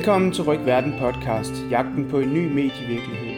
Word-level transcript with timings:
Velkommen 0.00 0.32
til 0.32 0.44
Ryg 0.44 0.66
Verden 0.66 0.94
podcast, 1.00 1.52
jagten 1.70 2.06
på 2.10 2.20
en 2.20 2.34
ny 2.34 2.46
medievirkelighed. 2.46 3.34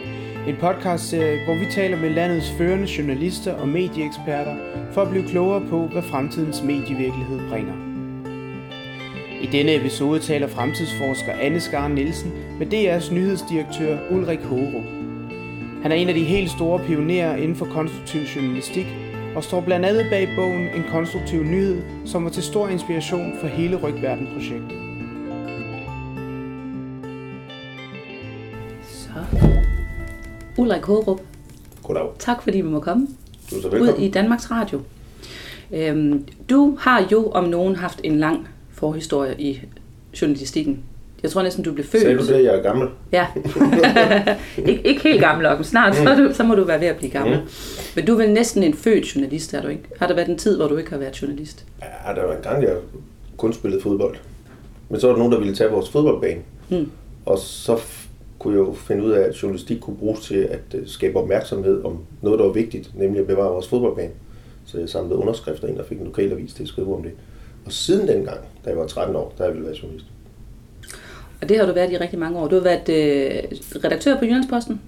En 0.47 0.55
podcast, 0.59 1.15
hvor 1.45 1.59
vi 1.59 1.65
taler 1.71 1.97
med 1.97 2.09
landets 2.09 2.51
førende 2.51 2.87
journalister 2.97 3.53
og 3.53 3.67
medieeksperter 3.67 4.55
for 4.91 5.01
at 5.01 5.09
blive 5.09 5.27
klogere 5.27 5.61
på, 5.69 5.87
hvad 5.87 6.01
fremtidens 6.01 6.63
medievirkelighed 6.63 7.49
bringer. 7.49 7.73
I 9.41 9.45
denne 9.45 9.75
episode 9.75 10.19
taler 10.19 10.47
fremtidsforsker 10.47 11.33
Anne 11.41 11.59
Skar 11.59 11.87
Nielsen 11.87 12.31
med 12.59 12.67
DR's 12.73 13.13
nyhedsdirektør 13.13 13.97
Ulrik 14.11 14.39
Hårup. 14.39 14.85
Han 15.81 15.91
er 15.91 15.95
en 15.95 16.09
af 16.09 16.15
de 16.15 16.23
helt 16.23 16.49
store 16.49 16.79
pionerer 16.87 17.35
inden 17.35 17.55
for 17.55 17.65
konstruktiv 17.65 18.21
journalistik 18.21 18.87
og 19.35 19.43
står 19.43 19.61
blandt 19.61 19.85
andet 19.85 20.05
bag 20.09 20.29
bogen 20.35 20.67
En 20.75 20.83
konstruktiv 20.91 21.43
nyhed, 21.43 21.81
som 22.05 22.23
var 22.23 22.29
til 22.29 22.43
stor 22.43 22.67
inspiration 22.67 23.33
for 23.41 23.47
hele 23.47 23.75
Rygverden-projektet. 23.75 24.82
Ulrik 30.63 30.81
Hårup, 30.85 31.21
Goddag. 31.83 32.03
tak 32.19 32.43
fordi 32.43 32.57
vi 32.57 32.67
må 32.69 32.79
komme 32.79 33.07
Du 33.51 33.55
er 33.57 33.61
så 33.61 33.67
ud 33.67 33.71
velkommen. 33.73 34.03
i 34.03 34.11
Danmarks 34.11 34.51
Radio. 34.51 34.81
Øhm, 35.71 36.25
du 36.49 36.77
har 36.79 37.07
jo 37.11 37.29
om 37.31 37.43
nogen 37.43 37.75
haft 37.75 38.01
en 38.03 38.19
lang 38.19 38.47
forhistorie 38.71 39.35
i 39.41 39.59
journalistikken. 40.21 40.79
Jeg 41.23 41.31
tror 41.31 41.41
næsten, 41.43 41.63
du 41.63 41.73
blev 41.73 41.85
født. 41.85 42.01
Sagde 42.03 42.17
du 42.17 42.27
det, 42.27 42.43
jeg 42.43 42.55
er 42.55 42.61
gammel? 42.61 42.87
Ja. 43.11 43.25
Ik- 44.57 44.81
ikke 44.85 45.03
helt 45.03 45.19
gammel 45.21 45.43
nok, 45.43 45.57
men 45.57 45.63
snart 45.65 45.95
så, 45.95 46.15
du, 46.15 46.33
så 46.33 46.43
må 46.43 46.55
du 46.55 46.63
være 46.63 46.79
ved 46.79 46.87
at 46.87 46.95
blive 46.95 47.11
gammel. 47.11 47.37
Mm. 47.39 47.45
Men 47.95 48.05
du 48.05 48.13
er 48.13 48.17
vel 48.17 48.33
næsten 48.33 48.63
en 48.63 48.73
født 48.73 49.15
journalist, 49.15 49.53
er 49.53 49.61
du 49.61 49.67
ikke? 49.67 49.83
Har 49.99 50.07
der 50.07 50.15
været 50.15 50.27
en 50.29 50.37
tid, 50.37 50.57
hvor 50.57 50.67
du 50.67 50.77
ikke 50.77 50.89
har 50.89 50.97
været 50.97 51.21
journalist? 51.21 51.65
Ja, 51.81 52.13
der 52.21 52.25
var 52.27 52.33
en 52.35 52.41
gang, 52.41 52.63
jeg 52.63 52.75
kun 53.37 53.53
spillede 53.53 53.81
fodbold. 53.81 54.15
Men 54.89 54.99
så 54.99 55.07
var 55.07 55.13
der 55.13 55.17
nogen, 55.17 55.33
der 55.33 55.39
ville 55.39 55.55
tage 55.55 55.69
vores 55.71 55.89
fodboldbane. 55.89 56.41
Mm. 56.69 56.89
Og 57.25 57.37
så 57.39 57.77
kunne 58.43 58.59
jeg 58.59 58.67
jo 58.67 58.73
finde 58.73 59.03
ud 59.03 59.11
af, 59.11 59.21
at 59.21 59.43
journalistik 59.43 59.79
kunne 59.79 59.97
bruges 59.97 60.19
til 60.19 60.35
at 60.35 60.59
øh, 60.75 60.87
skabe 60.87 61.19
opmærksomhed 61.19 61.83
om 61.83 61.99
noget, 62.21 62.39
der 62.39 62.45
var 62.45 62.51
vigtigt, 62.53 62.91
nemlig 62.95 63.21
at 63.21 63.27
bevare 63.27 63.49
vores 63.51 63.67
fodboldbane. 63.67 64.11
Så 64.65 64.79
jeg 64.79 64.89
samlede 64.89 65.15
underskrifter 65.15 65.67
ind 65.67 65.77
og 65.77 65.85
fik 65.85 65.97
en 65.99 66.05
lokalavis 66.05 66.53
til 66.53 66.63
at 66.63 66.69
skrive 66.69 66.95
om 66.95 67.03
det. 67.03 67.11
Og 67.65 67.71
siden 67.71 68.07
dengang, 68.07 68.39
da 68.65 68.69
jeg 68.69 68.77
var 68.77 68.87
13 68.87 69.15
år, 69.15 69.33
der 69.37 69.43
har 69.43 69.45
jeg 69.45 69.53
ville 69.53 69.67
være 69.67 69.77
journalist. 69.81 70.05
Og 71.41 71.49
det 71.49 71.57
har 71.57 71.65
du 71.65 71.73
været 71.73 71.91
i 71.91 71.97
rigtig 71.97 72.19
mange 72.19 72.39
år. 72.39 72.47
Du 72.47 72.55
har 72.55 72.63
været 72.63 72.89
øh, 72.89 73.83
redaktør 73.85 74.19
på 74.19 74.25
Jyllandsposten, 74.25 74.81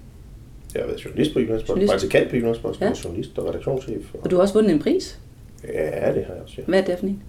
Jeg 0.74 0.82
har 0.82 0.86
været 0.86 1.04
journalist 1.04 1.32
på 1.32 1.40
Jyllandsposten, 1.40 1.82
Journalist. 1.82 1.92
praktikant 1.92 2.30
på 2.30 2.36
Jyllandsposten, 2.36 2.86
ja. 2.86 2.92
journalist 3.04 3.38
og 3.38 3.48
redaktionschef. 3.48 4.14
Og... 4.14 4.20
og 4.22 4.30
du 4.30 4.36
har 4.36 4.42
også 4.42 4.54
vundet 4.54 4.72
en 4.72 4.78
pris. 4.78 5.18
Ja, 5.74 6.12
det 6.14 6.24
har 6.24 6.34
jeg 6.34 6.42
også, 6.42 6.54
ja. 6.58 6.62
Hvad 6.66 6.80
er 6.80 6.84
det 6.84 6.98
for 6.98 7.06
en? 7.06 7.22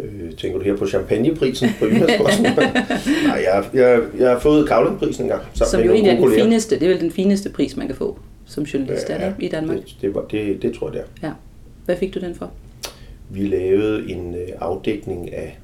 Øh, 0.00 0.32
tænker 0.32 0.58
du 0.58 0.64
her 0.64 0.76
på 0.76 0.86
champagneprisen 0.86 1.68
på 1.78 1.84
Jyllandsposten? 1.84 2.44
Nej, 3.26 3.44
jeg, 3.44 3.64
jeg, 3.74 4.00
jeg 4.18 4.30
har 4.30 4.38
fået 4.38 4.68
Kavlingprisen 4.68 5.24
en 5.24 5.28
gang. 5.28 5.42
sammen 5.54 5.70
Som 5.70 5.80
jo 5.80 5.92
egentlig 5.92 6.10
er 6.10 6.14
den 6.14 6.22
kolleger. 6.22 6.44
fineste, 6.44 6.74
det 6.74 6.82
er 6.82 6.88
vel 6.88 7.00
den 7.00 7.10
fineste 7.10 7.50
pris, 7.50 7.76
man 7.76 7.86
kan 7.86 7.96
få 7.96 8.18
som 8.46 8.64
journalist, 8.64 9.10
er 9.10 9.18
det 9.18 9.26
ikke, 9.26 9.46
i 9.46 9.48
Danmark? 9.48 9.76
Det, 9.76 9.96
det, 10.00 10.14
var, 10.14 10.24
det, 10.30 10.62
det 10.62 10.74
tror 10.74 10.86
jeg, 10.86 10.94
det 10.94 11.02
er. 11.22 11.26
Ja. 11.28 11.32
Hvad 11.84 11.96
fik 11.96 12.14
du 12.14 12.20
den 12.20 12.34
for? 12.34 12.50
Vi 13.30 13.46
lavede 13.46 14.10
en 14.10 14.34
øh, 14.34 14.48
afdækning 14.60 15.34
af 15.34 15.58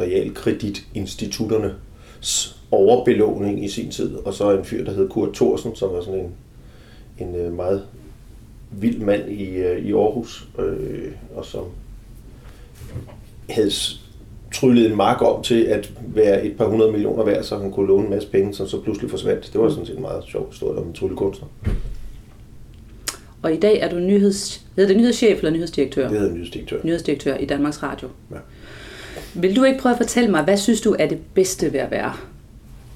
realkreditinstitutternes 0.00 2.56
overbelåning 2.70 3.64
i 3.64 3.68
sin 3.68 3.90
tid, 3.90 4.14
og 4.14 4.34
så 4.34 4.56
en 4.56 4.64
fyr, 4.64 4.84
der 4.84 4.92
hed 4.92 5.08
Kurt 5.08 5.32
Thorsen, 5.34 5.76
som 5.76 5.92
var 5.92 6.00
sådan 6.00 6.20
en, 6.20 6.30
en 7.28 7.34
øh, 7.34 7.52
meget 7.52 7.82
vild 8.70 8.98
mand 8.98 9.30
i, 9.30 9.44
øh, 9.44 9.86
i 9.86 9.92
Aarhus, 9.92 10.48
øh, 10.58 11.10
og 11.34 11.44
som 11.44 11.64
havde 13.50 13.70
tryllet 14.54 14.90
en 14.90 14.96
mark 14.96 15.22
om 15.22 15.42
til 15.42 15.62
at 15.62 15.92
være 16.06 16.46
et 16.46 16.56
par 16.56 16.66
hundrede 16.66 16.92
millioner 16.92 17.24
værd, 17.24 17.42
så 17.42 17.58
han 17.58 17.72
kunne 17.72 17.86
låne 17.86 18.04
en 18.04 18.10
masse 18.10 18.28
penge, 18.28 18.54
som 18.54 18.66
så 18.66 18.80
pludselig 18.80 19.10
forsvandt. 19.10 19.50
Det 19.52 19.60
var 19.60 19.68
sådan 19.68 19.86
set 19.86 19.96
en 19.96 20.02
meget 20.02 20.24
sjov 20.24 20.50
historie 20.50 20.78
om 20.78 20.86
en 20.86 20.92
tryllekunstner. 20.92 21.48
Og 23.42 23.52
i 23.52 23.56
dag 23.56 23.78
er 23.80 23.90
du 23.90 23.96
nyheds, 23.96 24.64
hedder 24.76 24.88
det 24.88 24.96
nyhedschef 24.96 25.38
eller 25.38 25.50
nyhedsdirektør? 25.50 26.08
Det 26.08 26.18
hedder 26.18 26.34
nyhedsdirektør. 26.34 26.76
Nyhedsdirektør 26.84 27.36
i 27.36 27.46
Danmarks 27.46 27.82
Radio. 27.82 28.08
Ja. 28.30 28.36
Vil 29.34 29.56
du 29.56 29.64
ikke 29.64 29.78
prøve 29.78 29.92
at 29.92 29.98
fortælle 29.98 30.30
mig, 30.30 30.44
hvad 30.44 30.56
synes 30.56 30.80
du 30.80 30.96
er 30.98 31.06
det 31.06 31.18
bedste 31.34 31.72
ved 31.72 31.80
at 31.80 31.90
være 31.90 32.12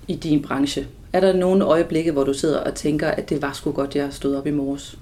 i 0.09 0.15
din 0.15 0.43
branche? 0.43 0.87
Er 1.13 1.21
der 1.21 1.33
nogle 1.33 1.65
øjeblikke, 1.65 2.13
hvor 2.13 2.25
du 2.25 2.35
sidder 2.35 2.59
og 2.59 2.75
tænker, 2.75 3.09
at 3.09 3.31
det 3.31 3.43
var 3.43 3.53
sgu 3.53 3.73
godt, 3.73 3.97
jeg 3.97 4.09
stod 4.11 4.37
op 4.37 4.47
i 4.47 4.51
morges? 4.51 4.99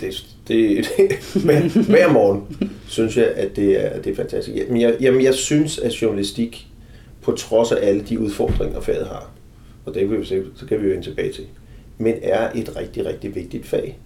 Det, 0.00 0.26
det, 0.48 0.86
hver, 1.44 1.84
hver 1.86 2.12
morgen 2.12 2.56
synes 2.86 3.16
jeg, 3.16 3.26
at 3.26 3.56
det 3.56 3.84
er, 3.84 4.02
det 4.02 4.12
er 4.12 4.16
fantastisk. 4.16 4.56
Jamen 4.56 4.80
jeg, 4.80 4.96
jamen, 5.00 5.22
jeg 5.22 5.34
synes, 5.34 5.78
at 5.78 6.02
journalistik, 6.02 6.66
på 7.22 7.32
trods 7.32 7.72
af 7.72 7.88
alle 7.88 8.02
de 8.02 8.18
udfordringer, 8.18 8.80
faget 8.80 9.06
har, 9.06 9.30
og 9.84 9.94
det 9.94 10.08
kan 10.08 10.20
vi 10.20 10.24
så 10.24 10.66
kan 10.68 10.80
vi 10.80 10.84
jo 10.84 10.90
vende 10.90 11.04
tilbage 11.04 11.32
til, 11.32 11.44
men 11.98 12.14
er 12.22 12.50
et 12.54 12.76
rigtig, 12.76 13.06
rigtig 13.06 13.34
vigtigt 13.34 13.66
fag. 13.66 13.98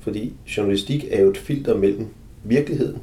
Fordi 0.00 0.32
journalistik 0.56 1.06
er 1.10 1.22
jo 1.22 1.30
et 1.30 1.36
filter 1.36 1.76
mellem 1.76 2.06
virkeligheden, 2.44 2.98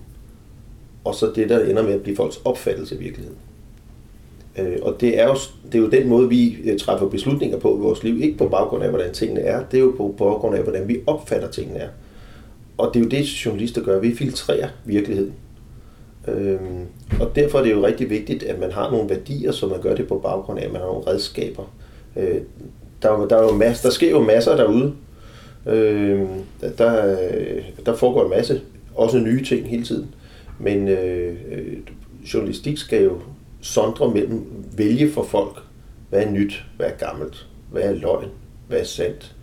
og 1.04 1.16
så 1.16 1.32
det, 1.36 1.50
der 1.50 1.66
ender 1.66 1.84
med 1.84 1.94
at 1.94 2.02
blive 2.02 2.16
folks 2.16 2.40
opfattelse 2.46 2.96
af 2.96 3.02
virkeligheden. 3.02 3.38
Øh, 4.58 4.78
Og 4.82 5.02
det 5.02 5.20
er, 5.20 5.28
jo, 5.28 5.36
det 5.66 5.76
er 5.76 5.80
jo 5.80 5.90
den 5.90 6.08
måde, 6.08 6.30
vi 6.30 6.58
øh, 6.64 6.80
træffer 6.80 7.10
beslutninger 7.10 7.60
på 7.60 7.78
i 7.78 7.80
vores 7.80 8.04
liv. 8.04 8.22
Ikke 8.22 8.38
på 8.38 8.48
baggrund 8.48 8.84
af, 8.84 8.90
hvordan 8.90 9.14
tingene 9.14 9.42
er. 9.42 9.64
Det 9.72 9.78
er 9.78 9.82
jo 9.82 9.94
på 9.98 10.16
baggrund 10.18 10.56
af, 10.56 10.64
hvordan 10.64 10.88
vi 10.88 11.00
opfatter 11.08 11.52
tingene 11.52 11.80
er. 11.80 11.90
Og 12.78 12.94
det 12.94 13.00
er 13.00 13.04
jo 13.04 13.10
det, 13.10 13.46
journalister 13.46 13.84
gør. 13.84 14.00
Vi 14.00 14.16
filtrerer 14.16 14.70
virkeligheden. 14.86 15.34
Øhm, 16.28 16.86
og 17.20 17.36
derfor 17.36 17.60
er 17.60 17.64
det 17.64 17.72
jo 17.72 17.86
rigtig 17.86 18.10
vigtigt, 18.10 18.44
at 18.44 18.60
man 18.60 18.72
har 18.72 18.92
nogle 18.92 19.10
værdier, 19.10 19.52
som 19.52 19.70
man 19.70 19.82
gør 19.82 19.96
det 19.96 20.08
på 20.08 20.20
baggrund 20.20 20.60
af, 20.60 20.66
at 20.66 20.72
man 20.72 20.82
har 20.82 20.88
nogle 20.88 21.08
redskaber. 21.08 21.74
Øh, 22.16 22.42
der, 23.02 23.10
er 23.10 23.28
der, 23.28 23.38
er 23.38 23.44
jo 23.44 23.52
masser, 23.52 23.90
der 23.90 23.94
sker 23.94 24.10
jo 24.10 24.22
masser 24.24 24.56
derude. 24.56 24.94
Øh, 25.66 26.22
der, 26.78 27.18
der 27.86 27.96
foregår 27.96 28.24
en 28.24 28.30
masse, 28.30 28.62
også 28.96 29.20
nye 29.20 29.46
ting 29.46 29.70
hele 29.70 29.84
tiden. 29.84 30.16
Men 30.60 30.88
øh, 30.88 31.36
øh, 31.52 31.78
journalistik 32.34 32.78
skal 32.78 33.04
jo 33.04 33.20
sondre 33.62 34.12
mellem, 34.12 34.46
vælge 34.78 35.12
for 35.12 35.24
folk, 35.24 35.58
hvad 36.10 36.24
er 36.24 36.32
nyt, 36.32 36.64
hvad 36.78 36.88
er 36.88 37.08
gammelt, 37.08 37.48
hvad 37.72 37.82
er 37.82 37.94
løgn, 37.94 38.30
hvad 38.68 38.80
er 38.80 38.84
sandt, 38.84 39.36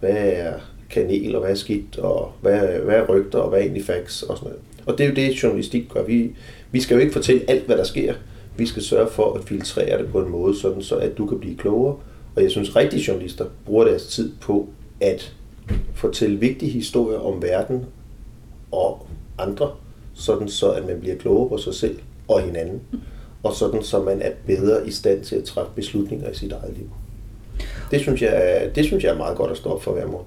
hvad 0.00 0.16
er 0.16 0.52
kanel, 0.94 1.34
og 1.34 1.40
hvad 1.40 1.50
er 1.50 1.54
skidt, 1.54 1.98
og 1.98 2.32
hvad 2.40 2.58
hvad 2.58 2.94
er 2.94 3.06
rygter, 3.06 3.38
og 3.38 3.48
hvad 3.48 3.58
er 3.58 3.62
egentlig 3.62 3.84
facts, 3.84 4.22
og 4.22 4.36
sådan 4.36 4.48
noget. 4.48 4.62
Og 4.86 4.98
det 4.98 5.04
er 5.04 5.08
jo 5.08 5.14
det, 5.14 5.42
journalistik 5.42 5.88
gør. 5.88 6.02
Vi, 6.02 6.30
vi 6.72 6.80
skal 6.80 6.94
jo 6.94 7.00
ikke 7.00 7.12
fortælle 7.12 7.42
alt, 7.48 7.66
hvad 7.66 7.76
der 7.76 7.84
sker. 7.84 8.14
Vi 8.56 8.66
skal 8.66 8.82
sørge 8.82 9.10
for 9.10 9.32
at 9.32 9.44
filtrere 9.44 9.98
det 9.98 10.08
på 10.12 10.20
en 10.20 10.30
måde, 10.30 10.60
sådan 10.60 10.82
så 10.82 10.96
at 10.96 11.18
du 11.18 11.26
kan 11.26 11.40
blive 11.40 11.56
klogere. 11.56 11.96
Og 12.36 12.42
jeg 12.42 12.50
synes, 12.50 12.76
rigtige 12.76 13.04
journalister 13.08 13.44
bruger 13.66 13.84
deres 13.84 14.06
tid 14.06 14.32
på 14.40 14.68
at 15.00 15.34
fortælle 15.94 16.40
vigtige 16.40 16.70
historier 16.70 17.18
om 17.18 17.42
verden 17.42 17.84
og 18.72 19.06
andre, 19.38 19.70
sådan 20.14 20.48
så 20.48 20.70
at 20.70 20.86
man 20.86 21.00
bliver 21.00 21.16
klogere 21.16 21.48
på 21.48 21.58
sig 21.58 21.74
selv 21.74 21.98
og 22.28 22.40
hinanden, 22.40 22.80
og 23.42 23.52
sådan 23.52 23.82
så 23.82 24.02
man 24.02 24.22
er 24.22 24.30
bedre 24.46 24.88
i 24.88 24.90
stand 24.90 25.24
til 25.24 25.36
at 25.36 25.44
træffe 25.44 25.72
beslutninger 25.74 26.30
i 26.30 26.34
sit 26.34 26.52
eget 26.52 26.76
liv. 26.76 26.90
Det 27.90 28.00
synes 28.00 28.22
jeg 28.22 28.32
er, 28.34 28.70
det 28.70 28.84
synes 28.84 29.04
jeg 29.04 29.12
er 29.12 29.16
meget 29.16 29.36
godt 29.36 29.50
at 29.50 29.56
stå 29.56 29.70
op 29.70 29.82
for 29.82 29.92
hver 29.92 30.06
morgen. 30.06 30.26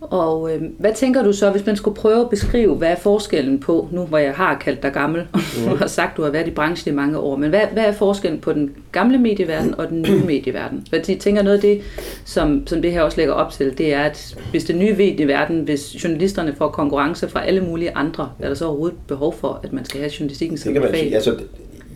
Og 0.00 0.54
øh, 0.54 0.62
hvad 0.78 0.92
tænker 0.94 1.22
du 1.22 1.32
så, 1.32 1.50
hvis 1.50 1.66
man 1.66 1.76
skulle 1.76 1.96
prøve 1.96 2.20
at 2.20 2.30
beskrive, 2.30 2.74
hvad 2.74 2.88
er 2.88 2.96
forskellen 2.96 3.60
på, 3.60 3.88
nu 3.92 4.02
hvor 4.02 4.18
jeg 4.18 4.34
har 4.34 4.58
kaldt 4.58 4.82
dig 4.82 4.92
gammel, 4.92 5.26
og 5.70 5.78
har 5.78 5.86
sagt, 5.86 6.16
du 6.16 6.22
har 6.22 6.30
været 6.30 6.48
i 6.48 6.50
branchen 6.50 6.92
i 6.92 6.96
mange 6.96 7.18
år, 7.18 7.36
men 7.36 7.50
hvad, 7.50 7.60
hvad 7.72 7.84
er 7.84 7.92
forskellen 7.92 8.40
på 8.40 8.52
den 8.52 8.74
gamle 8.92 9.18
medieverden 9.18 9.74
og 9.74 9.88
den 9.88 10.02
nye 10.02 10.24
medieverden? 10.26 10.86
For 10.90 10.96
jeg 11.08 11.18
tænker 11.18 11.42
noget 11.42 11.56
af 11.56 11.60
det, 11.60 11.80
som, 12.24 12.66
som 12.66 12.82
det 12.82 12.92
her 12.92 13.02
også 13.02 13.16
lægger 13.16 13.34
op 13.34 13.52
til, 13.52 13.78
det 13.78 13.94
er, 13.94 14.00
at 14.00 14.36
hvis 14.50 14.64
den 14.64 14.78
nye 14.78 14.94
medieverden, 14.94 15.60
hvis 15.60 16.04
journalisterne 16.04 16.54
får 16.58 16.68
konkurrence 16.68 17.28
fra 17.28 17.46
alle 17.46 17.60
mulige 17.60 17.96
andre, 17.96 18.30
er 18.38 18.48
der 18.48 18.54
så 18.54 18.66
overhovedet 18.66 18.98
behov 19.08 19.34
for, 19.34 19.60
at 19.62 19.72
man 19.72 19.84
skal 19.84 20.00
have 20.00 20.12
journalistikken 20.20 20.58
som 20.58 20.74
fag? 20.74 20.98
sige. 20.98 21.14
Altså, 21.14 21.36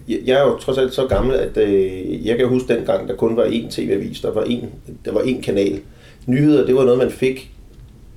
jeg 0.09 0.19
jeg 0.27 0.41
er 0.41 0.43
jo 0.43 0.59
trods 0.59 0.79
alt 0.79 0.95
så 0.95 1.07
gammel, 1.07 1.35
at 1.35 1.57
øh, 1.57 2.27
jeg 2.27 2.39
kan 2.39 2.49
huske 2.49 2.75
dengang, 2.75 3.09
der 3.09 3.15
kun 3.15 3.37
var 3.37 3.45
én 3.45 3.71
tv-avis, 3.71 4.21
der 4.21 4.33
var 4.33 4.43
én, 4.43 4.65
der 5.05 5.13
var 5.13 5.21
én 5.21 5.43
kanal. 5.43 5.81
Nyheder, 6.27 6.67
det 6.67 6.75
var 6.75 6.85
noget, 6.85 6.99
man 6.99 7.11
fik 7.11 7.53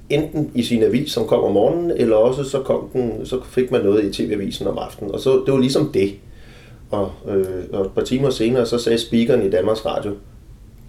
enten 0.09 0.51
i 0.55 0.63
sin 0.63 0.83
avis, 0.83 1.11
som 1.11 1.27
kom 1.27 1.43
om 1.43 1.51
morgenen, 1.51 1.91
eller 1.91 2.15
også 2.15 2.43
så, 2.43 2.59
kom 2.59 2.89
den, 2.93 3.25
så 3.25 3.39
fik 3.43 3.71
man 3.71 3.81
noget 3.81 4.05
i 4.05 4.23
tv-avisen 4.23 4.67
om 4.67 4.77
aftenen. 4.77 5.11
Og 5.11 5.19
så, 5.19 5.43
det 5.45 5.53
var 5.53 5.59
ligesom 5.59 5.91
det. 5.93 6.13
Og, 6.91 7.11
øh, 7.27 7.63
og 7.71 7.85
et 7.85 7.91
par 7.91 8.03
timer 8.03 8.29
senere, 8.29 8.65
så 8.65 8.77
sagde 8.77 8.97
speakeren 8.97 9.45
i 9.47 9.49
Danmarks 9.49 9.85
Radio, 9.85 10.11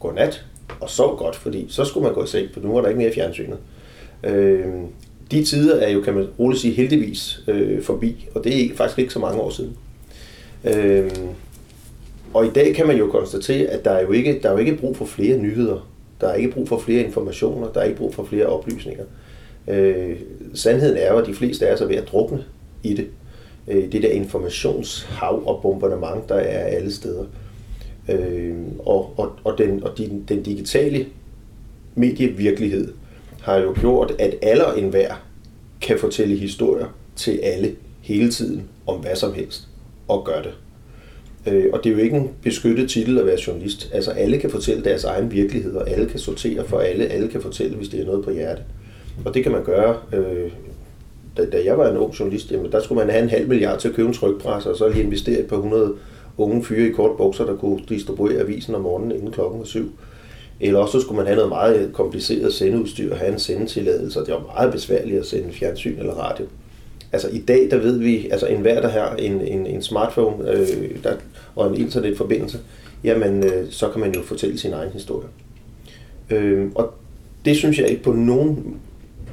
godnat, 0.00 0.44
og 0.80 0.90
sov 0.90 1.18
godt, 1.18 1.36
fordi 1.36 1.66
så 1.68 1.84
skulle 1.84 2.04
man 2.04 2.14
gå 2.14 2.24
i 2.24 2.26
seng, 2.26 2.48
for 2.52 2.60
nu 2.60 2.72
var 2.72 2.80
der 2.80 2.88
ikke 2.88 3.00
mere 3.00 3.12
fjernsynet. 3.12 3.58
Øh, 4.24 4.64
de 5.30 5.44
tider 5.44 5.76
er 5.76 5.90
jo, 5.90 6.00
kan 6.00 6.14
man 6.14 6.28
roligt 6.38 6.60
sige, 6.60 6.74
heldigvis 6.74 7.40
øh, 7.48 7.82
forbi, 7.82 8.28
og 8.34 8.44
det 8.44 8.64
er 8.64 8.74
faktisk 8.74 8.98
ikke 8.98 9.12
så 9.12 9.19
mange 9.19 9.40
år 9.40 9.50
siden. 9.50 9.76
Øh, 10.64 11.10
og 12.34 12.46
i 12.46 12.50
dag 12.50 12.74
kan 12.74 12.86
man 12.86 12.96
jo 12.96 13.10
konstatere, 13.10 13.66
at 13.66 13.84
der 13.84 13.90
er 13.90 14.02
jo 14.02 14.12
ikke, 14.12 14.40
der 14.42 14.48
er 14.48 14.52
jo 14.52 14.58
ikke 14.58 14.76
brug 14.76 14.96
for 14.96 15.04
flere 15.04 15.38
nyheder. 15.38 15.88
Der 16.20 16.28
er 16.28 16.34
ikke 16.34 16.50
brug 16.50 16.68
for 16.68 16.78
flere 16.78 17.02
informationer. 17.02 17.72
Der 17.72 17.80
er 17.80 17.84
ikke 17.84 17.98
brug 17.98 18.14
for 18.14 18.24
flere 18.24 18.46
oplysninger. 18.46 19.04
Øh, 19.68 20.16
sandheden 20.54 20.96
er 20.96 21.12
jo, 21.12 21.18
at 21.18 21.26
de 21.26 21.34
fleste 21.34 21.68
af 21.68 21.74
os 21.74 21.80
er 21.80 21.86
ved 21.86 21.96
at 21.96 22.08
drukne 22.08 22.44
i 22.82 22.94
det. 22.94 23.06
Øh, 23.68 23.92
det 23.92 24.02
der 24.02 24.08
informationshav 24.08 25.42
og 25.46 25.62
bombardement, 25.62 26.28
der 26.28 26.34
er 26.34 26.64
alle 26.64 26.92
steder. 26.92 27.24
Øh, 28.08 28.56
og 28.78 29.12
og, 29.16 29.32
og, 29.44 29.58
den, 29.58 29.82
og 29.82 29.98
den, 29.98 30.24
den 30.28 30.42
digitale 30.42 31.06
medievirkelighed 31.94 32.92
har 33.42 33.56
jo 33.56 33.74
gjort, 33.80 34.12
at 34.19 34.34
alle 34.42 34.66
og 34.66 34.78
enhver 34.80 35.14
kan 35.80 35.98
fortælle 35.98 36.36
historier 36.36 36.86
til 37.16 37.40
alle 37.42 37.76
hele 38.00 38.30
tiden 38.30 38.69
om 38.86 39.00
hvad 39.00 39.16
som 39.16 39.34
helst, 39.34 39.69
og 40.08 40.24
gør 40.24 40.42
det. 40.42 40.52
Øh, 41.46 41.64
og 41.72 41.84
det 41.84 41.90
er 41.90 41.94
jo 41.94 42.00
ikke 42.00 42.16
en 42.16 42.31
beskyttet 42.43 42.90
titel 42.90 43.19
at 43.19 43.26
være 43.26 43.38
journalist. 43.46 43.90
Altså 43.93 44.10
alle 44.10 44.38
kan 44.38 44.50
fortælle 44.50 44.84
deres 44.84 45.04
egen 45.04 45.32
virkelighed, 45.32 45.75
og 45.75 45.90
alle 45.90 46.06
kan 46.06 46.19
sortere 46.19 46.64
for 46.64 46.78
alle. 46.78 47.06
Alle 47.06 47.28
kan 47.28 47.40
fortælle, 47.40 47.76
hvis 47.76 47.88
det 47.88 48.00
er 48.00 48.06
noget 48.06 48.25
på 48.25 48.31
hjerte. 48.31 48.62
Og 49.25 49.34
det 49.34 49.43
kan 49.43 49.52
man 49.52 49.64
gøre. 49.64 49.96
Øh, 50.12 50.50
da, 51.37 51.44
da 51.44 51.64
jeg 51.64 51.78
var 51.78 51.90
en 51.90 51.96
ung 51.96 52.20
journalist, 52.20 52.52
jamen, 52.52 52.72
der 52.72 52.81
skulle 52.82 52.98
man 52.98 53.10
have 53.10 53.22
en 53.22 53.31
halv 53.31 53.48
milliard 53.48 53.78
til 53.78 53.88
at 53.88 53.94
købe 53.94 54.08
en 54.08 54.14
trykpresse, 54.14 54.70
og 54.70 54.76
så 54.76 54.88
lige 54.88 55.02
investere 55.02 55.43
på 55.43 55.54
100 55.54 55.93
unge 56.38 56.64
fyre 56.64 56.88
i 56.88 56.93
kort 56.93 57.16
bukser, 57.16 57.46
der 57.46 57.56
kunne 57.56 57.81
distribuere 57.88 58.40
avisen 58.40 58.75
om 58.75 58.81
morgenen 58.81 59.16
inden 59.16 59.31
klokken 59.31 59.58
var 59.58 59.64
syv. 59.66 59.93
Eller 60.60 60.78
også 60.78 60.93
så 60.93 61.04
skulle 61.04 61.16
man 61.16 61.26
have 61.26 61.37
noget 61.37 61.48
meget 61.48 61.90
kompliceret 61.93 62.54
sendeudstyr 62.54 63.12
og 63.12 63.19
have 63.19 63.32
en 63.32 63.38
sendetilladelse, 63.38 64.20
og 64.20 64.26
det 64.26 64.34
var 64.34 64.52
meget 64.56 64.72
besværligt 64.72 65.19
at 65.19 65.26
sende 65.26 65.52
fjernsyn 65.52 65.98
eller 65.98 66.12
radio. 66.12 66.46
Altså 67.12 67.29
i 67.29 67.38
dag, 67.38 67.69
der 67.70 67.79
ved 67.79 67.99
vi, 67.99 68.29
altså 68.31 68.47
enhver, 68.47 68.81
der 68.81 68.88
har 68.88 69.17
en, 69.17 69.41
en, 69.41 69.67
en 69.67 69.82
smartphone 69.82 70.50
øh, 70.50 71.03
der, 71.05 71.17
og 71.56 71.69
en 71.69 71.81
internetforbindelse, 71.81 72.58
jamen 73.05 73.44
øh, 73.44 73.70
så 73.70 73.88
kan 73.88 74.00
man 74.00 74.14
jo 74.14 74.23
fortælle 74.23 74.58
sin 74.58 74.73
egen 74.73 74.93
historie. 74.93 75.29
Øh, 76.31 76.70
og 76.75 76.94
det 77.44 77.56
synes 77.56 77.79
jeg 77.79 77.88
ikke 77.88 78.03
på 78.03 78.12
nogen, 78.12 78.76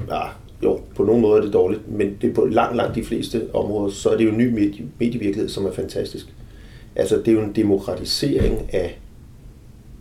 ja, 0.10 0.22
jo, 0.64 0.80
på 0.96 1.04
nogen 1.04 1.22
måde 1.22 1.38
er 1.38 1.44
det 1.44 1.54
dårligt, 1.54 1.92
men 1.92 2.18
det 2.22 2.30
er 2.30 2.34
på 2.34 2.46
langt, 2.46 2.76
langt 2.76 2.96
de 2.96 3.04
fleste 3.04 3.48
områder, 3.54 3.92
så 3.92 4.10
er 4.10 4.18
det 4.18 4.26
jo 4.26 4.30
en 4.30 4.38
ny 4.38 4.54
medie, 4.54 4.86
medievirkelighed, 5.00 5.50
som 5.50 5.66
er 5.66 5.72
fantastisk. 5.72 6.26
Altså 6.96 7.18
det 7.18 7.28
er 7.28 7.32
jo 7.32 7.42
en 7.42 7.56
demokratisering 7.56 8.70
af 8.74 9.00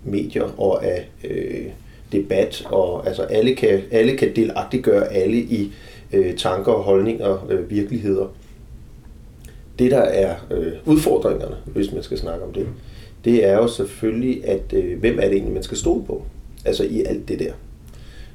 medier 0.05 0.61
og 0.61 0.85
af 0.85 1.09
øh, 1.25 1.65
debat, 2.13 2.67
og 2.67 3.07
altså 3.07 3.23
alle 3.23 3.55
kan, 3.55 3.81
alle 3.91 4.17
kan 4.17 4.37
delagtiggøre 4.37 5.13
alle 5.13 5.37
i 5.37 5.73
øh, 6.13 6.37
tanker 6.37 6.73
og 6.73 6.83
holdninger, 6.83 7.47
øh, 7.51 7.71
virkeligheder. 7.71 8.27
Det, 9.79 9.91
der 9.91 10.01
er 10.01 10.35
øh, 10.51 10.73
udfordringerne, 10.87 11.57
hvis 11.67 11.93
man 11.93 12.03
skal 12.03 12.19
snakke 12.19 12.45
om 12.45 12.53
det, 12.53 12.67
det 13.25 13.47
er 13.47 13.55
jo 13.55 13.69
selvfølgelig, 13.69 14.49
at 14.49 14.73
øh, 14.73 15.01
hvem 15.01 15.19
er 15.19 15.25
det 15.25 15.33
egentlig, 15.33 15.55
man 15.55 15.63
skal 15.63 15.77
stole 15.77 16.05
på? 16.05 16.23
Altså 16.65 16.85
i 16.85 17.03
alt 17.03 17.29
det 17.29 17.39
der. 17.39 17.53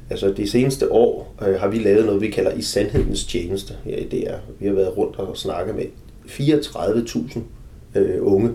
Altså 0.10 0.32
de 0.32 0.50
seneste 0.50 0.92
år 0.92 1.36
øh, 1.48 1.56
har 1.60 1.68
vi 1.68 1.78
lavet 1.78 2.06
noget, 2.06 2.22
vi 2.22 2.30
kalder 2.30 2.54
i 2.54 2.62
sandhedens 2.62 3.26
tjeneste 3.26 3.74
her 3.84 3.98
i 3.98 4.04
DR. 4.04 4.36
Vi 4.60 4.68
har 4.68 4.74
været 4.74 4.98
rundt 4.98 5.16
og 5.16 5.38
snakket 5.38 5.76
med 5.76 5.86
34.000 6.26 7.40
øh, 7.96 8.18
unge, 8.22 8.52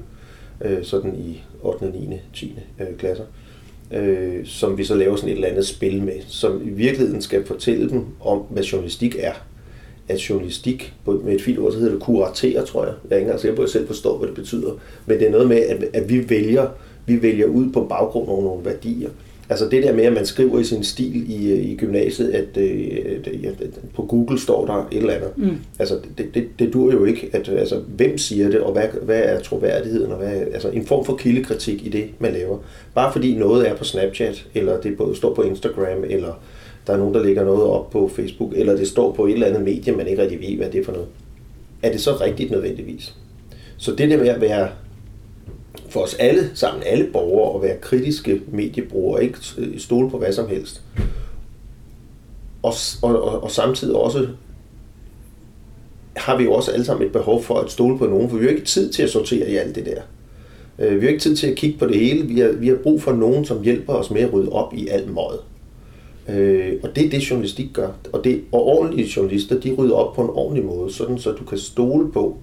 øh, 0.60 0.84
sådan 0.84 1.16
i 1.16 1.42
8., 1.62 1.90
9., 1.90 2.20
10. 2.34 2.58
Øh, 2.80 2.96
klasser 2.98 3.24
øh, 3.24 3.41
øh, 3.94 4.46
som 4.46 4.78
vi 4.78 4.84
så 4.84 4.94
laver 4.94 5.16
sådan 5.16 5.28
et 5.28 5.34
eller 5.34 5.48
andet 5.48 5.66
spil 5.66 6.02
med, 6.02 6.12
som 6.28 6.68
i 6.68 6.70
virkeligheden 6.70 7.22
skal 7.22 7.46
fortælle 7.46 7.90
dem 7.90 8.04
om, 8.20 8.38
hvad 8.38 8.62
journalistik 8.62 9.16
er. 9.18 9.32
At 10.08 10.18
journalistik, 10.18 10.94
med 11.06 11.34
et 11.34 11.42
fint 11.42 11.58
ord, 11.58 11.72
så 11.72 11.78
hedder 11.78 11.92
det 11.92 12.02
kuratere, 12.02 12.64
tror 12.66 12.84
jeg. 12.84 12.94
Jeg 13.04 13.10
er 13.10 13.16
ikke 13.16 13.24
engang 13.24 13.40
sikker 13.40 13.56
på, 13.56 13.62
at 13.62 13.66
jeg 13.66 13.72
selv 13.72 13.86
forstår, 13.86 14.18
hvad 14.18 14.28
det 14.28 14.36
betyder. 14.36 14.72
Men 15.06 15.18
det 15.18 15.26
er 15.26 15.30
noget 15.30 15.48
med, 15.48 15.56
at, 15.56 15.84
at 15.92 16.08
vi 16.08 16.30
vælger 16.30 16.66
vi 17.06 17.22
vælger 17.22 17.46
ud 17.46 17.72
på 17.72 17.84
baggrund 17.84 18.28
af 18.28 18.42
nogle 18.42 18.64
værdier. 18.64 19.10
Altså 19.52 19.68
det 19.68 19.82
der 19.82 19.92
med, 19.92 20.04
at 20.04 20.12
man 20.12 20.26
skriver 20.26 20.58
i 20.58 20.64
sin 20.64 20.84
stil 20.84 21.30
i, 21.30 21.52
øh, 21.52 21.64
i 21.64 21.76
gymnasiet, 21.76 22.30
at, 22.30 22.56
øh, 22.56 23.20
at, 23.44 23.60
at 23.60 23.70
på 23.94 24.02
Google 24.02 24.40
står 24.40 24.66
der 24.66 24.88
et 24.92 24.98
eller 24.98 25.14
andet. 25.14 25.30
Mm. 25.36 25.56
Altså 25.78 25.98
det, 26.18 26.34
det, 26.34 26.48
det 26.58 26.72
dur 26.72 26.92
jo 26.92 27.04
ikke. 27.04 27.30
At, 27.32 27.48
altså, 27.48 27.80
hvem 27.86 28.18
siger 28.18 28.50
det, 28.50 28.60
og 28.60 28.72
hvad, 28.72 28.84
hvad 29.02 29.22
er 29.24 29.40
troværdigheden? 29.40 30.12
Og 30.12 30.18
hvad, 30.18 30.32
altså 30.32 30.68
en 30.68 30.86
form 30.86 31.04
for 31.04 31.16
kildekritik 31.16 31.86
i 31.86 31.88
det, 31.88 32.04
man 32.18 32.32
laver. 32.32 32.58
Bare 32.94 33.12
fordi 33.12 33.34
noget 33.34 33.68
er 33.68 33.76
på 33.76 33.84
Snapchat, 33.84 34.46
eller 34.54 34.80
det 34.80 34.96
står 35.14 35.34
på 35.34 35.42
Instagram, 35.42 36.04
eller 36.08 36.42
der 36.86 36.92
er 36.92 36.96
nogen, 36.96 37.14
der 37.14 37.24
lægger 37.24 37.44
noget 37.44 37.62
op 37.62 37.90
på 37.90 38.10
Facebook, 38.16 38.52
eller 38.56 38.76
det 38.76 38.88
står 38.88 39.12
på 39.12 39.26
et 39.26 39.32
eller 39.32 39.46
andet 39.46 39.62
medie, 39.62 39.96
man 39.96 40.06
ikke 40.06 40.22
rigtig 40.22 40.40
ved, 40.40 40.56
hvad 40.56 40.70
det 40.70 40.80
er 40.80 40.84
for 40.84 40.92
noget. 40.92 41.08
Er 41.82 41.92
det 41.92 42.00
så 42.00 42.10
rigtigt 42.20 42.50
nødvendigvis? 42.50 43.14
Så 43.76 43.92
det 43.92 44.10
der 44.10 44.16
med 44.16 44.28
at 44.28 44.40
være 44.40 44.68
for 45.92 46.00
os 46.00 46.14
alle 46.14 46.50
sammen, 46.54 46.82
alle 46.86 47.08
borgere, 47.12 47.56
at 47.56 47.62
være 47.62 47.78
kritiske 47.80 48.40
mediebrugere, 48.52 49.24
ikke 49.24 49.38
øh, 49.58 49.78
stole 49.78 50.10
på 50.10 50.18
hvad 50.18 50.32
som 50.32 50.48
helst. 50.48 50.82
Og, 52.62 52.74
og, 53.02 53.22
og, 53.22 53.42
og 53.42 53.50
samtidig 53.50 53.96
også 53.96 54.28
har 56.16 56.36
vi 56.36 56.44
jo 56.44 56.52
også 56.52 56.70
alle 56.70 56.84
sammen 56.84 57.06
et 57.06 57.12
behov 57.12 57.42
for 57.42 57.54
at 57.54 57.70
stole 57.70 57.98
på 57.98 58.06
nogen, 58.06 58.30
for 58.30 58.36
vi 58.36 58.44
har 58.44 58.50
ikke 58.50 58.64
tid 58.64 58.92
til 58.92 59.02
at 59.02 59.10
sortere 59.10 59.50
i 59.50 59.56
alt 59.56 59.74
det 59.74 59.86
der. 59.86 60.02
Øh, 60.78 61.00
vi 61.00 61.06
har 61.06 61.10
ikke 61.10 61.22
tid 61.22 61.36
til 61.36 61.46
at 61.46 61.56
kigge 61.56 61.78
på 61.78 61.86
det 61.86 61.98
hele. 61.98 62.26
Vi 62.26 62.40
har, 62.40 62.48
vi 62.48 62.68
har 62.68 62.76
brug 62.82 63.02
for 63.02 63.12
nogen, 63.12 63.44
som 63.44 63.62
hjælper 63.62 63.92
os 63.92 64.10
med 64.10 64.20
at 64.20 64.32
rydde 64.32 64.52
op 64.52 64.74
i 64.74 64.88
alt 64.88 65.14
møget. 65.14 65.40
Øh, 66.28 66.72
og 66.82 66.96
det 66.96 67.06
er 67.06 67.10
det, 67.10 67.30
journalistik 67.30 67.68
gør. 67.72 67.88
Og, 68.12 68.24
det, 68.24 68.40
og 68.52 68.66
ordentlige 68.66 69.12
journalister, 69.16 69.60
de 69.60 69.74
rydder 69.78 69.94
op 69.94 70.14
på 70.14 70.22
en 70.22 70.30
ordentlig 70.30 70.64
måde, 70.64 70.92
sådan 70.92 71.18
så 71.18 71.32
du 71.32 71.44
kan 71.44 71.58
stole 71.58 72.12
på, 72.12 72.36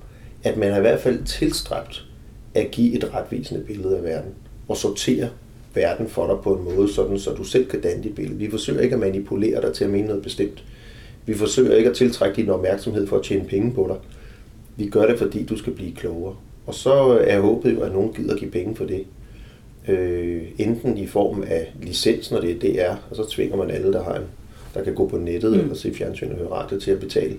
at 0.43 0.57
man 0.57 0.71
har 0.71 0.77
i 0.77 0.81
hvert 0.81 0.99
fald 0.99 1.23
tilstræbt 1.23 2.08
at 2.53 2.71
give 2.71 2.95
et 2.95 3.13
retvisende 3.13 3.63
billede 3.63 3.97
af 3.97 4.03
verden 4.03 4.31
og 4.67 4.77
sortere 4.77 5.29
verden 5.73 6.07
for 6.07 6.27
dig 6.27 6.35
på 6.43 6.55
en 6.55 6.75
måde, 6.75 6.93
sådan 6.93 7.19
så 7.19 7.31
du 7.31 7.43
selv 7.43 7.65
kan 7.65 7.81
danne 7.81 8.03
dit 8.03 8.15
billede. 8.15 8.39
Vi 8.39 8.49
forsøger 8.49 8.81
ikke 8.81 8.93
at 8.93 8.99
manipulere 8.99 9.61
dig 9.61 9.73
til 9.73 9.83
at 9.83 9.89
mene 9.89 10.07
noget 10.07 10.23
bestemt. 10.23 10.63
Vi 11.25 11.33
forsøger 11.33 11.75
ikke 11.75 11.89
at 11.89 11.95
tiltrække 11.95 12.35
din 12.35 12.49
opmærksomhed 12.49 13.07
for 13.07 13.17
at 13.17 13.23
tjene 13.23 13.45
penge 13.45 13.71
på 13.73 13.85
dig. 13.89 13.97
Vi 14.77 14.89
gør 14.89 15.07
det, 15.07 15.19
fordi 15.19 15.43
du 15.43 15.57
skal 15.57 15.73
blive 15.73 15.95
klogere. 15.95 16.35
Og 16.65 16.73
så 16.73 16.93
er 17.27 17.39
håbet 17.39 17.73
jo, 17.73 17.81
at 17.81 17.91
nogen 17.91 18.13
gider 18.13 18.37
give 18.37 18.51
penge 18.51 18.75
for 18.75 18.85
det. 18.85 19.05
Øh, 19.87 20.41
enten 20.57 20.97
i 20.97 21.07
form 21.07 21.43
af 21.47 21.73
licens, 21.81 22.31
når 22.31 22.41
det 22.41 22.51
er 22.51 22.59
DR, 22.59 22.95
og 23.09 23.15
så 23.15 23.29
tvinger 23.29 23.57
man 23.57 23.71
alle, 23.71 23.93
der 23.93 24.03
har 24.03 24.15
en, 24.15 24.23
der 24.73 24.83
kan 24.83 24.95
gå 24.95 25.07
på 25.07 25.17
nettet 25.17 25.51
mm. 25.51 25.59
eller 25.59 25.75
se 25.75 25.93
fjernsyn 25.93 26.31
og 26.31 26.37
høre 26.37 26.51
radio 26.51 26.79
til 26.79 26.91
at 26.91 26.99
betale 26.99 27.35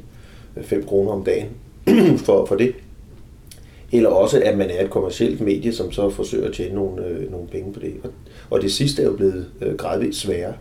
5 0.62 0.84
kroner 0.86 1.10
om 1.10 1.24
dagen 1.24 1.48
for, 2.26 2.46
for 2.46 2.54
det. 2.54 2.74
Eller 3.92 4.08
også, 4.08 4.42
at 4.44 4.58
man 4.58 4.70
er 4.70 4.84
et 4.84 4.90
kommersielt 4.90 5.40
medie, 5.40 5.72
som 5.72 5.92
så 5.92 6.10
forsøger 6.10 6.48
at 6.48 6.54
tjene 6.54 6.74
nogle, 6.74 7.06
øh, 7.06 7.30
nogle 7.30 7.48
penge 7.48 7.72
på 7.72 7.80
det. 7.80 7.94
Og, 8.04 8.10
og 8.50 8.62
det 8.62 8.72
sidste 8.72 9.02
er 9.02 9.06
jo 9.06 9.12
blevet 9.12 9.46
øh, 9.60 9.74
gradvist 9.74 10.20
sværere, 10.20 10.54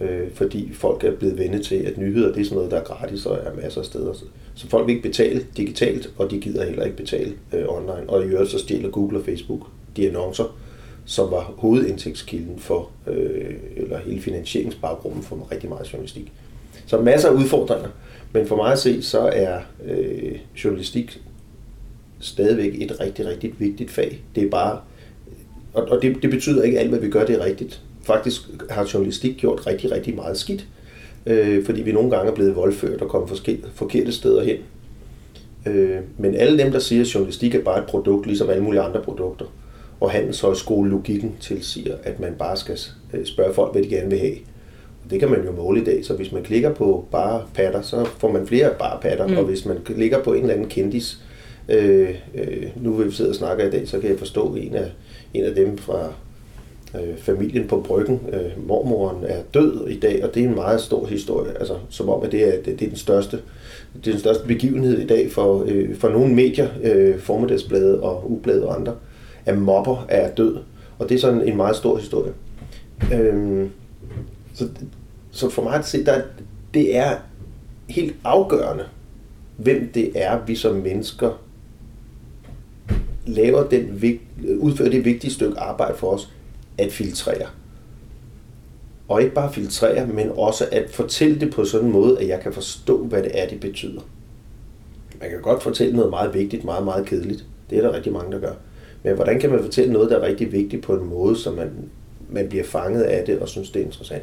øh, 0.00 0.30
fordi 0.34 0.72
folk 0.72 1.04
er 1.04 1.16
blevet 1.16 1.38
vendt 1.38 1.66
til, 1.66 1.74
at 1.74 1.98
nyheder 1.98 2.32
det 2.32 2.40
er 2.40 2.44
sådan 2.44 2.56
noget, 2.56 2.70
der 2.70 2.76
er 2.76 2.84
gratis 2.84 3.26
og 3.26 3.36
er 3.36 3.54
masser 3.62 3.80
af 3.80 3.86
steder. 3.86 4.12
Så, 4.12 4.24
så 4.54 4.68
folk 4.68 4.86
vil 4.86 4.94
ikke 4.94 5.08
betale 5.08 5.46
digitalt, 5.56 6.10
og 6.18 6.30
de 6.30 6.40
gider 6.40 6.64
heller 6.64 6.84
ikke 6.84 6.96
betale 6.96 7.32
øh, 7.52 7.64
online. 7.68 8.10
Og 8.10 8.24
i 8.24 8.26
øvrigt 8.26 8.50
så 8.50 8.58
stjæler 8.58 8.90
Google 8.90 9.18
og 9.18 9.24
Facebook 9.24 9.60
de 9.96 10.08
annoncer, 10.08 10.58
som 11.04 11.30
var 11.30 11.54
hovedindtægtskilden 11.56 12.58
for, 12.58 12.90
øh, 13.06 13.54
eller 13.76 13.98
hele 13.98 14.20
finansieringsbaggrunden 14.20 15.22
for 15.22 15.48
rigtig 15.52 15.68
meget 15.68 15.92
journalistik. 15.92 16.32
Så 16.86 17.00
masser 17.00 17.28
af 17.28 17.32
udfordringer. 17.32 17.88
Men 18.32 18.46
for 18.46 18.56
mig 18.56 18.72
at 18.72 18.78
se, 18.78 19.02
så 19.02 19.20
er 19.20 19.58
øh, 19.84 20.38
journalistik 20.64 21.20
stadigvæk 22.20 22.82
et 22.82 23.00
rigtig, 23.00 23.26
rigtig 23.26 23.54
vigtigt 23.58 23.90
fag. 23.90 24.22
Det 24.34 24.42
er 24.42 24.50
bare, 24.50 24.78
og, 25.72 25.88
og 25.88 26.02
det, 26.02 26.22
det 26.22 26.30
betyder 26.30 26.62
ikke, 26.62 26.78
alt, 26.78 26.88
hvad 26.88 26.98
vi 26.98 27.10
gør, 27.10 27.26
det 27.26 27.34
er 27.34 27.44
rigtigt. 27.44 27.82
Faktisk 28.02 28.42
har 28.70 28.90
journalistik 28.94 29.36
gjort 29.36 29.66
rigtig, 29.66 29.90
rigtig 29.90 30.14
meget 30.14 30.38
skidt, 30.38 30.66
øh, 31.26 31.64
fordi 31.64 31.82
vi 31.82 31.92
nogle 31.92 32.10
gange 32.10 32.30
er 32.30 32.34
blevet 32.34 32.56
voldført 32.56 33.02
og 33.02 33.08
kommet 33.08 33.62
forkerte 33.74 34.12
steder 34.12 34.44
hen. 34.44 34.56
Øh, 35.66 36.00
men 36.18 36.34
alle 36.34 36.58
dem, 36.58 36.72
der 36.72 36.78
siger, 36.78 37.00
at 37.00 37.14
journalistik 37.14 37.54
er 37.54 37.62
bare 37.62 37.78
et 37.78 37.86
produkt, 37.86 38.26
ligesom 38.26 38.50
alle 38.50 38.62
mulige 38.62 38.80
andre 38.80 39.02
produkter, 39.02 39.44
og 40.00 40.10
handelshøjskole-logikken 40.10 41.34
tilsiger, 41.40 41.96
at 42.02 42.20
man 42.20 42.34
bare 42.38 42.56
skal 42.56 42.78
øh, 43.12 43.26
spørge 43.26 43.54
folk, 43.54 43.72
hvad 43.72 43.82
de 43.82 43.88
gerne 43.88 44.10
vil 44.10 44.18
have. 44.18 44.36
Det 45.10 45.20
kan 45.20 45.30
man 45.30 45.44
jo 45.44 45.52
måle 45.52 45.80
i 45.80 45.84
dag, 45.84 46.04
så 46.04 46.14
hvis 46.14 46.32
man 46.32 46.42
klikker 46.42 46.74
på 46.74 47.04
bare 47.10 47.42
patter, 47.54 47.82
så 47.82 48.04
får 48.18 48.32
man 48.32 48.46
flere 48.46 48.70
bare 48.78 49.00
patter, 49.00 49.26
mm. 49.26 49.36
og 49.36 49.44
hvis 49.44 49.64
man 49.64 49.76
klikker 49.84 50.22
på 50.22 50.32
en 50.32 50.40
eller 50.40 50.54
anden 50.54 50.68
kendis, 50.68 51.18
Øh, 51.68 52.14
øh, 52.34 52.66
nu 52.76 52.92
vil 52.92 53.06
vi 53.06 53.12
sidde 53.12 53.30
og 53.30 53.36
snakke 53.36 53.66
i 53.66 53.70
dag, 53.70 53.88
så 53.88 53.98
kan 54.00 54.10
jeg 54.10 54.18
forstå 54.18 54.54
en 54.54 54.74
af, 54.74 54.90
en 55.34 55.44
af 55.44 55.54
dem 55.54 55.78
fra 55.78 56.12
øh, 56.94 57.16
familien 57.16 57.68
på 57.68 57.80
Bryggen. 57.80 58.20
Øh, 58.32 58.68
mormoren 58.68 59.24
er 59.24 59.42
død 59.54 59.88
i 59.88 60.00
dag, 60.00 60.24
og 60.24 60.34
det 60.34 60.44
er 60.44 60.48
en 60.48 60.54
meget 60.54 60.80
stor 60.80 61.06
historie. 61.06 61.58
Altså, 61.58 61.74
som 61.88 62.08
om, 62.08 62.22
at 62.22 62.32
det 62.32 62.48
er, 62.48 62.62
det, 62.62 62.80
det 62.80 62.82
er 62.82 62.88
den 62.88 62.96
største 62.96 63.38
det 63.94 64.06
er 64.06 64.10
den 64.10 64.20
største 64.20 64.46
begivenhed 64.46 64.98
i 64.98 65.06
dag 65.06 65.32
for, 65.32 65.64
øh, 65.68 65.96
for 65.96 66.08
nogle 66.08 66.34
medier, 66.34 66.68
øh, 66.82 67.18
formiddagsbladet 67.18 68.00
og 68.00 68.30
ubladet 68.30 68.64
og 68.64 68.76
andre, 68.76 68.94
at 69.46 69.58
mobber 69.58 70.06
er 70.08 70.30
død. 70.30 70.56
Og 70.98 71.08
det 71.08 71.14
er 71.14 71.18
sådan 71.18 71.48
en 71.48 71.56
meget 71.56 71.76
stor 71.76 71.96
historie. 71.96 72.32
Øh, 73.12 73.66
så, 74.54 74.68
så 75.30 75.50
for 75.50 75.62
mig 75.62 75.74
at 75.74 75.86
se, 75.86 76.04
der, 76.04 76.20
det 76.74 76.96
er 76.96 77.16
helt 77.88 78.16
afgørende, 78.24 78.84
hvem 79.56 79.90
det 79.94 80.10
er, 80.14 80.38
vi 80.46 80.54
som 80.54 80.74
mennesker 80.74 81.40
laver 83.28 83.68
den, 83.68 84.02
udfører 84.58 84.90
det 84.90 85.04
vigtige 85.04 85.32
stykke 85.32 85.58
arbejde 85.58 85.98
for 85.98 86.06
os, 86.06 86.32
at 86.78 86.92
filtrere. 86.92 87.46
Og 89.08 89.22
ikke 89.22 89.34
bare 89.34 89.52
filtrere, 89.52 90.06
men 90.06 90.30
også 90.36 90.64
at 90.72 90.90
fortælle 90.90 91.40
det 91.40 91.54
på 91.54 91.64
sådan 91.64 91.86
en 91.86 91.92
måde, 91.92 92.20
at 92.20 92.28
jeg 92.28 92.40
kan 92.40 92.52
forstå, 92.52 93.04
hvad 93.04 93.22
det 93.22 93.30
er, 93.34 93.48
det 93.48 93.60
betyder. 93.60 94.00
Man 95.20 95.30
kan 95.30 95.40
godt 95.42 95.62
fortælle 95.62 95.96
noget 95.96 96.10
meget 96.10 96.34
vigtigt, 96.34 96.64
meget, 96.64 96.84
meget 96.84 97.06
kedeligt. 97.06 97.44
Det 97.70 97.78
er 97.78 97.82
der 97.82 97.92
rigtig 97.92 98.12
mange, 98.12 98.32
der 98.32 98.38
gør. 98.38 98.52
Men 99.02 99.14
hvordan 99.14 99.40
kan 99.40 99.50
man 99.50 99.62
fortælle 99.62 99.92
noget, 99.92 100.10
der 100.10 100.18
er 100.18 100.26
rigtig 100.26 100.52
vigtigt 100.52 100.82
på 100.82 100.94
en 100.94 101.08
måde, 101.08 101.36
så 101.36 101.50
man, 101.50 101.70
man 102.30 102.48
bliver 102.48 102.64
fanget 102.64 103.02
af 103.02 103.24
det 103.24 103.38
og 103.38 103.48
synes, 103.48 103.70
det 103.70 103.82
er 103.82 103.86
interessant? 103.86 104.22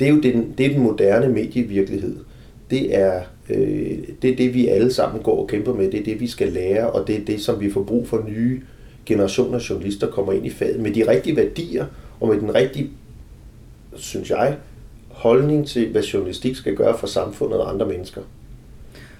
Det 0.00 0.08
er 0.08 0.12
jo 0.12 0.20
den, 0.20 0.54
det 0.58 0.66
er 0.66 0.70
den 0.70 0.82
moderne 0.82 1.28
medievirkelighed. 1.28 2.16
Det 2.70 2.96
er, 2.96 3.20
øh, 3.50 3.98
det 4.22 4.30
er 4.30 4.36
det, 4.36 4.54
vi 4.54 4.68
alle 4.68 4.92
sammen 4.92 5.22
går 5.22 5.42
og 5.42 5.48
kæmper 5.48 5.74
med. 5.74 5.90
Det 5.90 6.00
er 6.00 6.04
det, 6.04 6.20
vi 6.20 6.26
skal 6.26 6.52
lære, 6.52 6.90
og 6.90 7.06
det 7.06 7.16
er 7.16 7.24
det, 7.24 7.40
som 7.40 7.60
vi 7.60 7.70
får 7.70 7.82
brug 7.82 8.08
for 8.08 8.24
nye 8.28 8.60
generationer 9.06 9.58
af 9.58 9.70
journalister 9.70 10.06
kommer 10.10 10.32
ind 10.32 10.46
i 10.46 10.50
faget 10.50 10.80
med 10.80 10.90
de 10.90 11.10
rigtige 11.10 11.36
værdier 11.36 11.86
og 12.20 12.28
med 12.28 12.40
den 12.40 12.54
rigtige, 12.54 12.90
synes 13.96 14.30
jeg, 14.30 14.56
holdning 15.08 15.66
til, 15.66 15.88
hvad 15.88 16.02
journalistik 16.02 16.56
skal 16.56 16.76
gøre 16.76 16.98
for 16.98 17.06
samfundet 17.06 17.60
og 17.60 17.72
andre 17.72 17.86
mennesker. 17.86 18.20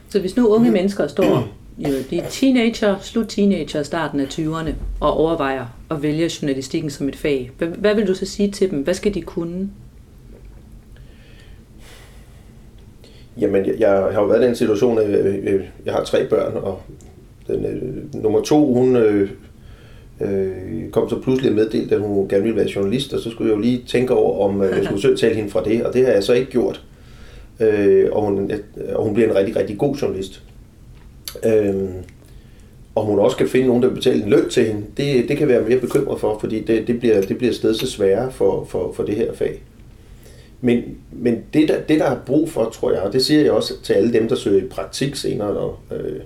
Så 0.08 0.20
hvis 0.20 0.36
nu 0.36 0.48
unge 0.48 0.70
mennesker 0.70 1.06
står 1.06 1.48
jo, 1.78 1.88
de 2.10 2.18
er 2.18 2.28
teenager, 2.28 2.98
slut 3.00 3.26
teenager, 3.28 3.82
starten 3.82 4.20
af 4.20 4.26
20'erne, 4.26 4.70
og 5.00 5.16
overvejer 5.16 5.66
at 5.90 6.02
vælge 6.02 6.30
journalistikken 6.42 6.90
som 6.90 7.08
et 7.08 7.16
fag, 7.16 7.50
hvad, 7.58 7.68
hvad 7.68 7.94
vil 7.94 8.06
du 8.06 8.14
så 8.14 8.26
sige 8.26 8.50
til 8.50 8.70
dem? 8.70 8.78
Hvad 8.78 8.94
skal 8.94 9.14
de 9.14 9.22
kunne? 9.22 9.70
Jamen, 13.40 13.66
jeg, 13.66 13.74
jeg 13.78 13.90
har 13.90 14.20
jo 14.20 14.26
været 14.26 14.42
i 14.42 14.46
den 14.46 14.56
situation, 14.56 14.98
at 14.98 15.10
jeg, 15.10 15.60
jeg 15.84 15.94
har 15.94 16.04
tre 16.04 16.26
børn, 16.26 16.56
og 16.56 16.80
den, 17.46 17.64
øh, 17.64 18.22
nummer 18.22 18.40
to, 18.40 18.74
hun 18.74 18.96
øh, 18.96 19.30
øh, 20.20 20.90
kom 20.90 21.08
så 21.08 21.20
pludselig 21.20 21.52
meddelt, 21.52 21.92
at 21.92 22.00
hun 22.00 22.28
gerne 22.28 22.42
ville 22.42 22.56
være 22.56 22.70
journalist, 22.76 23.14
og 23.14 23.20
så 23.20 23.30
skulle 23.30 23.50
jeg 23.50 23.56
jo 23.56 23.62
lige 23.62 23.82
tænke 23.86 24.14
over, 24.14 24.48
om 24.48 24.62
øh, 24.62 24.76
jeg 24.76 24.84
skulle 24.84 25.02
søge 25.02 25.16
tale 25.16 25.34
hende 25.34 25.50
fra 25.50 25.64
det, 25.64 25.84
og 25.84 25.94
det 25.94 26.06
har 26.06 26.12
jeg 26.12 26.22
så 26.22 26.32
ikke 26.32 26.50
gjort. 26.50 26.84
Øh, 27.60 28.08
og, 28.12 28.22
hun, 28.22 28.50
og 28.94 29.04
hun 29.04 29.14
bliver 29.14 29.30
en 29.30 29.36
rigtig, 29.36 29.56
rigtig 29.56 29.78
god 29.78 29.94
journalist. 29.94 30.42
Øh, 31.46 31.74
og 32.94 33.04
hun 33.04 33.18
også 33.18 33.36
kan 33.36 33.48
finde 33.48 33.66
nogen, 33.66 33.82
der 33.82 33.88
vil 33.88 33.94
betale 33.94 34.22
en 34.22 34.30
løn 34.30 34.48
til 34.48 34.64
hende, 34.64 34.82
det, 34.96 35.28
det 35.28 35.36
kan 35.36 35.48
være 35.48 35.62
mere 35.62 35.78
bekymret 35.78 36.20
for, 36.20 36.38
fordi 36.38 36.60
det, 36.60 36.86
det 36.86 36.98
bliver, 36.98 37.20
det 37.20 37.38
bliver 37.38 37.52
stedet 37.52 37.76
så 37.76 37.86
sværere 37.86 38.32
for, 38.32 38.64
for, 38.64 38.92
for 38.92 39.02
det 39.02 39.14
her 39.16 39.32
fag. 39.34 39.62
Men, 40.60 40.82
men 41.12 41.42
det, 41.54 41.68
der, 41.68 41.80
det, 41.80 42.00
der 42.00 42.06
er 42.06 42.18
brug 42.26 42.50
for, 42.50 42.64
tror 42.64 42.92
jeg, 42.92 43.02
og 43.02 43.12
det 43.12 43.24
siger 43.24 43.42
jeg 43.42 43.52
også 43.52 43.82
til 43.82 43.92
alle 43.92 44.12
dem, 44.12 44.28
der 44.28 44.34
søger 44.34 44.64
i 44.64 44.68
praktik 44.68 45.16
senere, 45.16 45.48
og, 45.48 45.78
øh, 45.92 46.20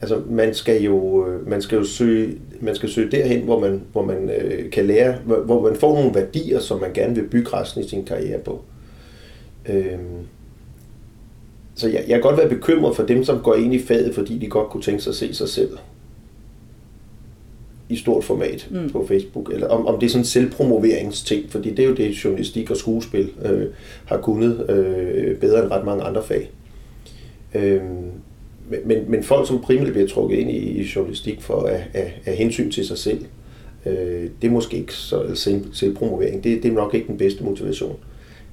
altså 0.00 0.22
man 0.30 0.54
skal 0.54 0.82
jo, 0.82 1.26
øh, 1.26 1.48
man 1.48 1.62
skal 1.62 1.78
jo 1.78 1.84
søge, 1.84 2.38
man 2.60 2.74
skal 2.74 2.88
søge 2.88 3.10
derhen, 3.10 3.42
hvor 3.42 3.60
man, 3.60 3.82
hvor 3.92 4.04
man 4.04 4.30
øh, 4.30 4.70
kan 4.70 4.86
lære, 4.86 5.16
hvor, 5.24 5.36
hvor 5.36 5.62
man 5.62 5.76
får 5.76 5.94
nogle 5.94 6.14
værdier, 6.14 6.60
som 6.60 6.80
man 6.80 6.92
gerne 6.92 7.14
vil 7.14 7.28
bygge 7.28 7.48
resten 7.52 7.84
i 7.84 7.88
sin 7.88 8.04
karriere 8.04 8.38
på. 8.38 8.62
Øh, 9.68 9.98
så 11.74 11.88
jeg, 11.88 12.04
jeg 12.08 12.14
kan 12.14 12.20
godt 12.20 12.36
være 12.36 12.48
bekymret 12.48 12.96
for 12.96 13.02
dem, 13.02 13.24
som 13.24 13.40
går 13.42 13.54
ind 13.54 13.74
i 13.74 13.82
faget, 13.82 14.14
fordi 14.14 14.38
de 14.38 14.46
godt 14.46 14.68
kunne 14.68 14.82
tænke 14.82 15.02
sig 15.02 15.10
at 15.10 15.16
se 15.16 15.34
sig 15.34 15.48
selv 15.48 15.78
i 17.88 17.96
stort 17.96 18.24
format 18.24 18.68
mm. 18.70 18.90
på 18.90 19.06
Facebook, 19.08 19.50
eller 19.52 19.68
om, 19.68 19.86
om 19.86 19.98
det 19.98 20.06
er 20.06 20.10
sådan 20.10 20.20
en 20.20 20.26
selvpromoveringsting, 20.26 21.50
fordi 21.50 21.70
det 21.70 21.78
er 21.78 21.88
jo 21.88 21.94
det, 21.94 22.24
journalistik 22.24 22.70
og 22.70 22.76
skuespil 22.76 23.30
øh, 23.44 23.66
har 24.04 24.18
kunnet 24.18 24.70
øh, 24.70 25.36
bedre 25.36 25.62
end 25.62 25.70
ret 25.70 25.84
mange 25.84 26.02
andre 26.02 26.22
fag. 26.22 26.50
Øh, 27.54 27.80
men, 28.84 29.10
men 29.10 29.22
folk, 29.22 29.48
som 29.48 29.60
primært 29.60 29.92
bliver 29.92 30.08
trukket 30.08 30.38
ind 30.38 30.50
i, 30.50 30.56
i 30.56 30.88
journalistik 30.96 31.42
for 31.42 31.62
at, 31.62 31.80
at, 31.94 32.12
at 32.24 32.36
hensyn 32.36 32.70
til 32.70 32.86
sig 32.86 32.98
selv, 32.98 33.24
øh, 33.86 34.30
det 34.42 34.48
er 34.48 34.52
måske 34.52 34.76
ikke 34.76 34.94
så 34.94 35.34
selv, 35.34 35.64
selvpromovering. 35.72 36.44
Det, 36.44 36.62
det 36.62 36.70
er 36.70 36.74
nok 36.74 36.94
ikke 36.94 37.06
den 37.06 37.18
bedste 37.18 37.44
motivation. 37.44 37.96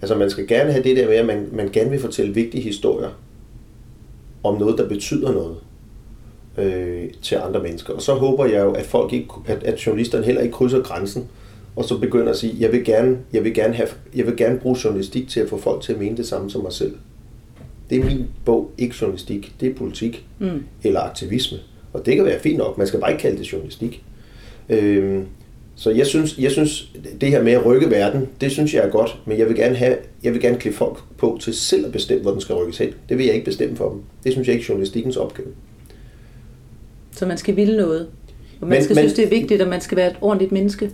Altså 0.01 0.15
man 0.17 0.29
skal 0.29 0.47
gerne 0.47 0.71
have 0.71 0.83
det 0.83 0.97
der 0.97 1.07
med, 1.07 1.15
at 1.15 1.25
man, 1.25 1.47
man 1.51 1.69
gerne 1.69 1.89
vil 1.89 1.99
fortælle 1.99 2.33
vigtige 2.33 2.63
historier 2.63 3.09
om 4.43 4.59
noget, 4.59 4.77
der 4.77 4.87
betyder 4.87 5.31
noget 5.31 5.55
øh, 6.57 7.03
til 7.21 7.35
andre 7.35 7.63
mennesker. 7.63 7.93
Og 7.93 8.01
så 8.01 8.13
håber 8.13 8.45
jeg 8.45 8.63
jo, 8.63 8.71
at 8.71 8.85
folk 8.85 9.13
ikke, 9.13 9.27
at, 9.45 9.63
at 9.63 9.85
journalisterne 9.85 10.25
heller 10.25 10.41
ikke 10.41 10.53
krydser 10.53 10.81
grænsen, 10.81 11.27
og 11.75 11.85
så 11.85 11.97
begynder 11.97 12.29
at 12.29 12.37
sige, 12.37 12.55
jeg 12.59 12.71
vil 12.71 12.85
gerne, 12.85 13.17
jeg 13.33 13.43
vil 13.43 13.53
gerne, 13.53 13.73
have, 13.73 13.89
jeg 14.15 14.25
vil 14.25 14.37
gerne 14.37 14.59
bruge 14.59 14.77
journalistik 14.83 15.27
til 15.29 15.39
at 15.39 15.49
få 15.49 15.57
folk 15.57 15.81
til 15.81 15.93
at 15.93 15.99
mene 15.99 16.17
det 16.17 16.27
samme 16.27 16.49
som 16.49 16.61
mig 16.61 16.73
selv. 16.73 16.95
Det 17.89 17.99
er 17.99 18.05
min 18.05 18.25
bog, 18.45 18.71
ikke 18.77 18.95
journalistik. 19.01 19.53
Det 19.59 19.69
er 19.69 19.75
politik 19.75 20.25
mm. 20.39 20.63
eller 20.83 20.99
aktivisme. 20.99 21.57
Og 21.93 22.05
det 22.05 22.15
kan 22.15 22.25
være 22.25 22.39
fint 22.39 22.57
nok, 22.57 22.77
man 22.77 22.87
skal 22.87 22.99
bare 22.99 23.11
ikke 23.11 23.21
kalde 23.21 23.37
det 23.37 23.53
journalistik. 23.53 24.03
Øh, 24.69 25.21
så 25.75 25.91
jeg 25.91 26.07
synes, 26.07 26.37
jeg 26.37 26.51
synes, 26.51 26.91
det 27.21 27.29
her 27.29 27.43
med 27.43 27.51
at 27.51 27.65
rykke 27.65 27.89
verden, 27.89 28.29
det 28.41 28.51
synes 28.51 28.73
jeg 28.73 28.85
er 28.85 28.89
godt, 28.89 29.19
men 29.25 29.39
jeg 29.39 29.47
vil 29.47 29.55
gerne 29.55 29.75
have, 29.75 29.97
jeg 30.23 30.33
vil 30.33 30.41
gerne 30.41 30.57
klippe 30.57 30.77
folk 30.77 30.97
på 31.17 31.37
til 31.41 31.53
selv 31.53 31.85
at 31.85 31.91
bestemme, 31.91 32.21
hvor 32.21 32.31
den 32.31 32.41
skal 32.41 32.55
rykkes 32.55 32.77
hen. 32.77 32.89
Det 33.09 33.17
vil 33.17 33.25
jeg 33.25 33.35
ikke 33.35 33.45
bestemme 33.45 33.75
for 33.75 33.89
dem. 33.89 34.01
Det 34.23 34.31
synes 34.31 34.47
jeg 34.47 34.53
ikke 34.53 34.63
er 34.63 34.69
journalistikkens 34.69 35.17
opgave. 35.17 35.49
Så 37.15 37.25
man 37.25 37.37
skal 37.37 37.55
ville 37.55 37.77
noget. 37.77 38.07
Og 38.61 38.67
man 38.67 38.69
men, 38.69 38.83
skal 38.83 38.95
men, 38.95 39.01
synes, 39.01 39.13
det 39.13 39.25
er 39.25 39.29
vigtigt, 39.29 39.61
at 39.61 39.67
man 39.67 39.81
skal 39.81 39.97
være 39.97 40.11
et 40.11 40.17
ordentligt 40.21 40.51
menneske. 40.51 40.91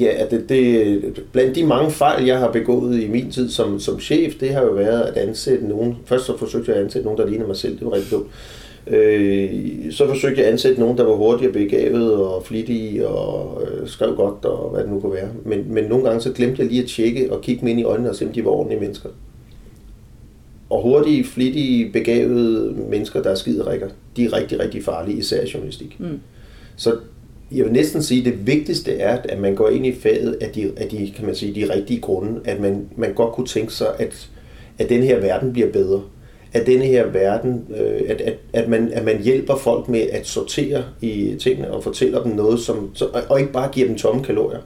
Ja, 0.00 0.12
det, 0.30 0.48
det, 0.48 1.22
blandt 1.32 1.56
de 1.56 1.66
mange 1.66 1.90
fejl, 1.90 2.24
jeg 2.24 2.38
har 2.38 2.52
begået 2.52 3.02
i 3.02 3.08
min 3.08 3.30
tid 3.30 3.50
som, 3.50 3.80
som 3.80 4.00
chef, 4.00 4.34
det 4.40 4.50
har 4.50 4.62
jo 4.62 4.70
været 4.70 5.02
at 5.02 5.16
ansætte 5.16 5.68
nogen. 5.68 5.96
Først 6.04 6.24
så 6.24 6.38
forsøgte 6.38 6.70
jeg 6.70 6.78
at 6.78 6.84
ansætte 6.84 7.04
nogen, 7.04 7.20
der 7.20 7.26
ligner 7.26 7.46
mig 7.46 7.56
selv. 7.56 7.78
Det 7.78 7.86
var 7.86 7.92
rigtig 7.92 8.10
dumt. 8.10 8.26
Øh, 8.86 9.92
så 9.92 10.06
forsøgte 10.06 10.38
jeg 10.38 10.46
at 10.46 10.52
ansætte 10.52 10.80
nogen, 10.80 10.98
der 10.98 11.04
var 11.04 11.14
hurtigere 11.14 11.52
begavet 11.52 12.14
og 12.14 12.46
flittige 12.46 13.08
og 13.08 13.62
øh, 13.62 13.88
skrev 13.88 14.16
godt 14.16 14.44
og 14.44 14.70
hvad 14.70 14.82
det 14.82 14.90
nu 14.90 15.00
kunne 15.00 15.12
være. 15.12 15.28
Men, 15.44 15.74
men 15.74 15.84
nogle 15.84 16.04
gange 16.04 16.20
så 16.20 16.32
glemte 16.32 16.62
jeg 16.62 16.70
lige 16.70 16.82
at 16.82 16.88
tjekke 16.88 17.32
og 17.32 17.40
kigge 17.40 17.64
mig 17.64 17.70
ind 17.70 17.80
i 17.80 17.84
øjnene 17.84 18.10
og 18.10 18.16
se, 18.16 18.26
om 18.26 18.32
de 18.32 18.44
var 18.44 18.50
ordentlige 18.50 18.80
mennesker. 18.80 19.08
Og 20.70 20.82
hurtige, 20.82 21.24
flittige, 21.24 21.90
begavede 21.92 22.74
mennesker, 22.90 23.22
der 23.22 23.30
er 23.30 23.34
skiderikker, 23.34 23.88
de 24.16 24.24
er 24.24 24.32
rigtig, 24.32 24.60
rigtig 24.60 24.84
farlige, 24.84 25.18
især 25.18 25.42
i 25.42 25.50
journalistik. 25.54 25.96
Mm. 26.00 26.20
Så 26.76 26.96
jeg 27.52 27.64
vil 27.64 27.72
næsten 27.72 28.02
sige, 28.02 28.20
at 28.20 28.24
det 28.24 28.46
vigtigste 28.46 28.92
er, 28.92 29.18
at 29.24 29.38
man 29.40 29.54
går 29.54 29.68
ind 29.68 29.86
i 29.86 29.94
faget 29.94 30.38
af 30.40 30.50
de, 30.50 30.72
af 30.76 30.88
de, 30.88 31.12
kan 31.16 31.26
man 31.26 31.34
sige, 31.34 31.54
de 31.54 31.74
rigtige 31.74 32.00
grunde. 32.00 32.40
At 32.44 32.60
man, 32.60 32.88
man 32.96 33.14
godt 33.14 33.32
kunne 33.32 33.46
tænke 33.46 33.72
sig, 33.72 33.88
at, 33.98 34.28
at 34.78 34.88
den 34.88 35.02
her 35.02 35.20
verden 35.20 35.52
bliver 35.52 35.72
bedre. 35.72 36.02
At 36.52 36.66
denne 36.66 36.84
her 36.84 37.06
verden, 37.06 37.64
øh, 37.76 38.02
at, 38.08 38.20
at, 38.20 38.34
at, 38.52 38.68
man, 38.68 38.92
at 38.92 39.04
man 39.04 39.22
hjælper 39.22 39.56
folk 39.56 39.88
med 39.88 40.00
at 40.00 40.26
sortere 40.26 40.84
i 41.00 41.36
tingene 41.40 41.70
og 41.70 41.84
fortæller 41.84 42.22
dem 42.22 42.32
noget, 42.32 42.60
som, 42.60 42.94
og 43.28 43.40
ikke 43.40 43.52
bare 43.52 43.70
giver 43.72 43.86
dem 43.86 43.96
tomme 43.96 44.24
kalorier. 44.24 44.60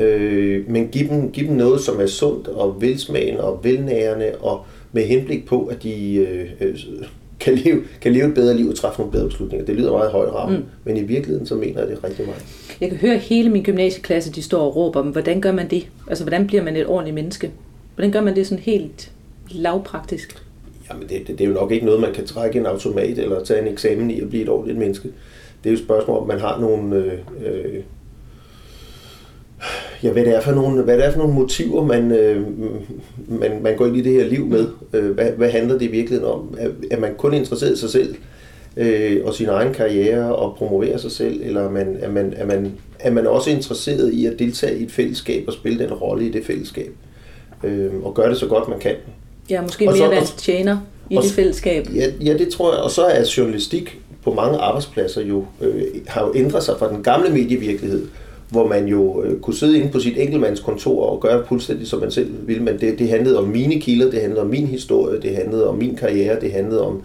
Øh, 0.00 0.70
men 0.70 0.88
give 0.88 1.08
dem, 1.08 1.32
give 1.32 1.48
dem 1.48 1.56
noget, 1.56 1.80
som 1.80 2.00
er 2.00 2.06
sundt 2.06 2.48
og 2.48 2.80
velsmagende 2.80 3.44
og 3.44 3.64
velnærende 3.64 4.32
og 4.40 4.64
med 4.92 5.02
henblik 5.02 5.46
på, 5.46 5.66
at 5.66 5.82
de 5.82 6.14
øh, 6.14 6.50
øh, 6.60 6.76
kan, 7.42 7.54
leve, 7.54 7.82
kan 8.00 8.12
leve 8.12 8.28
et 8.28 8.34
bedre 8.34 8.56
liv 8.56 8.68
og 8.68 8.74
træffe 8.74 9.00
nogle 9.00 9.12
bedre 9.12 9.26
beslutninger. 9.26 9.66
Det 9.66 9.74
lyder 9.76 9.92
meget 9.92 10.10
højt 10.10 10.32
ramme, 10.34 10.56
mm. 10.56 10.64
men 10.84 10.96
i 10.96 11.02
virkeligheden 11.02 11.46
så 11.46 11.54
mener 11.54 11.80
jeg 11.80 11.88
det 11.88 12.04
rigtig 12.04 12.26
meget. 12.26 12.42
Jeg 12.80 12.88
kan 12.88 12.98
høre 12.98 13.18
hele 13.18 13.50
min 13.50 13.62
gymnasieklasse, 13.62 14.32
de 14.32 14.42
står 14.42 14.62
og 14.62 14.76
råber, 14.76 15.02
men 15.02 15.12
hvordan 15.12 15.40
gør 15.40 15.52
man 15.52 15.70
det? 15.70 15.88
Altså, 16.08 16.24
hvordan 16.24 16.46
bliver 16.46 16.62
man 16.62 16.76
et 16.76 16.86
ordentligt 16.86 17.14
menneske? 17.14 17.50
Hvordan 17.94 18.12
gør 18.12 18.20
man 18.20 18.36
det 18.36 18.46
sådan 18.46 18.62
helt 18.62 19.12
lavpraktisk? 19.50 20.42
Jamen, 20.90 21.08
det, 21.08 21.26
det, 21.26 21.38
det 21.38 21.40
er 21.44 21.48
jo 21.48 21.54
nok 21.54 21.72
ikke 21.72 21.86
noget, 21.86 22.00
man 22.00 22.12
kan 22.12 22.26
trække 22.26 22.58
en 22.58 22.66
automat 22.66 23.18
eller 23.18 23.44
tage 23.44 23.62
en 23.62 23.72
eksamen 23.72 24.10
i 24.10 24.20
at 24.20 24.28
blive 24.28 24.42
et 24.42 24.48
ordentligt 24.48 24.78
menneske. 24.78 25.08
Det 25.64 25.70
er 25.70 25.70
jo 25.70 25.76
et 25.78 25.84
spørgsmål, 25.84 26.18
om 26.18 26.26
man 26.26 26.40
har 26.40 26.60
nogle... 26.60 26.96
Øh, 26.96 27.12
øh, 27.46 27.82
ja, 30.02 30.10
hvad 30.10 30.24
det 30.24 30.36
er 30.36 30.40
for 30.40 30.52
nogle, 30.52 30.82
hvad 30.82 30.96
det 30.96 31.06
er 31.06 31.10
for 31.10 31.18
nogle 31.18 31.34
motiver, 31.34 31.84
man, 31.84 32.12
øh, 32.12 32.46
man, 33.28 33.62
man 33.62 33.76
går 33.76 33.86
ind 33.86 33.96
i 33.96 34.00
det 34.00 34.12
her 34.12 34.24
liv 34.24 34.46
med. 34.46 34.66
Øh, 34.92 35.10
hvad, 35.10 35.30
hvad 35.30 35.50
handler 35.50 35.78
det 35.78 35.82
i 35.82 35.90
virkeligheden 35.90 36.32
om? 36.32 36.56
Er, 36.58 36.68
er 36.90 37.00
man 37.00 37.14
kun 37.14 37.34
interesseret 37.34 37.72
i 37.72 37.80
sig 37.80 37.90
selv 37.90 38.14
øh, 38.76 39.20
og 39.24 39.34
sin 39.34 39.48
egen 39.48 39.74
karriere 39.74 40.36
og 40.36 40.54
promovere 40.56 40.98
sig 40.98 41.10
selv, 41.10 41.40
eller 41.44 41.60
er 41.60 41.70
man, 41.70 41.96
er, 42.00 42.10
man, 42.10 42.34
er, 42.36 42.46
man, 42.46 42.72
er 42.98 43.10
man 43.10 43.26
også 43.26 43.50
interesseret 43.50 44.12
i 44.12 44.26
at 44.26 44.38
deltage 44.38 44.78
i 44.78 44.82
et 44.82 44.92
fællesskab 44.92 45.44
og 45.46 45.52
spille 45.52 45.78
den 45.78 45.92
rolle 45.92 46.26
i 46.26 46.30
det 46.30 46.44
fællesskab? 46.44 46.92
Øh, 47.64 47.90
og 48.02 48.14
gøre 48.14 48.30
det 48.30 48.38
så 48.38 48.46
godt 48.46 48.68
man 48.68 48.78
kan. 48.78 48.94
Ja, 49.50 49.62
måske 49.62 49.88
og 49.88 49.98
mere 49.98 50.10
være 50.10 50.24
tjener 50.36 50.78
i 51.10 51.16
og, 51.16 51.22
det 51.22 51.32
fællesskab. 51.32 51.88
Ja, 51.94 52.06
ja, 52.24 52.38
det 52.38 52.48
tror 52.48 52.74
jeg. 52.74 52.82
Og 52.82 52.90
så 52.90 53.02
er 53.02 53.34
journalistik 53.38 53.98
på 54.24 54.34
mange 54.34 54.58
arbejdspladser 54.58 55.22
jo, 55.22 55.44
øh, 55.60 55.84
har 56.06 56.26
jo 56.26 56.32
ændret 56.34 56.62
sig 56.62 56.74
fra 56.78 56.88
den 56.88 57.02
gamle 57.02 57.30
medievirkelighed, 57.30 58.06
hvor 58.52 58.68
man 58.68 58.86
jo 58.86 59.22
øh, 59.22 59.40
kunne 59.40 59.54
sidde 59.54 59.78
inde 59.78 59.92
på 59.92 60.00
sit 60.00 60.18
enkeltmandskontor 60.18 61.06
og 61.06 61.20
gøre 61.20 61.44
fuldstændig 61.48 61.86
som 61.86 62.00
man 62.00 62.10
selv 62.10 62.30
ville, 62.46 62.62
men 62.62 62.80
det, 62.80 62.98
det 62.98 63.08
handlede 63.08 63.38
om 63.38 63.48
mine 63.48 63.80
kilder, 63.80 64.10
det 64.10 64.20
handlede 64.20 64.42
om 64.42 64.48
min 64.48 64.66
historie, 64.66 65.20
det 65.20 65.36
handlede 65.36 65.68
om 65.68 65.78
min 65.78 65.96
karriere, 65.96 66.40
det 66.40 66.52
handlede 66.52 66.86
om 66.86 67.02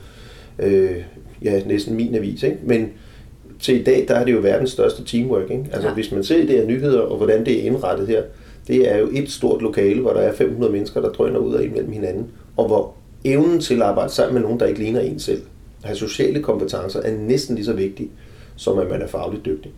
øh, 0.60 0.96
ja, 1.44 1.62
næsten 1.66 1.96
min 1.96 2.16
avis. 2.16 2.44
Ikke? 2.44 2.58
Men 2.64 2.90
til 3.60 3.80
i 3.80 3.84
dag, 3.84 4.06
der 4.08 4.16
er 4.16 4.26
det 4.26 4.34
jo 4.34 4.40
verdens 4.40 4.72
største 4.72 5.04
teamwork. 5.04 5.52
Ikke? 5.52 5.66
Altså 5.74 5.88
ja. 5.88 5.94
hvis 5.94 6.12
man 6.12 6.24
ser 6.24 6.46
det 6.46 6.50
her 6.50 6.66
nyheder, 6.66 7.00
og 7.00 7.18
hvordan 7.18 7.46
det 7.46 7.60
er 7.60 7.64
indrettet 7.64 8.08
her, 8.08 8.22
det 8.68 8.92
er 8.94 8.98
jo 8.98 9.10
et 9.14 9.32
stort 9.32 9.62
lokale, 9.62 10.02
hvor 10.02 10.14
der 10.14 10.20
er 10.20 10.34
500 10.34 10.72
mennesker, 10.72 11.02
der 11.02 11.10
drøner 11.10 11.40
ud 11.40 11.56
af 11.56 11.64
imellem 11.64 11.92
hinanden, 11.92 12.28
og 12.58 12.68
hvor 12.68 12.94
evnen 13.26 13.60
til 13.60 13.76
at 13.76 13.82
arbejde 13.82 14.14
sammen 14.14 14.34
med 14.34 14.42
nogen, 14.42 14.60
der 14.60 14.66
ikke 14.66 14.80
ligner 14.80 15.00
en 15.00 15.20
selv, 15.20 15.42
have 15.84 15.96
sociale 15.96 16.44
kompetencer, 16.44 17.02
er 17.02 17.18
næsten 17.18 17.56
lige 17.56 17.66
så 17.66 17.74
vigtig, 17.74 18.10
som 18.56 18.80
at 18.80 18.90
man 18.90 19.02
er 19.02 19.08
fagligt 19.08 19.46
dygtig 19.46 19.72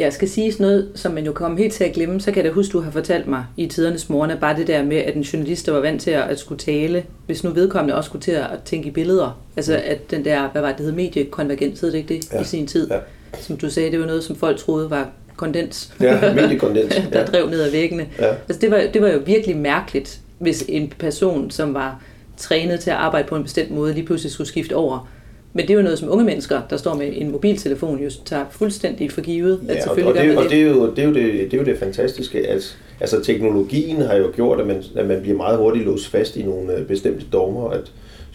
jeg 0.00 0.12
skal 0.12 0.28
sige 0.28 0.54
noget, 0.58 0.88
som 0.94 1.12
man 1.12 1.24
jo 1.24 1.32
kommer 1.32 1.58
helt 1.58 1.72
til 1.72 1.84
at 1.84 1.92
glemme, 1.92 2.20
så 2.20 2.32
kan 2.32 2.36
jeg 2.36 2.44
da 2.44 2.54
huske, 2.54 2.72
du 2.72 2.80
har 2.80 2.90
fortalt 2.90 3.26
mig 3.26 3.44
i 3.56 3.66
tidernes 3.66 4.08
morgen, 4.08 4.38
bare 4.40 4.56
det 4.56 4.66
der 4.66 4.84
med, 4.84 4.96
at 4.96 5.14
en 5.14 5.22
journalist, 5.22 5.66
der 5.66 5.72
var 5.72 5.80
vant 5.80 6.02
til 6.02 6.10
at 6.10 6.38
skulle 6.38 6.58
tale, 6.58 7.04
hvis 7.26 7.44
nu 7.44 7.50
vedkommende 7.50 7.94
også 7.94 8.08
skulle 8.08 8.22
til 8.22 8.32
at 8.32 8.48
tænke 8.64 8.88
i 8.88 8.90
billeder, 8.90 9.40
altså 9.56 9.80
at 9.84 10.10
den 10.10 10.24
der, 10.24 10.48
hvad 10.48 10.62
var 10.62 10.72
det, 10.72 10.80
hed 10.86 10.92
mediekonvergens, 10.92 11.80
hed 11.80 11.92
det 11.92 11.98
ikke 11.98 12.14
det, 12.14 12.32
ja. 12.32 12.40
i 12.40 12.44
sin 12.44 12.66
tid, 12.66 12.90
ja. 12.90 12.98
som 13.40 13.56
du 13.56 13.70
sagde, 13.70 13.90
det 13.90 14.00
var 14.00 14.06
noget, 14.06 14.24
som 14.24 14.36
folk 14.36 14.58
troede 14.58 14.90
var 14.90 15.08
kondens. 15.36 15.92
Ja, 16.00 16.34
mediekondens. 16.34 16.94
der 17.12 17.18
ja. 17.18 17.24
drev 17.24 17.50
ned 17.50 17.60
ad 17.60 17.70
væggene. 17.70 18.06
Ja. 18.18 18.28
Altså, 18.28 18.60
det, 18.60 18.70
var, 18.70 18.82
det 18.92 19.02
var 19.02 19.08
jo 19.08 19.20
virkelig 19.26 19.56
mærkeligt, 19.56 20.20
hvis 20.38 20.64
en 20.68 20.92
person, 20.98 21.50
som 21.50 21.74
var 21.74 22.02
trænet 22.36 22.80
til 22.80 22.90
at 22.90 22.96
arbejde 22.96 23.28
på 23.28 23.36
en 23.36 23.42
bestemt 23.42 23.70
måde, 23.70 23.94
lige 23.94 24.06
pludselig 24.06 24.32
skulle 24.32 24.48
skifte 24.48 24.76
over. 24.76 25.08
Men 25.52 25.62
det 25.62 25.70
er 25.70 25.74
jo 25.74 25.82
noget, 25.82 25.98
som 25.98 26.12
unge 26.12 26.24
mennesker, 26.24 26.60
der 26.70 26.76
står 26.76 26.94
med 26.94 27.12
en 27.14 27.30
mobiltelefon, 27.30 27.98
jo 27.98 28.10
tager 28.24 28.44
fuldstændig 28.50 29.12
for 29.12 29.20
givet. 29.20 29.60
Ja, 29.68 29.90
og, 29.90 29.90
og, 29.90 29.96
det, 29.96 30.36
og 30.36 30.44
det, 30.44 30.52
er 30.52 30.62
jo, 30.62 30.90
det, 30.90 30.98
er 30.98 31.08
jo 31.08 31.14
det, 31.14 31.50
det 31.50 31.54
er 31.54 31.58
jo 31.58 31.64
det 31.64 31.78
fantastiske. 31.78 32.46
Altså, 32.48 32.74
altså 33.00 33.22
teknologien 33.22 34.00
har 34.00 34.14
jo 34.16 34.30
gjort, 34.34 34.60
at 34.60 34.66
man, 34.66 34.82
at 34.96 35.06
man 35.06 35.20
bliver 35.22 35.36
meget 35.36 35.58
hurtigt 35.58 35.84
låst 35.84 36.08
fast 36.08 36.36
i 36.36 36.42
nogle 36.42 36.74
øh, 36.76 36.86
bestemte 36.86 37.26
dogmer, 37.32 37.68
at 37.68 37.92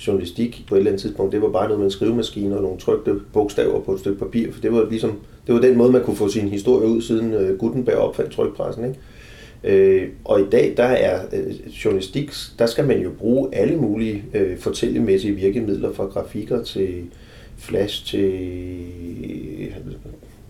journalistik 0.07 0.65
på 0.67 0.75
et 0.75 0.79
eller 0.79 0.91
andet 0.91 1.01
tidspunkt, 1.01 1.31
det 1.31 1.41
var 1.41 1.49
bare 1.49 1.63
noget 1.63 1.79
med 1.79 1.85
en 1.85 1.91
skrivemaskine 1.91 2.55
og 2.55 2.61
nogle 2.61 2.79
trykte 2.79 3.13
bogstaver 3.33 3.79
på 3.79 3.93
et 3.93 3.99
stykke 3.99 4.19
papir, 4.19 4.51
for 4.51 4.61
det 4.61 4.73
var 4.73 4.87
ligesom, 4.89 5.19
det 5.47 5.55
var 5.55 5.61
den 5.61 5.77
måde, 5.77 5.91
man 5.91 6.03
kunne 6.03 6.15
få 6.15 6.29
sin 6.29 6.47
historie 6.47 6.87
ud, 6.87 7.01
siden 7.01 7.33
uh, 7.33 7.57
Gutenberg 7.57 7.97
opfandt 7.97 8.31
trykpressen, 8.31 8.85
ikke? 8.85 8.99
Øh, 9.65 10.07
og 10.25 10.41
i 10.41 10.45
dag, 10.51 10.73
der 10.77 10.83
er 10.83 11.25
øh, 11.33 11.53
journalistik, 11.85 12.31
der 12.59 12.65
skal 12.65 12.87
man 12.87 13.01
jo 13.01 13.09
bruge 13.09 13.55
alle 13.55 13.77
mulige 13.77 14.23
øh, 14.33 14.57
fortællemæssige 14.57 15.33
virkemidler, 15.33 15.93
fra 15.93 16.05
grafikker 16.05 16.63
til 16.63 17.03
flash 17.57 18.05
til 18.05 18.33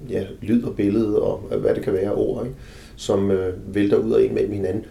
ja, 0.10 0.24
lyd 0.41 0.63
og 0.63 0.75
billede 0.75 1.22
og 1.22 1.38
hvad 1.60 1.75
det 1.75 1.84
kan 1.84 1.93
være 1.93 2.13
ord, 2.13 2.45
ikke? 2.45 2.57
som 2.95 3.31
øh, 3.31 3.75
vælter 3.75 3.98
ud 3.98 4.12
og 4.12 4.24
ind 4.24 4.34
mellem 4.34 4.53
hinanden. 4.53 4.86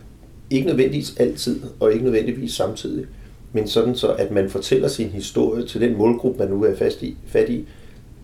Ikke 0.50 0.66
nødvendigvis 0.66 1.16
altid, 1.16 1.60
og 1.80 1.92
ikke 1.92 2.04
nødvendigvis 2.04 2.52
samtidig, 2.52 3.06
men 3.52 3.68
sådan 3.68 3.94
så, 3.94 4.12
at 4.12 4.30
man 4.30 4.50
fortæller 4.50 4.88
sin 4.88 5.08
historie 5.08 5.66
til 5.66 5.80
den 5.80 5.96
målgruppe, 5.96 6.38
man 6.38 6.48
nu 6.48 6.64
er 6.64 6.74
fast 6.74 7.02
i, 7.02 7.16
fat 7.26 7.48
i, 7.48 7.64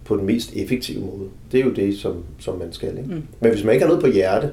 på 0.05 0.17
den 0.17 0.27
mest 0.27 0.57
effektive 0.57 1.01
måde. 1.01 1.29
Det 1.53 1.61
er 1.61 1.65
jo 1.65 1.71
det, 1.71 1.99
som, 1.99 2.25
som 2.39 2.59
man 2.59 2.73
skal. 2.73 2.99
Ikke? 2.99 3.11
Mm. 3.11 3.23
Men 3.41 3.51
hvis 3.53 3.65
man 3.65 3.75
ikke 3.75 3.87
har 3.87 3.93
noget 3.93 4.05
på 4.05 4.11
hjerte, 4.11 4.51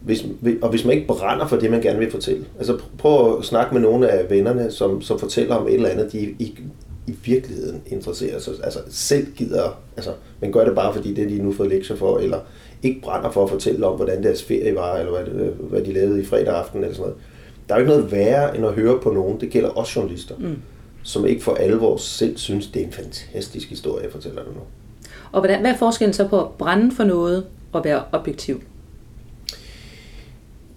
hvis, 0.00 0.26
og 0.62 0.70
hvis 0.70 0.84
man 0.84 0.94
ikke 0.94 1.06
brænder 1.06 1.46
for 1.46 1.56
det, 1.56 1.70
man 1.70 1.80
gerne 1.80 1.98
vil 1.98 2.10
fortælle. 2.10 2.44
Altså 2.58 2.78
prøv 2.98 3.38
at 3.38 3.44
snakke 3.44 3.74
med 3.74 3.82
nogle 3.82 4.08
af 4.08 4.30
vennerne, 4.30 4.70
som, 4.70 5.02
som 5.02 5.18
fortæller 5.18 5.54
om 5.54 5.68
et 5.68 5.74
eller 5.74 5.88
andet, 5.88 6.12
de 6.12 6.18
i, 6.18 6.60
i 7.06 7.14
virkeligheden 7.24 7.82
interesserer 7.86 8.38
sig. 8.38 8.54
Altså 8.64 8.78
selv 8.88 9.26
gider, 9.32 9.78
altså 9.96 10.10
man 10.40 10.52
gør 10.52 10.64
det 10.64 10.74
bare 10.74 10.94
fordi 10.94 11.14
det, 11.14 11.30
de 11.30 11.42
nu 11.42 11.52
fået 11.52 11.68
lektier 11.68 11.96
for, 11.96 12.18
eller 12.18 12.38
ikke 12.82 13.00
brænder 13.00 13.30
for 13.30 13.44
at 13.44 13.50
fortælle 13.50 13.86
om, 13.86 13.96
hvordan 13.96 14.22
deres 14.22 14.42
ferie 14.42 14.74
var, 14.74 14.96
eller 14.96 15.10
hvad, 15.10 15.44
hvad 15.52 15.82
de 15.82 15.92
lavede 15.92 16.20
i 16.20 16.24
fredag 16.24 16.54
aften, 16.54 16.80
eller 16.80 16.94
sådan 16.94 17.02
noget. 17.02 17.22
Der 17.68 17.74
er 17.74 17.78
jo 17.78 17.84
ikke 17.84 17.96
noget 17.96 18.12
værre, 18.12 18.56
end 18.56 18.66
at 18.66 18.72
høre 18.72 19.00
på 19.02 19.10
nogen, 19.10 19.40
det 19.40 19.50
gælder 19.50 19.68
også 19.68 20.00
journalister, 20.00 20.34
mm. 20.38 20.56
som 21.02 21.26
ikke 21.26 21.42
for 21.42 21.54
alvor 21.54 21.96
selv 21.96 22.36
synes, 22.36 22.66
det 22.66 22.82
er 22.82 22.86
en 22.86 22.92
fantastisk 22.92 23.68
historie, 23.68 24.04
jeg 24.04 24.12
fortæller 24.12 24.42
dig 24.42 24.52
nu. 24.52 24.60
Og 25.32 25.40
hvordan, 25.40 25.60
hvad 25.60 25.70
er 25.70 25.76
forskellen 25.76 26.12
så 26.12 26.28
på 26.28 26.40
at 26.40 26.50
brænde 26.58 26.94
for 26.96 27.04
noget 27.04 27.46
og 27.72 27.84
være 27.84 28.02
objektiv? 28.12 28.60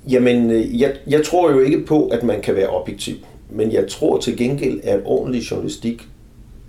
Jamen, 0.10 0.51
øh, 0.51 0.81
jeg, 0.81 0.95
jeg 1.07 1.25
tror 1.25 1.51
jo 1.51 1.60
ikke 1.60 1.86
på, 1.86 2.07
at 2.07 2.24
man 2.24 2.41
kan 2.41 2.55
være 2.55 2.69
objektiv. 2.69 3.15
Men 3.50 3.72
jeg 3.72 3.88
tror 3.88 4.17
til 4.17 4.38
gengæld, 4.38 4.79
at 4.83 5.01
ordentlig 5.05 5.41
journalistik 5.41 6.07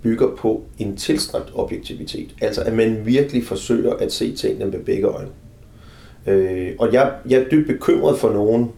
bygger 0.03 0.35
på 0.35 0.63
en 0.77 0.97
tilstræbt 0.97 1.51
objektivitet. 1.55 2.35
Altså, 2.41 2.61
at 2.61 2.73
man 2.73 3.05
virkelig 3.05 3.43
forsøger 3.43 3.93
at 3.93 4.13
se 4.13 4.35
tingene 4.35 4.65
med 4.65 4.79
begge 4.79 5.07
øjne. 5.07 5.29
Øh, 6.27 6.71
og 6.79 6.93
jeg, 6.93 7.13
jeg 7.29 7.41
er 7.41 7.49
dybt 7.49 7.67
bekymret 7.67 8.19
for 8.19 8.29
nogen, 8.29 8.71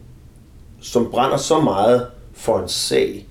som 0.82 1.08
brænder 1.12 1.38
så 1.38 1.60
meget 1.60 2.08
for 2.34 2.60
en 2.60 2.68
sag, 2.68 3.28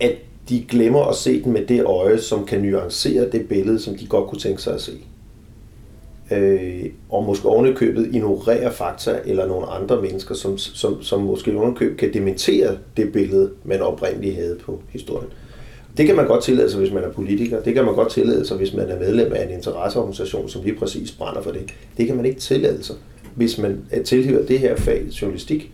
at 0.00 0.14
de 0.48 0.64
glemmer 0.68 1.04
at 1.04 1.16
se 1.16 1.42
den 1.42 1.52
med 1.52 1.66
det 1.66 1.84
øje, 1.84 2.18
som 2.18 2.46
kan 2.46 2.62
nuancere 2.62 3.30
det 3.30 3.48
billede, 3.48 3.78
som 3.78 3.94
de 3.94 4.06
godt 4.06 4.28
kunne 4.28 4.40
tænke 4.40 4.62
sig 4.62 4.74
at 4.74 4.80
se 4.80 4.92
øh, 6.30 6.84
og 7.08 7.24
måske 7.24 7.48
ovenikøbet 7.48 8.08
ignorere 8.12 8.72
fakta 8.72 9.20
eller 9.24 9.46
nogle 9.46 9.66
andre 9.66 10.02
mennesker, 10.02 10.34
som, 10.34 10.58
som, 10.58 11.02
som 11.02 11.20
måske 11.20 11.56
ovenikøbet 11.56 11.98
kan 11.98 12.14
dementere 12.14 12.76
det 12.96 13.12
billede, 13.12 13.50
man 13.64 13.80
oprindeligt 13.80 14.34
havde 14.34 14.58
på 14.62 14.82
historien. 14.88 15.28
Det 15.96 16.06
kan 16.06 16.16
man 16.16 16.26
godt 16.26 16.44
tillade 16.44 16.70
sig, 16.70 16.80
hvis 16.80 16.92
man 16.92 17.04
er 17.04 17.10
politiker. 17.10 17.60
Det 17.60 17.74
kan 17.74 17.84
man 17.84 17.94
godt 17.94 18.10
tillade 18.10 18.46
sig, 18.46 18.56
hvis 18.56 18.74
man 18.74 18.88
er 18.88 18.98
medlem 18.98 19.32
af 19.32 19.44
en 19.44 19.50
interesseorganisation, 19.50 20.48
som 20.48 20.62
lige 20.62 20.76
præcis 20.76 21.12
brænder 21.12 21.42
for 21.42 21.50
det. 21.50 21.74
Det 21.96 22.06
kan 22.06 22.16
man 22.16 22.24
ikke 22.24 22.40
tillade 22.40 22.82
sig, 22.82 22.96
hvis 23.34 23.58
man 23.58 23.84
tilhører 24.04 24.46
det 24.46 24.58
her 24.58 24.76
fag, 24.76 25.06
journalistik, 25.22 25.72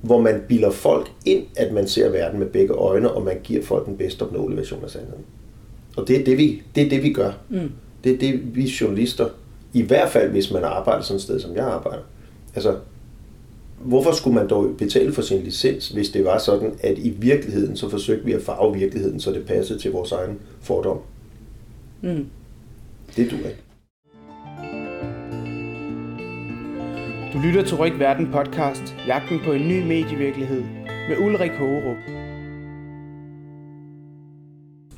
hvor 0.00 0.20
man 0.20 0.42
bilder 0.48 0.70
folk 0.70 1.10
ind, 1.26 1.42
at 1.56 1.72
man 1.72 1.88
ser 1.88 2.10
verden 2.10 2.38
med 2.38 2.46
begge 2.46 2.74
øjne, 2.74 3.10
og 3.10 3.24
man 3.24 3.36
giver 3.44 3.62
folk 3.62 3.86
den 3.86 3.96
bedste 3.96 4.22
opnåelige 4.22 4.58
version 4.58 4.84
af 4.84 4.90
sandheden. 4.90 5.24
Og 5.96 6.08
det 6.08 6.20
er 6.20 6.24
det, 6.24 6.38
vi, 6.38 6.62
det, 6.74 6.86
er 6.86 6.88
det, 6.88 7.02
vi 7.02 7.12
gør. 7.12 7.32
Mm. 7.48 7.70
Det 8.04 8.12
er 8.12 8.18
det, 8.18 8.56
vi 8.56 8.72
journalister 8.80 9.28
i 9.72 9.82
hvert 9.82 10.08
fald, 10.08 10.30
hvis 10.30 10.50
man 10.50 10.64
arbejder 10.64 11.02
sådan 11.02 11.16
et 11.16 11.22
sted, 11.22 11.40
som 11.40 11.54
jeg 11.54 11.64
arbejder. 11.64 12.02
Altså, 12.54 12.76
hvorfor 13.78 14.12
skulle 14.12 14.34
man 14.34 14.48
dog 14.48 14.70
betale 14.78 15.12
for 15.12 15.22
sin 15.22 15.42
licens, 15.42 15.88
hvis 15.88 16.08
det 16.08 16.24
var 16.24 16.38
sådan, 16.38 16.74
at 16.80 16.98
i 16.98 17.10
virkeligheden, 17.10 17.76
så 17.76 17.88
forsøgte 17.88 18.24
vi 18.24 18.32
at 18.32 18.42
farve 18.42 18.74
virkeligheden, 18.74 19.20
så 19.20 19.30
det 19.32 19.46
passede 19.46 19.78
til 19.78 19.92
vores 19.92 20.12
egen 20.12 20.38
fordom. 20.60 20.98
Mm. 22.00 22.26
Det 23.16 23.30
du 23.30 23.36
ikke. 23.36 23.58
Du 27.32 27.38
lytter 27.38 27.62
til 27.64 27.76
Ryk 27.76 27.98
Verden 27.98 28.28
podcast, 28.32 28.96
jagten 29.06 29.40
på 29.44 29.52
en 29.52 29.68
ny 29.68 29.82
medievirkelighed, 29.82 30.62
med 31.08 31.16
Ulrik 31.18 31.50
Hågerup. 31.50 32.21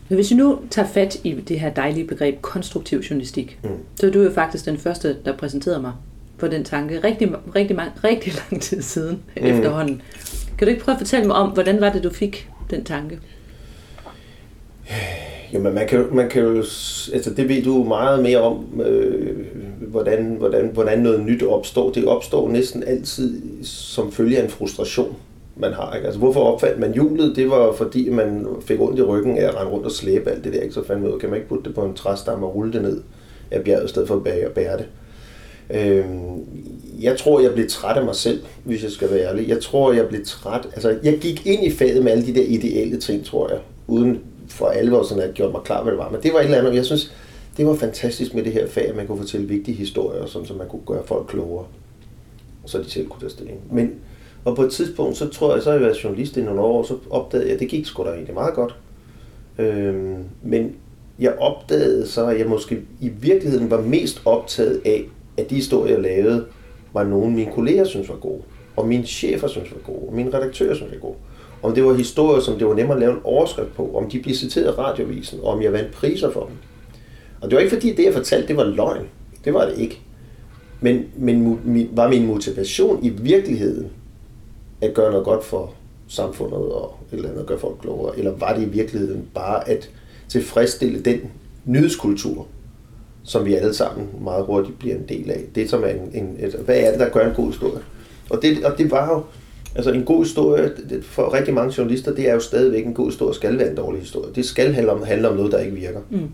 Men 0.09 0.17
hvis 0.17 0.31
vi 0.31 0.37
nu 0.37 0.59
tager 0.71 0.88
fat 0.88 1.21
i 1.25 1.33
det 1.33 1.61
her 1.61 1.71
dejlige 1.71 2.07
begreb 2.07 2.40
konstruktiv 2.40 2.99
journalistik, 2.99 3.59
mm. 3.62 3.71
så 3.95 4.07
er 4.07 4.11
du 4.11 4.23
jo 4.23 4.31
faktisk 4.31 4.64
den 4.64 4.79
første, 4.79 5.17
der 5.25 5.37
præsenterede 5.37 5.81
mig 5.81 5.93
for 6.38 6.47
den 6.47 6.64
tanke 6.64 7.01
rigtig, 7.05 7.33
rigtig, 7.55 7.77
mange, 7.77 7.93
rigtig 8.05 8.33
lang 8.51 8.62
tid 8.62 8.83
siden 8.83 9.23
mm. 9.37 9.47
efterhånden. 9.47 10.03
Kan 10.59 10.67
du 10.67 10.71
ikke 10.71 10.85
prøve 10.85 10.95
at 10.95 11.01
fortælle 11.01 11.27
mig 11.27 11.37
om, 11.37 11.51
hvordan 11.51 11.81
var 11.81 11.93
det, 11.93 12.05
du 12.05 12.11
fik 12.11 12.49
den 12.71 12.85
tanke? 12.85 13.19
Jamen, 15.53 15.75
man 15.75 15.88
kan, 15.88 16.07
man 16.12 16.29
kan 16.29 16.43
jo, 16.43 16.57
altså 17.12 17.35
det 17.37 17.49
ved 17.49 17.62
du 17.62 17.85
meget 17.85 18.23
mere 18.23 18.40
om, 18.40 18.81
øh, 18.81 19.47
hvordan, 19.81 20.37
hvordan, 20.38 20.71
hvordan 20.73 20.99
noget 20.99 21.21
nyt 21.21 21.43
opstår. 21.43 21.90
Det 21.90 22.05
opstår 22.05 22.51
næsten 22.51 22.83
altid 22.83 23.43
som 23.62 24.12
følge 24.12 24.38
af 24.38 24.45
en 24.45 24.51
frustration 24.51 25.17
man 25.57 25.73
har. 25.73 25.95
Ikke? 25.95 26.07
Altså, 26.07 26.19
hvorfor 26.19 26.40
opfandt 26.40 26.81
man 26.81 26.93
hjulet? 26.93 27.37
Det 27.37 27.51
var 27.51 27.73
fordi, 27.73 28.11
man 28.11 28.47
fik 28.67 28.81
ondt 28.81 28.99
i 28.99 29.03
ryggen 29.03 29.38
af 29.38 29.45
at 29.45 29.55
rende 29.57 29.73
rundt 29.73 29.87
og 29.87 29.93
slæbe 29.93 30.31
alt 30.31 30.45
det 30.45 30.53
der. 30.53 30.61
Ikke? 30.61 30.75
Så 30.75 30.85
fandt 30.85 31.03
man 31.03 31.12
ud, 31.12 31.19
kan 31.19 31.31
man 31.31 31.37
ikke 31.37 31.49
putte 31.49 31.64
det 31.64 31.75
på 31.75 31.85
en 31.85 31.95
træstamme 31.95 32.47
og 32.47 32.55
rulle 32.55 32.73
det 32.73 32.83
ned 32.83 33.03
af 33.51 33.64
bjerget, 33.64 33.85
i 33.85 33.88
stedet 33.88 34.09
for 34.09 34.17
at 34.17 34.25
bære, 34.25 34.51
bære 34.51 34.79
det. 34.79 34.87
Øhm, 35.71 36.40
jeg 37.01 37.19
tror, 37.19 37.40
jeg 37.40 37.53
blev 37.53 37.69
træt 37.69 37.97
af 37.97 38.05
mig 38.05 38.14
selv, 38.14 38.43
hvis 38.64 38.83
jeg 38.83 38.90
skal 38.90 39.11
være 39.11 39.29
ærlig. 39.29 39.49
Jeg 39.49 39.61
tror, 39.61 39.93
jeg 39.93 40.09
blev 40.09 40.25
træt. 40.25 40.69
Altså, 40.73 40.99
jeg 41.03 41.19
gik 41.19 41.47
ind 41.47 41.64
i 41.64 41.71
faget 41.71 42.05
med 42.05 42.12
alle 42.12 42.27
de 42.27 42.35
der 42.35 42.45
ideelle 42.45 43.01
ting, 43.01 43.25
tror 43.25 43.49
jeg. 43.49 43.59
Uden 43.87 44.21
for 44.49 44.67
alvor 44.67 45.03
sådan 45.03 45.23
at 45.23 45.35
gjort 45.35 45.53
mig 45.53 45.61
klar, 45.64 45.83
hvad 45.83 45.93
det 45.93 45.99
var. 45.99 46.11
Men 46.11 46.23
det 46.23 46.33
var 46.33 46.38
et 46.38 46.45
eller 46.45 46.59
andet, 46.59 46.75
jeg 46.75 46.85
synes, 46.85 47.12
det 47.57 47.67
var 47.67 47.75
fantastisk 47.75 48.35
med 48.35 48.45
det 48.45 48.53
her 48.53 48.67
fag, 48.67 48.88
at 48.88 48.97
man 48.97 49.07
kunne 49.07 49.19
fortælle 49.19 49.49
vigtige 49.49 49.77
historier, 49.77 50.27
sådan, 50.27 50.47
så 50.47 50.55
man 50.55 50.69
kunne 50.69 50.83
gøre 50.87 51.03
folk 51.05 51.27
klogere. 51.29 51.64
Og 52.62 52.71
Så 52.71 52.79
de 52.79 52.90
selv 52.90 53.09
kunne 53.09 53.21
tage 53.21 53.31
stilling. 53.31 53.59
Men 53.73 53.95
og 54.45 54.57
på 54.57 54.63
et 54.63 54.73
tidspunkt, 54.73 55.17
så 55.17 55.29
tror 55.29 55.55
jeg, 55.55 55.63
så 55.63 55.71
har 55.71 55.77
jeg 55.79 55.87
været 55.87 56.05
journalist 56.05 56.37
i 56.37 56.43
nogle 56.43 56.61
år, 56.61 56.79
og 56.79 56.87
så 56.87 56.97
opdagede 57.11 57.47
jeg, 57.47 57.55
at 57.55 57.61
det 57.61 57.69
gik 57.69 57.87
sgu 57.87 58.05
da 58.05 58.09
egentlig 58.09 58.35
meget 58.35 58.55
godt. 58.55 58.75
Øhm, 59.59 60.25
men 60.43 60.73
jeg 61.19 61.39
opdagede 61.39 62.07
så, 62.07 62.27
at 62.27 62.39
jeg 62.39 62.47
måske 62.47 62.81
i 63.01 63.09
virkeligheden 63.09 63.71
var 63.71 63.81
mest 63.81 64.23
optaget 64.25 64.81
af, 64.85 65.05
at 65.37 65.51
de 65.51 65.55
historier, 65.55 65.93
jeg 65.93 66.03
lavede, 66.03 66.45
var 66.93 67.05
nogen, 67.05 67.35
mine 67.35 67.53
kolleger 67.53 67.85
synes 67.85 68.09
var 68.09 68.17
gode, 68.17 68.43
og 68.77 68.89
mine 68.89 69.05
chefer 69.05 69.49
synes 69.49 69.73
var 69.73 69.93
gode, 69.93 70.09
og 70.09 70.15
mine 70.15 70.35
redaktører 70.35 70.75
synes 70.75 70.93
var 70.93 70.99
gode. 70.99 71.17
Om 71.63 71.75
det 71.75 71.85
var 71.85 71.95
historier, 71.95 72.41
som 72.41 72.59
det 72.59 72.67
var 72.67 72.75
nemmere 72.75 72.97
at 72.97 73.01
lave 73.01 73.13
en 73.13 73.21
overskrift 73.25 73.75
på, 73.75 73.97
om 73.97 74.11
de 74.11 74.21
blev 74.21 74.35
citeret 74.35 74.67
i 74.67 74.71
radiovisen, 74.71 75.41
og 75.43 75.47
om 75.47 75.63
jeg 75.63 75.73
vandt 75.73 75.93
priser 75.93 76.31
for 76.31 76.41
dem. 76.41 76.57
Og 77.41 77.51
det 77.51 77.57
var 77.57 77.63
ikke 77.63 77.75
fordi, 77.75 77.95
det 77.95 78.05
jeg 78.05 78.15
fortalte, 78.15 78.49
det 78.49 78.57
var 78.57 78.65
løgn. 78.65 79.07
Det 79.45 79.55
var 79.55 79.67
det 79.67 79.79
ikke. 79.79 80.01
Men, 80.81 81.05
men 81.17 81.59
var 81.93 82.09
min 82.09 82.27
motivation 82.27 83.05
i 83.05 83.09
virkeligheden 83.09 83.91
at 84.81 84.95
gøre 84.95 85.11
noget 85.11 85.25
godt 85.25 85.45
for 85.45 85.75
samfundet 86.09 86.59
og 86.59 86.97
et 87.13 87.17
eller 87.17 87.29
andet 87.29 87.41
at 87.41 87.47
gøre 87.47 87.59
folk 87.59 87.77
klogere? 87.81 88.19
Eller 88.19 88.33
var 88.37 88.55
det 88.55 88.63
i 88.63 88.69
virkeligheden 88.69 89.29
bare 89.35 89.69
at 89.69 89.91
tilfredsstille 90.29 91.01
den 91.01 91.21
nyhedskultur, 91.65 92.47
som 93.25 93.45
vi 93.45 93.55
alle 93.55 93.75
sammen 93.75 94.09
meget 94.21 94.45
hurtigt 94.45 94.79
bliver 94.79 94.97
en 94.97 95.05
del 95.09 95.31
af? 95.31 95.41
Det 95.55 95.71
som 95.71 95.85
er 95.85 95.89
en, 95.89 96.11
en 96.15 96.37
et, 96.41 96.55
hvad 96.55 96.77
er 96.77 96.91
det, 96.91 97.01
der 97.01 97.09
gør 97.09 97.29
en 97.29 97.35
god 97.35 97.47
historie? 97.47 97.81
Og 98.31 98.43
det, 98.43 98.65
og 98.65 98.79
det 98.79 98.91
var 98.91 99.11
jo, 99.11 99.23
altså 99.75 99.93
en 99.93 100.05
god 100.05 100.25
historie, 100.25 100.73
for 101.03 101.35
rigtig 101.35 101.55
mange 101.55 101.75
journalister, 101.79 102.15
det 102.15 102.29
er 102.29 102.35
jo 102.35 102.41
stadigvæk 102.41 102.87
en 102.87 102.95
god 102.95 103.07
historie, 103.07 103.35
skal 103.35 103.59
være 103.59 103.71
en 103.71 103.77
dårlig 103.77 104.01
historie. 104.01 104.35
Det 104.35 104.45
skal 104.45 104.73
handle 104.73 104.93
om, 104.93 105.03
handle 105.03 105.29
om 105.29 105.37
noget, 105.37 105.53
der 105.53 105.59
ikke 105.59 105.77
virker. 105.77 106.01
Mm. 106.11 106.29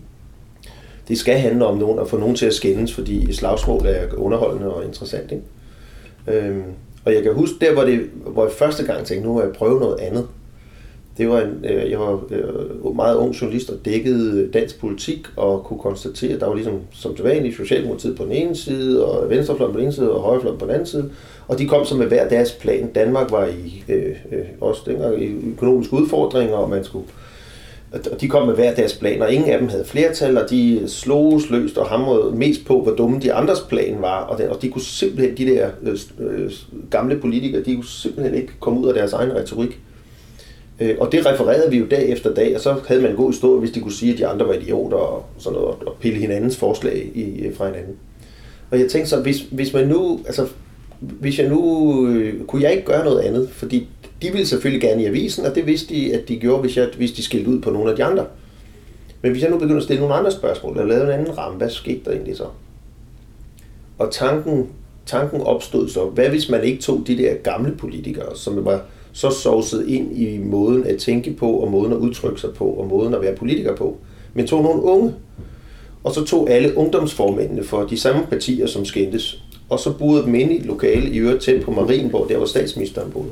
Det 1.07 1.17
skal 1.17 1.39
handle 1.39 1.65
om 1.65 1.77
nogen, 1.77 1.99
at 1.99 2.07
få 2.07 2.17
nogen 2.17 2.35
til 2.35 2.45
at 2.45 2.53
skændes, 2.53 2.93
fordi 2.93 3.33
slagsmål 3.33 3.85
er 3.85 4.15
underholdende 4.17 4.73
og 4.73 4.85
interessant. 4.85 5.31
Ikke? 5.31 6.47
Øhm, 6.47 6.63
og 7.05 7.13
jeg 7.13 7.23
kan 7.23 7.33
huske, 7.33 7.55
der 7.61 7.73
hvor, 7.73 7.83
det, 7.83 8.09
hvor 8.27 8.43
jeg 8.43 8.53
første 8.53 8.85
gang 8.85 9.05
tænkte, 9.05 9.27
nu 9.27 9.33
må 9.33 9.41
jeg 9.41 9.51
prøve 9.51 9.79
noget 9.79 9.99
andet. 9.99 10.27
det 11.17 11.29
var 11.29 11.41
en, 11.41 11.65
øh, 11.69 11.91
jeg 11.91 11.99
var 11.99 12.23
øh, 12.29 12.95
meget 12.95 13.15
ung 13.15 13.33
journalist 13.33 13.69
og 13.69 13.85
dækkede 13.85 14.49
dansk 14.53 14.79
politik 14.79 15.27
og 15.35 15.63
kunne 15.63 15.79
konstatere, 15.79 16.33
at 16.33 16.39
der 16.39 16.47
var 16.47 16.55
ligesom 16.55 16.79
som 16.91 17.17
sædvanligt 17.17 17.55
Socialdemokratiet 17.55 18.17
på 18.17 18.23
den 18.23 18.31
ene 18.31 18.55
side, 18.55 19.05
og 19.05 19.29
Venstrefløjen 19.29 19.73
på 19.73 19.79
den 19.79 19.85
ene 19.85 19.93
side, 19.93 20.11
og 20.11 20.21
Højrefløjen 20.21 20.59
på 20.59 20.65
den 20.65 20.73
anden 20.73 20.87
side. 20.87 21.09
Og 21.47 21.59
de 21.59 21.67
kom 21.67 21.85
så 21.85 21.95
med 21.95 22.07
hver 22.07 22.29
deres 22.29 22.51
plan. 22.51 22.91
Danmark 22.95 23.31
var 23.31 23.45
i 23.45 23.83
øh, 23.89 24.15
øh, 24.31 24.45
også 24.61 24.81
dengang 24.85 25.23
i 25.23 25.51
økonomiske 25.51 25.93
udfordringer, 25.93 26.55
og 26.55 26.69
man 26.69 26.83
skulle 26.83 27.05
og 27.91 28.21
de 28.21 28.29
kom 28.29 28.47
med 28.47 28.55
hver 28.55 28.75
deres 28.75 28.93
plan, 28.93 29.21
og 29.21 29.31
ingen 29.33 29.49
af 29.49 29.59
dem 29.59 29.69
havde 29.69 29.85
flertal, 29.85 30.37
og 30.37 30.49
de 30.49 30.83
sloges 30.87 31.49
løst 31.49 31.77
og 31.77 31.85
hamrede 31.85 32.35
mest 32.35 32.65
på, 32.65 32.81
hvor 32.81 32.91
dumme 32.91 33.19
de 33.19 33.33
andres 33.33 33.59
plan 33.59 34.01
var. 34.01 34.23
Og, 34.23 34.41
og 34.49 34.61
de 34.61 34.69
kunne 34.69 34.81
simpelthen, 34.81 35.37
de 35.37 35.45
der 35.45 35.69
øh, 35.83 35.97
øh 36.19 36.51
gamle 36.89 37.19
politikere, 37.19 37.63
de 37.63 37.75
kunne 37.75 37.85
simpelthen 37.87 38.35
ikke 38.35 38.51
komme 38.59 38.79
ud 38.79 38.87
af 38.87 38.93
deres 38.93 39.13
egen 39.13 39.35
retorik. 39.35 39.79
Øh, 40.79 40.95
og 40.99 41.11
det 41.11 41.25
refererede 41.25 41.71
vi 41.71 41.77
jo 41.77 41.85
dag 41.91 42.09
efter 42.09 42.33
dag, 42.33 42.55
og 42.55 42.61
så 42.61 42.75
havde 42.87 43.01
man 43.01 43.11
en 43.11 43.17
god 43.17 43.31
historie, 43.31 43.59
hvis 43.59 43.71
de 43.71 43.79
kunne 43.79 43.93
sige, 43.93 44.13
at 44.13 44.17
de 44.17 44.27
andre 44.27 44.47
var 44.47 44.53
idioter 44.53 44.97
og, 44.97 45.25
sådan 45.37 45.59
noget, 45.59 45.75
og 45.85 45.95
pille 45.99 46.19
hinandens 46.19 46.57
forslag 46.57 47.11
i, 47.15 47.45
øh, 47.45 47.55
fra 47.55 47.65
hinanden. 47.65 47.95
Og 48.71 48.79
jeg 48.79 48.89
tænkte 48.89 49.09
så, 49.09 49.21
hvis, 49.21 49.41
hvis 49.51 49.73
man 49.73 49.87
nu, 49.87 50.19
altså, 50.25 50.47
hvis 51.01 51.39
jeg 51.39 51.49
nu, 51.49 52.07
øh, 52.07 52.45
kunne 52.45 52.61
jeg 52.61 52.71
ikke 52.71 52.85
gøre 52.85 53.05
noget 53.05 53.19
andet, 53.19 53.49
fordi 53.49 53.87
de 54.21 54.31
ville 54.31 54.47
selvfølgelig 54.47 54.81
gerne 54.81 55.03
i 55.03 55.05
avisen, 55.05 55.45
og 55.45 55.55
det 55.55 55.67
vidste 55.67 55.95
de, 55.95 56.13
at 56.13 56.27
de 56.27 56.37
gjorde, 56.37 56.61
hvis, 56.61 56.77
jeg, 56.77 56.87
hvis 56.97 57.11
de 57.11 57.23
skilte 57.23 57.49
ud 57.49 57.61
på 57.61 57.69
nogle 57.69 57.89
af 57.89 57.95
de 57.95 58.03
andre. 58.03 58.25
Men 59.21 59.31
hvis 59.31 59.43
jeg 59.43 59.51
nu 59.51 59.57
begynder 59.57 59.77
at 59.77 59.83
stille 59.83 59.99
nogle 59.99 60.15
andre 60.15 60.31
spørgsmål, 60.31 60.71
eller 60.71 60.87
lavede 60.87 61.13
en 61.13 61.19
anden 61.19 61.37
ramme, 61.37 61.57
hvad 61.57 61.69
skete 61.69 62.01
der 62.05 62.11
egentlig 62.11 62.37
så? 62.37 62.45
Og 63.97 64.11
tanken, 64.11 64.69
tanken 65.05 65.41
opstod 65.41 65.89
så, 65.89 66.05
hvad 66.05 66.29
hvis 66.29 66.49
man 66.49 66.63
ikke 66.63 66.81
tog 66.81 67.03
de 67.07 67.17
der 67.17 67.33
gamle 67.33 67.75
politikere, 67.77 68.35
som 68.35 68.65
var 68.65 68.81
så 69.13 69.29
sovset 69.29 69.87
ind 69.87 70.17
i 70.17 70.37
måden 70.37 70.85
at 70.85 70.97
tænke 70.97 71.33
på, 71.33 71.51
og 71.51 71.71
måden 71.71 71.91
at 71.91 71.97
udtrykke 71.97 72.41
sig 72.41 72.53
på, 72.53 72.65
og 72.65 72.87
måden 72.87 73.13
at 73.13 73.21
være 73.21 73.35
politiker 73.35 73.75
på, 73.75 73.97
men 74.33 74.47
tog 74.47 74.63
nogle 74.63 74.81
unge, 74.81 75.13
og 76.03 76.13
så 76.13 76.25
tog 76.25 76.49
alle 76.49 76.77
ungdomsformændene 76.77 77.63
for 77.63 77.83
de 77.83 77.97
samme 77.97 78.25
partier, 78.29 78.67
som 78.67 78.85
skændtes, 78.85 79.43
og 79.71 79.79
så 79.79 79.93
boede 79.97 80.23
dem 80.23 80.35
ind 80.35 80.51
i 80.51 80.57
et 80.57 80.65
lokale 80.65 81.09
i 81.09 81.17
øvrigt 81.17 81.43
tæt 81.43 81.63
på 81.63 81.71
Marienborg, 81.71 82.29
der 82.29 82.37
hvor 82.37 82.45
statsministeren 82.45 83.11
boede 83.11 83.29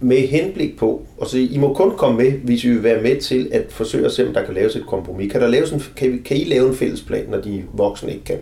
med 0.00 0.16
henblik 0.16 0.76
på, 0.78 1.06
og 1.18 1.26
så 1.26 1.38
I 1.38 1.56
må 1.58 1.74
kun 1.74 1.96
komme 1.96 2.16
med, 2.18 2.32
hvis 2.32 2.64
I 2.64 2.68
vil 2.68 2.82
være 2.82 3.02
med 3.02 3.20
til 3.20 3.48
at 3.52 3.66
forsøge 3.68 4.06
at 4.06 4.12
se, 4.12 4.26
om 4.26 4.34
der 4.34 4.44
kan 4.44 4.54
laves 4.54 4.76
et 4.76 4.86
kompromis. 4.86 5.32
Kan, 5.32 5.40
der 5.40 5.48
laves 5.48 5.72
en, 5.72 5.82
kan, 5.96 6.22
kan 6.24 6.36
I 6.36 6.44
lave 6.44 6.68
en 6.68 6.74
fællesplan, 6.74 7.24
når 7.30 7.40
de 7.40 7.64
voksne 7.72 8.12
ikke 8.12 8.24
kan? 8.24 8.38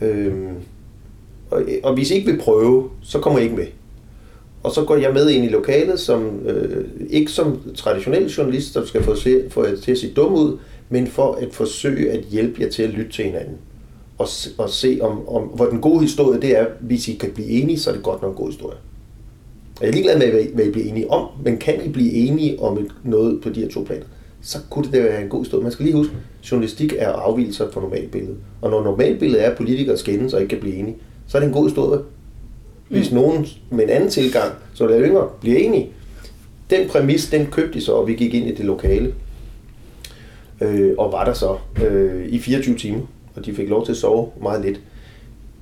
Øhm, 0.00 0.54
og, 1.50 1.62
og 1.82 1.94
hvis 1.94 2.10
I 2.10 2.14
ikke 2.14 2.30
vil 2.30 2.40
prøve, 2.40 2.90
så 3.02 3.18
kommer 3.18 3.38
I 3.38 3.42
ikke 3.42 3.56
med. 3.56 3.66
Og 4.62 4.72
så 4.72 4.84
går 4.84 4.96
jeg 4.96 5.12
med 5.12 5.30
ind 5.30 5.44
i 5.44 5.48
lokalet, 5.48 6.00
som 6.00 6.46
øh, 6.46 6.84
ikke 7.10 7.30
som 7.30 7.60
traditionel 7.76 8.26
journalist, 8.26 8.74
der 8.74 8.86
skal 8.86 9.02
få, 9.02 9.14
se, 9.14 9.50
få 9.50 9.76
til 9.82 9.92
at 9.92 9.98
se 9.98 10.12
dum 10.12 10.34
ud, 10.34 10.58
men 10.88 11.06
for 11.06 11.32
at 11.32 11.54
forsøge 11.54 12.10
at 12.10 12.24
hjælpe 12.24 12.62
jer 12.62 12.70
til 12.70 12.82
at 12.82 12.90
lytte 12.90 13.12
til 13.12 13.24
hinanden. 13.24 13.56
Og, 14.18 14.28
og 14.58 14.70
se, 14.70 14.98
om, 15.02 15.28
om, 15.28 15.42
hvor 15.42 15.66
den 15.66 15.80
gode 15.80 16.00
historie 16.00 16.40
det 16.40 16.58
er, 16.58 16.66
hvis 16.80 17.08
I 17.08 17.14
kan 17.14 17.30
blive 17.30 17.48
enige, 17.48 17.78
så 17.78 17.90
er 17.90 17.94
det 17.94 18.02
godt 18.02 18.22
nok 18.22 18.30
en 18.30 18.36
god 18.36 18.48
historie. 18.48 18.76
Jeg 19.80 19.88
er 19.88 19.92
ligeglad 19.92 20.18
med, 20.18 20.52
hvad 20.54 20.64
I 20.64 20.70
bliver 20.70 20.88
enige 20.88 21.10
om, 21.10 21.28
men 21.44 21.56
kan 21.56 21.84
I 21.84 21.88
blive 21.88 22.12
enige 22.12 22.60
om 22.62 22.90
noget 23.04 23.40
på 23.42 23.48
de 23.48 23.60
her 23.60 23.68
to 23.68 23.80
planer, 23.80 24.04
så 24.42 24.58
kunne 24.70 24.84
det 24.84 24.92
da 24.92 25.02
være 25.02 25.22
en 25.22 25.28
god 25.28 25.44
stund. 25.44 25.62
Man 25.62 25.72
skal 25.72 25.84
lige 25.84 25.96
huske, 25.96 26.12
journalistik 26.50 26.94
er 26.98 27.08
afvielser 27.08 27.70
for 27.70 27.80
normalbilledet. 27.80 28.36
Og 28.60 28.70
når 28.70 28.82
normalbilledet 28.82 29.44
er, 29.44 29.50
at 29.50 29.56
politikere 29.56 29.96
skændes 29.96 30.34
og 30.34 30.40
ikke 30.40 30.50
kan 30.50 30.60
blive 30.60 30.76
enige, 30.76 30.96
så 31.26 31.38
er 31.38 31.40
det 31.40 31.48
en 31.48 31.54
god 31.54 31.68
historie. 31.68 32.00
Hvis 32.88 33.10
mm. 33.10 33.16
nogen 33.16 33.46
med 33.70 33.84
en 33.84 33.90
anden 33.90 34.10
tilgang, 34.10 34.52
så 34.74 34.84
er 34.84 34.88
det 34.88 35.06
yngre, 35.06 35.28
bliver 35.40 35.58
enige. 35.58 35.92
Den 36.70 36.88
præmis, 36.88 37.30
den 37.30 37.46
købte 37.46 37.74
de 37.74 37.80
så, 37.80 37.92
og 37.92 38.06
vi 38.06 38.14
gik 38.14 38.34
ind 38.34 38.46
i 38.46 38.54
det 38.54 38.64
lokale. 38.64 39.14
Øh, 40.60 40.94
og 40.98 41.12
var 41.12 41.24
der 41.24 41.32
så 41.32 41.56
øh, 41.84 42.26
i 42.28 42.38
24 42.38 42.76
timer, 42.76 43.00
og 43.38 43.46
de 43.46 43.54
fik 43.54 43.68
lov 43.68 43.84
til 43.84 43.92
at 43.92 43.98
sove 43.98 44.28
meget 44.42 44.64
lidt. 44.64 44.80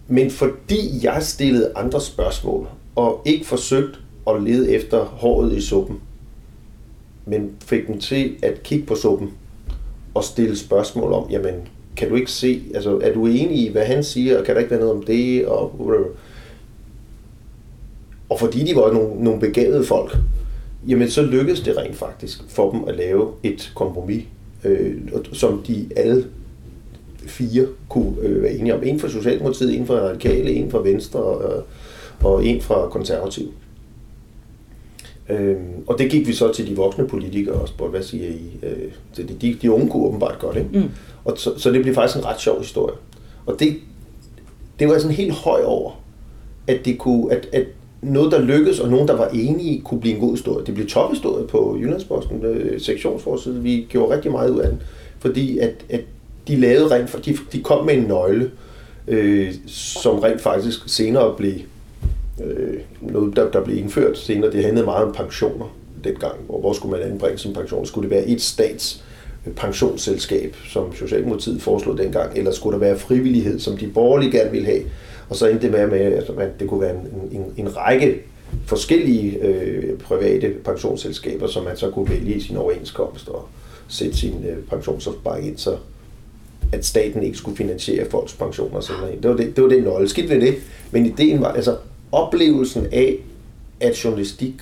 Men 0.08 0.30
fordi 0.30 1.00
jeg 1.02 1.22
stillede 1.22 1.72
andre 1.76 2.00
spørgsmål, 2.00 2.68
og 2.96 3.22
ikke 3.24 3.46
forsøgt 3.46 4.00
at 4.28 4.42
lede 4.42 4.70
efter 4.70 5.04
håret 5.04 5.52
i 5.52 5.60
suppen, 5.60 6.00
men 7.24 7.50
fik 7.64 7.86
dem 7.86 7.98
til 7.98 8.36
at 8.42 8.62
kigge 8.62 8.86
på 8.86 8.94
suppen 8.94 9.32
og 10.14 10.24
stille 10.24 10.56
spørgsmål 10.56 11.12
om, 11.12 11.30
jamen, 11.30 11.54
kan 11.96 12.08
du 12.08 12.14
ikke 12.14 12.30
se, 12.30 12.62
altså, 12.74 12.98
er 13.02 13.14
du 13.14 13.26
enig 13.26 13.58
i, 13.58 13.72
hvad 13.72 13.84
han 13.84 14.04
siger, 14.04 14.38
og 14.38 14.44
kan 14.44 14.54
der 14.54 14.60
ikke 14.60 14.70
være 14.70 14.80
noget 14.80 14.94
om 14.94 15.02
det, 15.02 15.46
og 15.46 15.90
og 18.28 18.40
fordi 18.40 18.64
de 18.64 18.76
var 18.76 18.92
nogle, 18.92 19.24
nogle 19.24 19.40
begavede 19.40 19.84
folk, 19.84 20.16
jamen 20.88 21.10
så 21.10 21.22
lykkedes 21.22 21.60
det 21.60 21.76
rent 21.76 21.96
faktisk 21.96 22.40
for 22.48 22.70
dem 22.70 22.84
at 22.88 22.96
lave 22.96 23.32
et 23.42 23.72
kompromis, 23.74 24.24
øh, 24.64 24.94
som 25.32 25.62
de 25.66 25.88
alle 25.96 26.26
fire 27.26 27.66
kunne 27.88 28.12
øh, 28.22 28.42
være 28.42 28.52
enige 28.52 28.74
om. 28.74 28.82
En 28.82 29.00
fra 29.00 29.08
Socialdemokratiet, 29.08 29.78
en 29.78 29.86
fra 29.86 29.94
Radikale, 29.94 30.52
en 30.52 30.70
fra 30.70 30.82
Venstre 30.82 31.20
og, 31.20 31.64
og 32.20 32.46
en 32.46 32.60
fra 32.60 32.88
Konservativ. 32.88 33.52
Øhm, 35.28 35.84
og 35.86 35.98
det 35.98 36.10
gik 36.10 36.26
vi 36.26 36.32
så 36.32 36.52
til 36.52 36.66
de 36.66 36.76
voksne 36.76 37.08
politikere 37.08 37.54
og 37.54 37.68
spurgte, 37.68 37.90
hvad 37.90 38.02
siger 38.02 38.28
I? 38.28 38.58
Øh, 38.62 38.92
de, 39.16 39.34
de, 39.40 39.56
de 39.62 39.70
unge 39.70 39.90
kunne 39.90 40.06
åbenbart 40.06 40.38
godt, 40.38 40.56
ikke? 40.56 40.68
Mm. 40.72 40.90
Og 41.24 41.32
så, 41.36 41.58
så 41.58 41.72
det 41.72 41.82
blev 41.82 41.94
faktisk 41.94 42.18
en 42.18 42.26
ret 42.26 42.40
sjov 42.40 42.58
historie. 42.58 42.94
Og 43.46 43.60
det, 43.60 43.76
det 44.78 44.88
var 44.88 44.98
sådan 44.98 45.16
helt 45.16 45.32
høj 45.32 45.62
over, 45.64 46.00
at, 46.66 46.84
det 46.84 46.98
kunne, 46.98 47.32
at, 47.32 47.48
at 47.52 47.64
noget, 48.02 48.32
der 48.32 48.40
lykkedes, 48.40 48.80
og 48.80 48.88
nogen, 48.88 49.08
der 49.08 49.16
var 49.16 49.28
enige, 49.28 49.80
kunne 49.80 50.00
blive 50.00 50.14
en 50.14 50.20
god 50.20 50.30
historie. 50.30 50.66
Det 50.66 50.74
blev 50.74 50.86
tophistorie 50.86 51.46
på 51.46 51.76
Jyllandsposten, 51.80 52.44
øh, 52.44 52.80
sektionsforsiden. 52.80 53.64
Vi 53.64 53.86
gjorde 53.88 54.14
rigtig 54.14 54.30
meget 54.32 54.50
ud 54.50 54.58
af 54.58 54.70
den, 54.70 54.82
fordi 55.18 55.58
at, 55.58 55.84
at 55.88 56.00
de 56.48 56.56
lavede 56.56 56.94
rent, 56.94 57.10
for 57.10 57.18
de, 57.18 57.36
de 57.52 57.62
kom 57.62 57.86
med 57.86 57.94
en 57.94 58.02
nøgle, 58.02 58.50
øh, 59.08 59.54
som 59.66 60.18
rent 60.18 60.40
faktisk 60.40 60.78
senere 60.86 61.34
blev 61.36 61.54
øh, 62.44 62.80
noget, 63.00 63.36
der, 63.36 63.50
der 63.50 63.64
blev 63.64 63.78
indført 63.78 64.18
senere. 64.18 64.52
Det 64.52 64.64
handlede 64.64 64.86
meget 64.86 65.04
om 65.04 65.12
pensioner 65.12 65.76
dengang. 66.04 66.34
Hvor, 66.46 66.60
hvor 66.60 66.72
skulle 66.72 66.98
man 66.98 67.10
anbringe 67.10 67.38
sin 67.38 67.52
pension? 67.52 67.86
Skulle 67.86 68.10
det 68.10 68.16
være 68.16 68.26
et 68.26 68.42
stats 68.42 69.04
øh, 69.46 69.52
pensionsselskab, 69.52 70.56
som 70.68 70.94
Socialdemokratiet 70.94 71.62
foreslog 71.62 71.98
dengang, 71.98 72.38
eller 72.38 72.52
skulle 72.52 72.74
der 72.74 72.80
være 72.80 72.98
frivillighed, 72.98 73.60
som 73.60 73.76
de 73.76 73.86
borgerlige 73.86 74.32
gerne 74.32 74.50
ville 74.50 74.66
have? 74.66 74.82
Og 75.28 75.36
så 75.36 75.46
endte 75.46 75.72
det 75.72 75.90
med, 75.90 76.00
at 76.38 76.60
det 76.60 76.68
kunne 76.68 76.80
være 76.80 76.94
en, 76.94 77.38
en, 77.38 77.44
en 77.56 77.76
række 77.76 78.22
forskellige 78.66 79.38
øh, 79.38 79.98
private 79.98 80.54
pensionsselskaber, 80.64 81.46
som 81.46 81.64
man 81.64 81.76
så 81.76 81.90
kunne 81.90 82.10
vælge 82.10 82.34
i 82.34 82.40
sin 82.40 82.56
overenskomst 82.56 83.28
og 83.28 83.48
sætte 83.88 84.16
sin 84.16 84.44
øh, 84.48 84.56
pensionsopsparing 84.70 85.46
ind, 85.46 85.58
så 85.58 85.76
at 86.72 86.84
staten 86.84 87.22
ikke 87.22 87.38
skulle 87.38 87.56
finansiere 87.56 88.10
folks 88.10 88.32
pensioner 88.32 88.80
senere. 88.80 89.10
Det 89.22 89.30
var 89.30 89.36
det, 89.36 89.56
det, 89.56 89.64
var 89.64 89.70
det 89.70 89.82
nøgle. 89.82 90.08
Skidt 90.08 90.30
ved 90.30 90.40
det. 90.40 90.54
Men 90.90 91.06
ideen 91.06 91.40
var, 91.40 91.52
altså 91.52 91.76
oplevelsen 92.12 92.86
af, 92.92 93.16
at 93.80 94.04
journalistik 94.04 94.54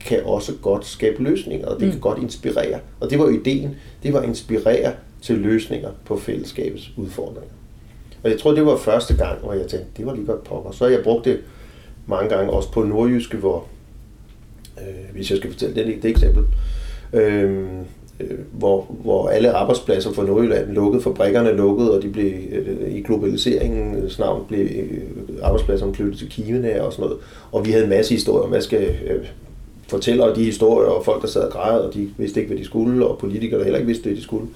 kan 0.00 0.22
også 0.24 0.52
godt 0.62 0.86
skabe 0.86 1.22
løsninger, 1.22 1.66
og 1.66 1.80
det 1.80 1.86
mm. 1.86 1.90
kan 1.90 2.00
godt 2.00 2.18
inspirere. 2.18 2.78
Og 3.00 3.10
det 3.10 3.18
var 3.18 3.28
ideen, 3.28 3.74
det 4.02 4.12
var 4.12 4.20
at 4.20 4.28
inspirere 4.28 4.92
til 5.22 5.38
løsninger 5.38 5.90
på 6.04 6.16
fællesskabets 6.16 6.92
udfordringer. 6.96 7.50
Og 8.22 8.30
jeg 8.30 8.40
tror, 8.40 8.52
det 8.52 8.66
var 8.66 8.76
første 8.76 9.16
gang, 9.16 9.40
hvor 9.40 9.52
jeg 9.52 9.66
tænkte, 9.66 9.88
det 9.96 10.06
var 10.06 10.14
lige 10.14 10.26
godt 10.26 10.44
pokker. 10.44 10.70
Så 10.70 10.86
jeg 10.86 11.02
brugt 11.04 11.24
det 11.24 11.40
mange 12.06 12.28
gange, 12.28 12.52
også 12.52 12.72
på 12.72 12.82
nordjyske, 12.82 13.36
hvor, 13.36 13.66
øh, 14.78 15.14
hvis 15.14 15.30
jeg 15.30 15.38
skal 15.38 15.50
fortælle 15.52 15.74
det, 15.74 16.02
det 16.02 16.10
eksempel, 16.10 16.44
øh, 17.12 17.68
øh, 18.22 18.38
hvor, 18.52 18.94
hvor 19.02 19.28
alle 19.28 19.50
arbejdspladser 19.50 20.12
for 20.12 20.22
Nordjylland 20.22 20.72
lukkede, 20.72 21.02
fabrikkerne 21.02 21.52
lukkede, 21.52 21.96
og 21.96 22.02
de 22.02 22.08
blev 22.08 22.32
øh, 22.52 22.94
i 22.94 23.00
globaliseringens 23.02 24.18
navn 24.18 24.44
blev 24.48 24.60
øh, 24.60 24.98
arbejdspladserne 25.42 25.94
flyttet 25.94 26.18
til 26.18 26.28
Kina 26.28 26.80
og 26.80 26.92
sådan 26.92 27.04
noget. 27.04 27.18
Og 27.52 27.66
vi 27.66 27.70
havde 27.70 27.84
en 27.84 27.90
masse 27.90 28.14
historier, 28.14 28.50
man 28.50 28.62
skal 28.62 28.82
øh, 28.82 29.24
fortælle 29.88 30.34
de 30.34 30.44
historier, 30.44 30.88
og 30.88 31.04
folk, 31.04 31.22
der 31.22 31.28
sad 31.28 31.42
og 31.42 31.50
græd, 31.50 31.80
og 31.80 31.94
de 31.94 32.08
vidste 32.18 32.40
ikke, 32.40 32.52
hvad 32.52 32.58
de 32.58 32.64
skulle, 32.64 33.06
og 33.06 33.18
politikere, 33.18 33.58
der 33.58 33.64
heller 33.64 33.78
ikke 33.78 33.86
vidste, 33.86 34.04
hvad 34.04 34.16
de 34.16 34.22
skulle. 34.22 34.46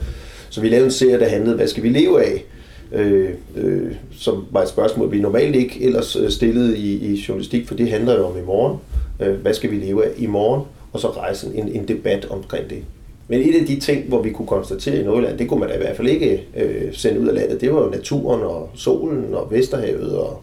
Så 0.51 0.61
vi 0.61 0.69
lavede 0.69 0.85
en 0.85 0.93
serie, 0.93 1.21
der 1.21 1.29
handlede, 1.29 1.57
hvad 1.57 1.67
skal 1.67 1.83
vi 1.83 1.89
leve 1.89 2.25
af? 2.25 2.45
Øh, 2.93 3.31
øh, 3.57 3.93
som 4.19 4.45
var 4.51 4.63
et 4.63 4.69
spørgsmål, 4.69 5.13
vi 5.13 5.21
normalt 5.21 5.57
ikke 5.57 5.85
ellers 5.85 6.17
øh, 6.17 6.31
stillede 6.31 6.79
i, 6.79 7.13
i 7.13 7.25
journalistik, 7.29 7.69
for 7.69 7.75
det 7.75 7.91
handler 7.91 8.17
jo 8.17 8.27
om 8.27 8.39
i 8.39 8.43
morgen. 8.47 8.79
Øh, 9.21 9.35
hvad 9.35 9.55
skal 9.55 9.71
vi 9.71 9.77
leve 9.77 10.05
af 10.05 10.11
i 10.17 10.27
morgen? 10.27 10.63
Og 10.93 11.01
så 11.01 11.11
rejse 11.11 11.51
en, 11.55 11.69
en 11.69 11.89
debat 11.89 12.27
omkring 12.31 12.71
det. 12.71 12.83
Men 13.29 13.41
et 13.41 13.61
af 13.61 13.67
de 13.67 13.81
ting, 13.81 14.09
hvor 14.09 14.23
vi 14.23 14.31
kunne 14.31 14.49
konstatere 14.49 15.01
i 15.01 15.05
Nordjylland, 15.05 15.39
det 15.39 15.49
kunne 15.49 15.61
man 15.61 15.69
da 15.69 15.75
i 15.75 15.79
hvert 15.79 15.97
fald 15.97 16.09
ikke 16.09 16.47
øh, 16.57 16.95
sende 16.95 17.21
ud 17.21 17.29
af 17.29 17.35
landet, 17.35 17.61
det 17.61 17.75
var 17.75 17.85
jo 17.85 17.91
naturen 17.91 18.43
og 18.43 18.71
solen 18.75 19.35
og 19.35 19.51
Vesterhavet 19.51 20.17
og 20.17 20.43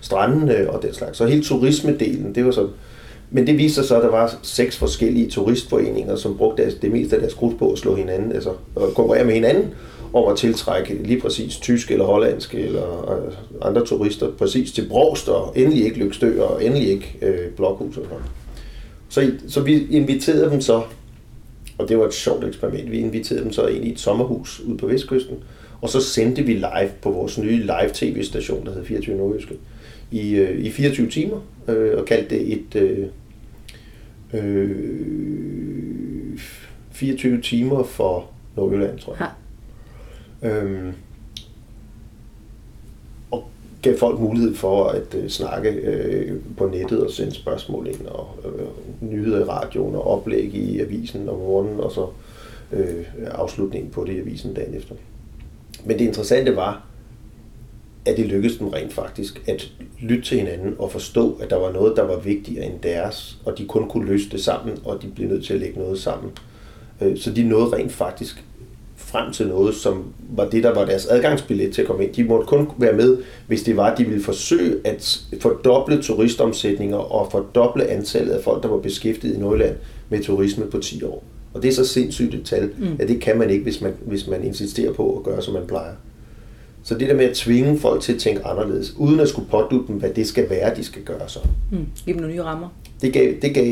strandene 0.00 0.70
og 0.70 0.82
den 0.82 0.94
slags. 0.94 1.18
Så 1.18 1.26
hele 1.26 1.42
turismedelen, 1.42 2.34
det 2.34 2.44
var 2.44 2.50
så... 2.50 2.68
Men 3.30 3.46
det 3.46 3.58
viste 3.58 3.74
sig 3.74 3.84
så, 3.84 3.96
at 3.96 4.02
der 4.02 4.10
var 4.10 4.38
seks 4.42 4.76
forskellige 4.76 5.30
turistforeninger, 5.30 6.16
som 6.16 6.36
brugte 6.36 6.62
deres, 6.62 6.74
det 6.74 6.90
meste 6.90 7.16
af 7.16 7.20
deres 7.20 7.34
krudt 7.34 7.58
på 7.58 7.72
at 7.72 7.78
slå 7.78 7.94
hinanden, 7.94 8.32
altså 8.32 8.50
at 8.76 8.82
konkurrere 8.94 9.24
med 9.24 9.34
hinanden 9.34 9.74
om 10.12 10.32
at 10.32 10.36
tiltrække 10.36 10.94
lige 10.94 11.20
præcis 11.20 11.56
tyske 11.56 11.92
eller 11.92 12.06
hollandske 12.06 12.58
eller 12.58 13.10
øh, 13.12 13.32
andre 13.62 13.84
turister 13.84 14.30
præcis 14.38 14.72
til 14.72 14.88
Brogst 14.88 15.28
og 15.28 15.52
endelig 15.56 15.84
ikke 15.84 15.98
Lykstø 15.98 16.42
og 16.42 16.64
endelig 16.64 16.88
ikke 16.88 17.16
øh, 17.22 17.50
Blokhus 17.56 17.96
og 17.96 18.04
sådan 18.04 18.24
Så, 19.08 19.32
så 19.48 19.60
vi 19.60 19.86
inviterede 19.90 20.50
dem 20.50 20.60
så, 20.60 20.82
og 21.78 21.88
det 21.88 21.98
var 21.98 22.06
et 22.06 22.14
sjovt 22.14 22.44
eksperiment, 22.44 22.90
vi 22.90 22.98
inviterede 22.98 23.44
dem 23.44 23.52
så 23.52 23.66
ind 23.66 23.84
i 23.84 23.92
et 23.92 24.00
sommerhus 24.00 24.60
ude 24.60 24.78
på 24.78 24.86
Vestkysten, 24.86 25.36
og 25.80 25.88
så 25.88 26.00
sendte 26.00 26.42
vi 26.42 26.52
live 26.52 26.90
på 27.02 27.10
vores 27.10 27.38
nye 27.38 27.56
live 27.56 27.90
tv-station, 27.92 28.66
der 28.66 28.72
hedder 28.72 28.86
24 28.86 29.16
Nordjyske, 29.16 29.54
i, 30.10 30.34
øh, 30.34 30.58
i 30.58 30.70
24 30.70 31.10
timer, 31.10 31.40
øh, 31.68 31.98
og 31.98 32.04
kaldte 32.04 32.34
det 32.34 32.52
et 32.52 32.76
øh, 32.76 33.06
øh, 34.34 34.70
24 36.92 37.40
timer 37.40 37.82
for 37.82 38.30
Nordjylland, 38.56 38.98
tror 38.98 39.16
jeg. 39.18 39.30
Ja. 40.42 40.48
Øhm, 40.48 40.92
gav 43.84 43.98
folk 43.98 44.20
mulighed 44.20 44.54
for 44.54 44.84
at 44.84 45.14
øh, 45.14 45.28
snakke 45.28 45.70
øh, 45.70 46.40
på 46.56 46.66
nettet 46.66 47.04
og 47.04 47.10
sende 47.10 47.34
spørgsmål 47.34 47.86
ind, 47.86 48.06
og 48.06 48.28
øh, 48.44 49.10
nyheder 49.10 49.40
i 49.40 49.44
radioen 49.44 49.94
og 49.94 50.06
oplæg 50.06 50.54
i 50.54 50.80
avisen 50.80 51.28
om 51.28 51.38
morgenen, 51.38 51.80
og 51.80 51.92
så 51.92 52.06
øh, 52.72 53.04
afslutningen 53.26 53.90
på 53.90 54.04
det 54.04 54.12
i 54.12 54.20
avisen 54.20 54.54
dagen 54.54 54.74
efter. 54.74 54.94
Men 55.84 55.98
det 55.98 56.04
interessante 56.04 56.56
var, 56.56 56.86
at 58.04 58.16
det 58.16 58.26
lykkedes 58.26 58.56
dem 58.56 58.68
rent 58.68 58.92
faktisk 58.92 59.42
at 59.48 59.72
lytte 60.00 60.24
til 60.24 60.38
hinanden 60.38 60.74
og 60.78 60.92
forstå, 60.92 61.38
at 61.40 61.50
der 61.50 61.56
var 61.56 61.72
noget, 61.72 61.96
der 61.96 62.02
var 62.02 62.18
vigtigere 62.18 62.66
end 62.66 62.80
deres, 62.82 63.38
og 63.44 63.58
de 63.58 63.66
kun 63.66 63.88
kunne 63.88 64.06
løse 64.06 64.30
det 64.30 64.44
sammen, 64.44 64.78
og 64.84 65.02
de 65.02 65.08
blev 65.14 65.28
nødt 65.28 65.44
til 65.44 65.54
at 65.54 65.60
lægge 65.60 65.78
noget 65.78 65.98
sammen. 65.98 66.32
Øh, 67.00 67.18
så 67.18 67.30
de 67.30 67.42
nåede 67.42 67.76
rent 67.76 67.92
faktisk 67.92 68.44
frem 69.14 69.32
til 69.32 69.48
noget, 69.48 69.74
som 69.74 70.04
var 70.36 70.48
det, 70.48 70.62
der 70.62 70.74
var 70.74 70.84
deres 70.84 71.06
adgangsbillet 71.06 71.74
til 71.74 71.82
at 71.82 71.88
komme 71.88 72.04
ind. 72.04 72.14
De 72.14 72.24
måtte 72.24 72.46
kun 72.46 72.68
være 72.78 72.92
med, 72.92 73.18
hvis 73.46 73.62
det 73.62 73.76
var, 73.76 73.84
at 73.84 73.98
de 73.98 74.04
ville 74.04 74.22
forsøge 74.22 74.76
at 74.84 75.20
fordoble 75.40 76.02
turistomsætninger 76.02 76.96
og 76.96 77.32
fordoble 77.32 77.86
antallet 77.86 78.32
af 78.32 78.44
folk, 78.44 78.62
der 78.62 78.68
var 78.68 78.78
beskæftiget 78.78 79.36
i 79.36 79.40
Nordjylland 79.40 79.76
med 80.08 80.22
turisme 80.22 80.66
på 80.66 80.78
10 80.78 81.04
år. 81.04 81.24
Og 81.54 81.62
det 81.62 81.68
er 81.68 81.72
så 81.72 81.86
sindssygt 81.86 82.34
et 82.34 82.44
tal, 82.44 82.70
mm. 82.78 82.86
at 82.98 83.08
det 83.08 83.20
kan 83.20 83.38
man 83.38 83.50
ikke, 83.50 83.62
hvis 83.62 83.80
man, 83.80 83.92
hvis 84.06 84.26
man 84.26 84.44
insisterer 84.44 84.92
på 84.92 85.16
at 85.16 85.22
gøre, 85.22 85.42
som 85.42 85.54
man 85.54 85.66
plejer. 85.66 85.92
Så 86.82 86.94
det 86.94 87.08
der 87.08 87.14
med 87.14 87.24
at 87.24 87.36
tvinge 87.36 87.78
folk 87.78 88.02
til 88.02 88.12
at 88.12 88.18
tænke 88.18 88.46
anderledes, 88.46 88.94
uden 88.96 89.20
at 89.20 89.28
skulle 89.28 89.48
pådutte 89.48 89.86
dem, 89.86 89.96
hvad 89.96 90.10
det 90.10 90.26
skal 90.26 90.50
være, 90.50 90.76
de 90.76 90.84
skal 90.84 91.02
gøre 91.02 91.28
så. 91.28 91.38
Mm. 91.70 91.78
Giv 92.04 92.14
dem 92.14 92.20
nogle 92.20 92.34
nye 92.34 92.42
rammer. 92.42 92.68
Det 93.02 93.12
gav, 93.12 93.34
det 93.42 93.54
gav, 93.54 93.64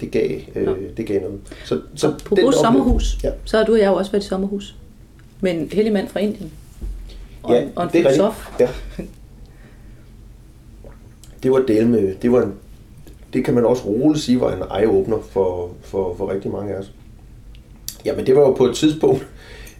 det 0.00 0.10
gav, 0.10 0.40
øh, 0.54 0.68
det 0.96 1.06
gav 1.06 1.20
noget. 1.20 1.40
Så, 1.64 1.80
så 1.94 2.14
på 2.24 2.34
den 2.34 2.52
sommerhus, 2.52 3.18
ja. 3.24 3.30
så 3.44 3.58
har 3.58 3.64
du 3.64 3.72
og 3.72 3.78
jeg 3.78 3.86
jo 3.86 3.94
også 3.94 4.12
været 4.12 4.24
i 4.24 4.26
sommerhus. 4.26 4.76
Med 5.40 5.52
en 5.52 5.68
heldig 5.72 5.92
mand 5.92 6.08
fra 6.08 6.20
Indien. 6.20 6.52
Og, 7.42 7.54
ja, 7.54 7.64
og 7.76 7.84
en 7.84 7.90
det 7.92 8.00
er 8.00 8.02
filosof. 8.02 8.48
Ja. 8.60 8.68
Det 11.42 11.50
var 11.50 11.58
del 11.68 11.86
med, 11.88 12.14
det 12.22 12.32
var 12.32 12.42
en, 12.42 12.52
det 13.32 13.44
kan 13.44 13.54
man 13.54 13.64
også 13.64 13.84
roligt 13.84 14.24
sige 14.24 14.40
var 14.40 14.52
en 14.52 14.62
eye-opener 14.62 15.22
for, 15.30 15.70
for, 15.82 16.14
for 16.16 16.30
rigtig 16.32 16.50
mange 16.50 16.74
af 16.74 16.78
os. 16.78 16.92
Jamen 18.04 18.26
det 18.26 18.36
var 18.36 18.40
jo 18.40 18.52
på 18.52 18.64
et 18.64 18.76
tidspunkt, 18.76 19.26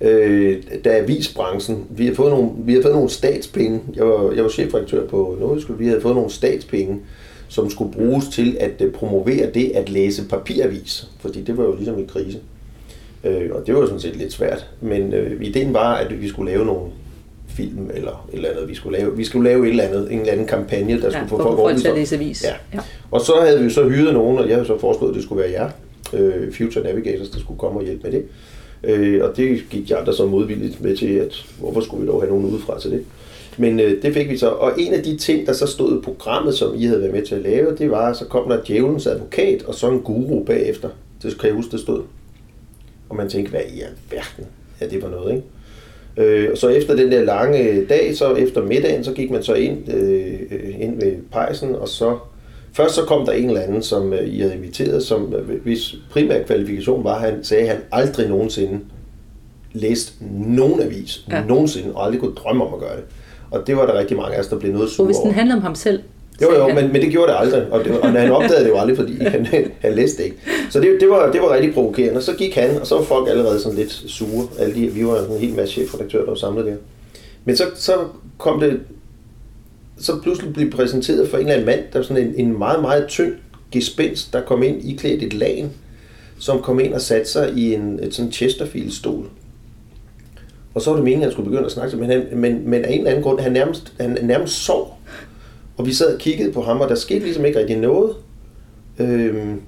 øh, 0.00 0.62
da 0.84 0.90
avisbranchen, 0.90 1.86
vi 1.90 2.04
havde 2.04 2.16
fået 2.16 2.30
nogle, 2.30 2.50
vi 2.58 2.72
havde 2.72 2.82
fået 2.82 2.94
nogle 2.94 3.10
statspenge, 3.10 3.80
jeg 3.94 4.06
var, 4.06 4.32
jeg 4.32 4.44
var 4.44 4.50
chefredaktør 4.50 5.06
på 5.06 5.36
Nordjysk, 5.40 5.66
vi 5.78 5.86
havde 5.86 6.00
fået 6.00 6.14
nogle 6.14 6.30
statspenge, 6.30 7.00
som 7.48 7.70
skulle 7.70 7.92
bruges 7.92 8.28
til 8.28 8.56
at 8.60 8.82
øh, 8.82 8.92
promovere 8.92 9.50
det 9.50 9.72
at 9.74 9.88
læse 9.88 10.28
papiravis, 10.28 11.10
fordi 11.18 11.42
det 11.42 11.56
var 11.56 11.64
jo 11.64 11.74
ligesom 11.76 11.98
i 11.98 12.04
krise. 12.04 12.40
Øh, 13.26 13.50
og 13.52 13.66
det 13.66 13.74
var 13.74 13.80
jo 13.80 13.86
sådan 13.86 14.00
set 14.00 14.16
lidt 14.16 14.32
svært, 14.32 14.66
men 14.80 15.12
øh, 15.12 15.42
ideen 15.42 15.74
var, 15.74 15.94
at 15.94 16.22
vi 16.22 16.28
skulle 16.28 16.52
lave 16.52 16.66
nogle 16.66 16.90
film 17.48 17.90
eller 17.94 18.26
et 18.32 18.36
eller 18.36 18.50
andet. 18.50 18.68
Vi 18.68 18.74
skulle 18.74 18.98
lave, 18.98 19.16
vi 19.16 19.24
skulle 19.24 19.50
lave 19.50 19.64
et 19.64 19.70
eller 19.70 19.84
andet, 19.84 20.12
en 20.12 20.20
eller 20.20 20.32
anden 20.32 20.46
kampagne, 20.46 21.00
der 21.00 21.04
ja, 21.04 21.10
skulle 21.10 21.28
få 21.28 21.42
folk 21.42 21.58
over 21.58 21.76
til 21.76 21.88
at 21.88 21.94
læse 21.94 22.16
avis. 22.16 22.44
Ja. 22.44 22.54
ja. 22.74 22.80
Og 23.10 23.20
så 23.20 23.32
havde 23.40 23.62
vi 23.62 23.70
så 23.70 23.88
hyret 23.88 24.14
nogen, 24.14 24.38
og 24.38 24.48
jeg 24.48 24.54
havde 24.54 24.66
så 24.66 24.78
foreslået, 24.78 25.10
at 25.10 25.14
det 25.14 25.22
skulle 25.22 25.42
være 25.42 25.50
jer, 25.50 25.70
øh, 26.12 26.52
Future 26.52 26.84
Navigators, 26.84 27.28
der 27.28 27.38
skulle 27.38 27.58
komme 27.58 27.80
og 27.80 27.84
hjælpe 27.84 28.02
med 28.02 28.12
det. 28.12 28.24
Øh, 28.84 29.24
og 29.24 29.36
det 29.36 29.64
gik 29.70 29.90
jeg 29.90 29.98
andre 29.98 30.14
så 30.14 30.26
modvilligt 30.26 30.80
med 30.80 30.96
til, 30.96 31.14
at 31.14 31.44
hvorfor 31.58 31.80
skulle 31.80 32.02
vi 32.02 32.08
dog 32.08 32.22
have 32.22 32.30
nogen 32.30 32.46
udefra 32.46 32.80
til 32.80 32.90
det. 32.90 33.04
Men 33.58 33.80
øh, 33.80 34.02
det 34.02 34.14
fik 34.14 34.30
vi 34.30 34.36
så. 34.36 34.48
Og 34.48 34.72
en 34.78 34.92
af 34.94 35.02
de 35.02 35.16
ting, 35.16 35.46
der 35.46 35.52
så 35.52 35.66
stod 35.66 35.98
i 35.98 36.02
programmet, 36.02 36.54
som 36.54 36.74
I 36.76 36.84
havde 36.84 37.00
været 37.00 37.12
med 37.12 37.22
til 37.22 37.34
at 37.34 37.42
lave, 37.42 37.76
det 37.78 37.90
var, 37.90 38.12
så 38.12 38.24
kom 38.24 38.48
der 38.48 38.58
djævelens 38.66 39.06
advokat, 39.06 39.62
og 39.62 39.74
så 39.74 39.90
en 39.90 40.00
guru 40.00 40.44
bagefter. 40.44 40.88
Det 41.22 41.38
kan 41.38 41.46
jeg 41.48 41.56
huske, 41.56 41.72
det 41.72 41.80
stod. 41.80 42.02
Og 43.08 43.16
man 43.16 43.28
tænkte, 43.28 43.50
hvad 43.50 43.60
i 43.60 43.80
alverden? 43.80 44.46
Ja, 44.80 44.86
det 44.86 45.02
var 45.02 45.08
noget, 45.08 45.34
ikke? 45.34 45.46
Øh, 46.16 46.50
og 46.52 46.58
så 46.58 46.68
efter 46.68 46.96
den 46.96 47.12
der 47.12 47.24
lange 47.24 47.84
dag, 47.84 48.16
så 48.16 48.34
efter 48.34 48.62
middagen, 48.62 49.04
så 49.04 49.12
gik 49.12 49.30
man 49.30 49.42
så 49.42 49.54
ind, 49.54 49.92
øh, 49.92 50.80
ind 50.80 51.00
ved 51.00 51.16
pejsen, 51.32 51.74
og 51.74 51.88
så 51.88 52.18
Først 52.76 52.94
så 52.94 53.04
kom 53.04 53.26
der 53.26 53.32
en 53.32 53.48
eller 53.48 53.60
anden, 53.60 53.82
som 53.82 54.12
øh, 54.12 54.28
I 54.28 54.40
havde 54.40 54.54
inviteret, 54.54 55.02
som 55.02 55.34
øh, 55.34 55.62
hvis 55.62 55.94
primær 56.10 56.42
kvalifikation 56.42 57.04
var, 57.04 57.18
han 57.18 57.44
sagde, 57.44 57.62
at 57.62 57.68
han 57.68 57.78
aldrig 57.92 58.28
nogensinde 58.28 58.80
læst 59.72 60.14
nogen 60.30 60.82
avis, 60.82 61.24
ja. 61.30 61.44
nogensinde, 61.44 61.94
og 61.94 62.04
aldrig 62.04 62.20
kunne 62.20 62.34
drømme 62.34 62.64
om 62.64 62.74
at 62.74 62.80
gøre 62.80 62.96
det. 62.96 63.04
Og 63.50 63.66
det 63.66 63.76
var 63.76 63.86
der 63.86 63.98
rigtig 63.98 64.16
mange 64.16 64.34
af 64.34 64.40
os, 64.40 64.46
der 64.46 64.58
blev 64.58 64.72
noget 64.72 64.90
sure 64.90 65.04
Og 65.04 65.06
hvis 65.06 65.16
den 65.16 65.30
handler 65.30 65.56
om 65.56 65.62
ham 65.62 65.74
selv, 65.74 66.00
jo, 66.42 66.54
jo, 66.54 66.74
men, 66.74 66.92
men 66.92 67.02
det 67.02 67.10
gjorde 67.10 67.32
det 67.32 67.38
aldrig, 67.38 67.66
og, 67.70 67.84
det, 67.84 68.00
og 68.00 68.12
han 68.12 68.32
opdagede 68.32 68.64
det 68.64 68.70
jo 68.70 68.78
aldrig, 68.78 68.96
fordi 68.96 69.24
han, 69.24 69.46
han 69.84 69.94
læste 69.94 70.18
det 70.18 70.24
ikke. 70.24 70.36
Så 70.70 70.80
det, 70.80 70.96
det, 71.00 71.08
var, 71.08 71.32
det 71.32 71.40
var 71.40 71.54
rigtig 71.54 71.74
provokerende. 71.74 72.22
Så 72.22 72.34
gik 72.34 72.54
han, 72.54 72.80
og 72.80 72.86
så 72.86 72.94
var 72.96 73.02
folk 73.02 73.28
allerede 73.28 73.60
sådan 73.60 73.78
lidt 73.78 73.92
sure. 73.92 74.46
Alle 74.58 74.74
de, 74.74 74.86
vi 74.88 75.06
var 75.06 75.18
en 75.18 75.40
hel 75.40 75.54
masse 75.54 75.74
chefredaktører, 75.74 76.22
der 76.22 76.30
var 76.30 76.36
samlet 76.36 76.66
der. 76.66 76.74
Men 77.44 77.56
så, 77.56 77.64
så 77.74 77.92
kom 78.38 78.60
det 78.60 78.80
så 79.98 80.20
pludselig 80.22 80.52
blive 80.52 80.70
præsenteret 80.70 81.28
for 81.28 81.36
en 81.36 81.42
eller 81.42 81.52
anden 81.52 81.66
mand, 81.66 81.80
der 81.92 81.98
er 81.98 82.02
sådan 82.02 82.26
en, 82.26 82.34
en 82.36 82.58
meget, 82.58 82.80
meget 82.80 83.06
tynd 83.06 83.32
gespenst, 83.72 84.32
der 84.32 84.40
kom 84.40 84.62
ind 84.62 84.84
i 84.84 84.96
klædt 84.96 85.22
et 85.22 85.32
lagen, 85.32 85.70
som 86.38 86.62
kom 86.62 86.80
ind 86.80 86.94
og 86.94 87.00
satte 87.00 87.30
sig 87.30 87.52
i 87.56 87.74
en 87.74 88.00
et 88.02 88.14
sådan 88.14 88.32
Chesterfield-stol. 88.32 89.24
Og 90.74 90.82
så 90.82 90.90
var 90.90 90.96
det 90.96 91.04
meningen, 91.04 91.22
at 91.22 91.26
han 91.26 91.32
skulle 91.32 91.50
begynde 91.50 91.66
at 91.66 91.72
snakke, 91.72 91.96
men, 91.96 92.10
han, 92.10 92.26
men, 92.32 92.70
men 92.70 92.84
af 92.84 92.92
en 92.92 92.98
eller 92.98 93.10
anden 93.10 93.22
grund, 93.22 93.40
han 93.40 93.52
nærmest, 93.52 93.92
han 94.00 94.18
nærmest 94.22 94.54
sov. 94.54 94.95
Og 95.76 95.86
vi 95.86 95.92
sad 95.92 96.14
og 96.14 96.20
kiggede 96.20 96.52
på 96.52 96.62
ham, 96.62 96.80
og 96.80 96.88
der 96.88 96.94
skete 96.94 97.24
ligesom 97.24 97.44
ikke 97.44 97.58
rigtig 97.58 97.76
noget. 97.76 98.14
Øhm, 98.98 99.60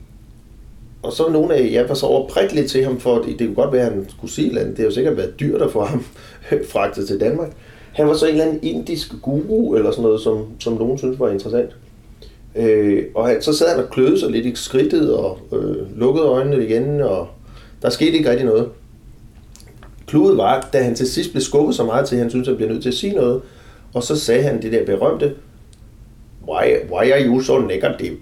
og 1.03 1.13
så 1.13 1.29
nogle 1.29 1.55
af 1.55 1.73
jer 1.73 1.87
var 1.87 1.95
så 1.95 2.07
over 2.07 2.55
lidt 2.55 2.71
til 2.71 2.85
ham, 2.85 3.01
for 3.01 3.19
det, 3.19 3.39
det 3.39 3.47
kunne 3.47 3.55
godt 3.55 3.73
være, 3.73 3.87
at 3.87 3.93
han 3.93 4.07
skulle 4.09 4.33
sige 4.33 4.53
noget. 4.53 4.69
Det 4.69 4.79
har 4.79 4.85
jo 4.85 4.91
sikkert 4.91 5.17
været 5.17 5.41
dyrt 5.41 5.63
at 5.63 5.73
få 5.73 5.85
ham 5.85 6.05
fragtet 6.73 7.07
til 7.07 7.21
Danmark. 7.21 7.53
Han 7.93 8.07
var 8.07 8.15
så 8.15 8.27
en 8.27 8.33
eller 8.33 8.45
anden 8.45 8.61
indisk 8.63 9.13
guru, 9.23 9.75
eller 9.75 9.91
sådan 9.91 10.03
noget, 10.03 10.21
som, 10.21 10.47
som 10.59 10.73
nogen 10.73 10.99
synes 10.99 11.21
var 11.21 11.31
interessant. 11.31 11.77
Øh, 12.57 13.05
og 13.15 13.29
han, 13.29 13.43
så 13.43 13.53
sad 13.53 13.69
han 13.69 13.85
og 13.85 13.91
kløede 13.91 14.21
sig 14.21 14.31
lidt 14.31 14.47
i 14.47 14.55
skridtet, 14.55 15.15
og 15.15 15.39
øh, 15.53 15.99
lukkede 15.99 16.27
øjnene 16.27 16.65
igen, 16.65 17.01
og 17.01 17.29
der 17.83 17.91
skete 17.91 18.13
ikke 18.13 18.31
rigtig 18.31 18.47
noget. 18.47 18.69
Kludet 20.07 20.37
var, 20.37 20.69
da 20.73 20.83
han 20.83 20.95
til 20.95 21.07
sidst 21.07 21.31
blev 21.31 21.43
skubbet 21.43 21.75
så 21.75 21.85
meget 21.85 22.07
til, 22.07 22.17
at 22.17 22.21
han 22.23 22.31
syntes, 22.31 22.49
at 22.49 22.53
han 22.53 22.57
blev 22.57 22.69
nødt 22.69 22.83
til 22.83 22.89
at 22.89 22.95
sige 22.95 23.13
noget, 23.13 23.41
og 23.95 24.03
så 24.03 24.17
sagde 24.17 24.43
han 24.43 24.63
det 24.63 24.73
der 24.73 24.85
berømte, 24.85 25.35
why, 26.49 26.65
why 26.89 27.13
are 27.13 27.21
you 27.27 27.43
so 27.43 27.59
negative? 27.59 28.17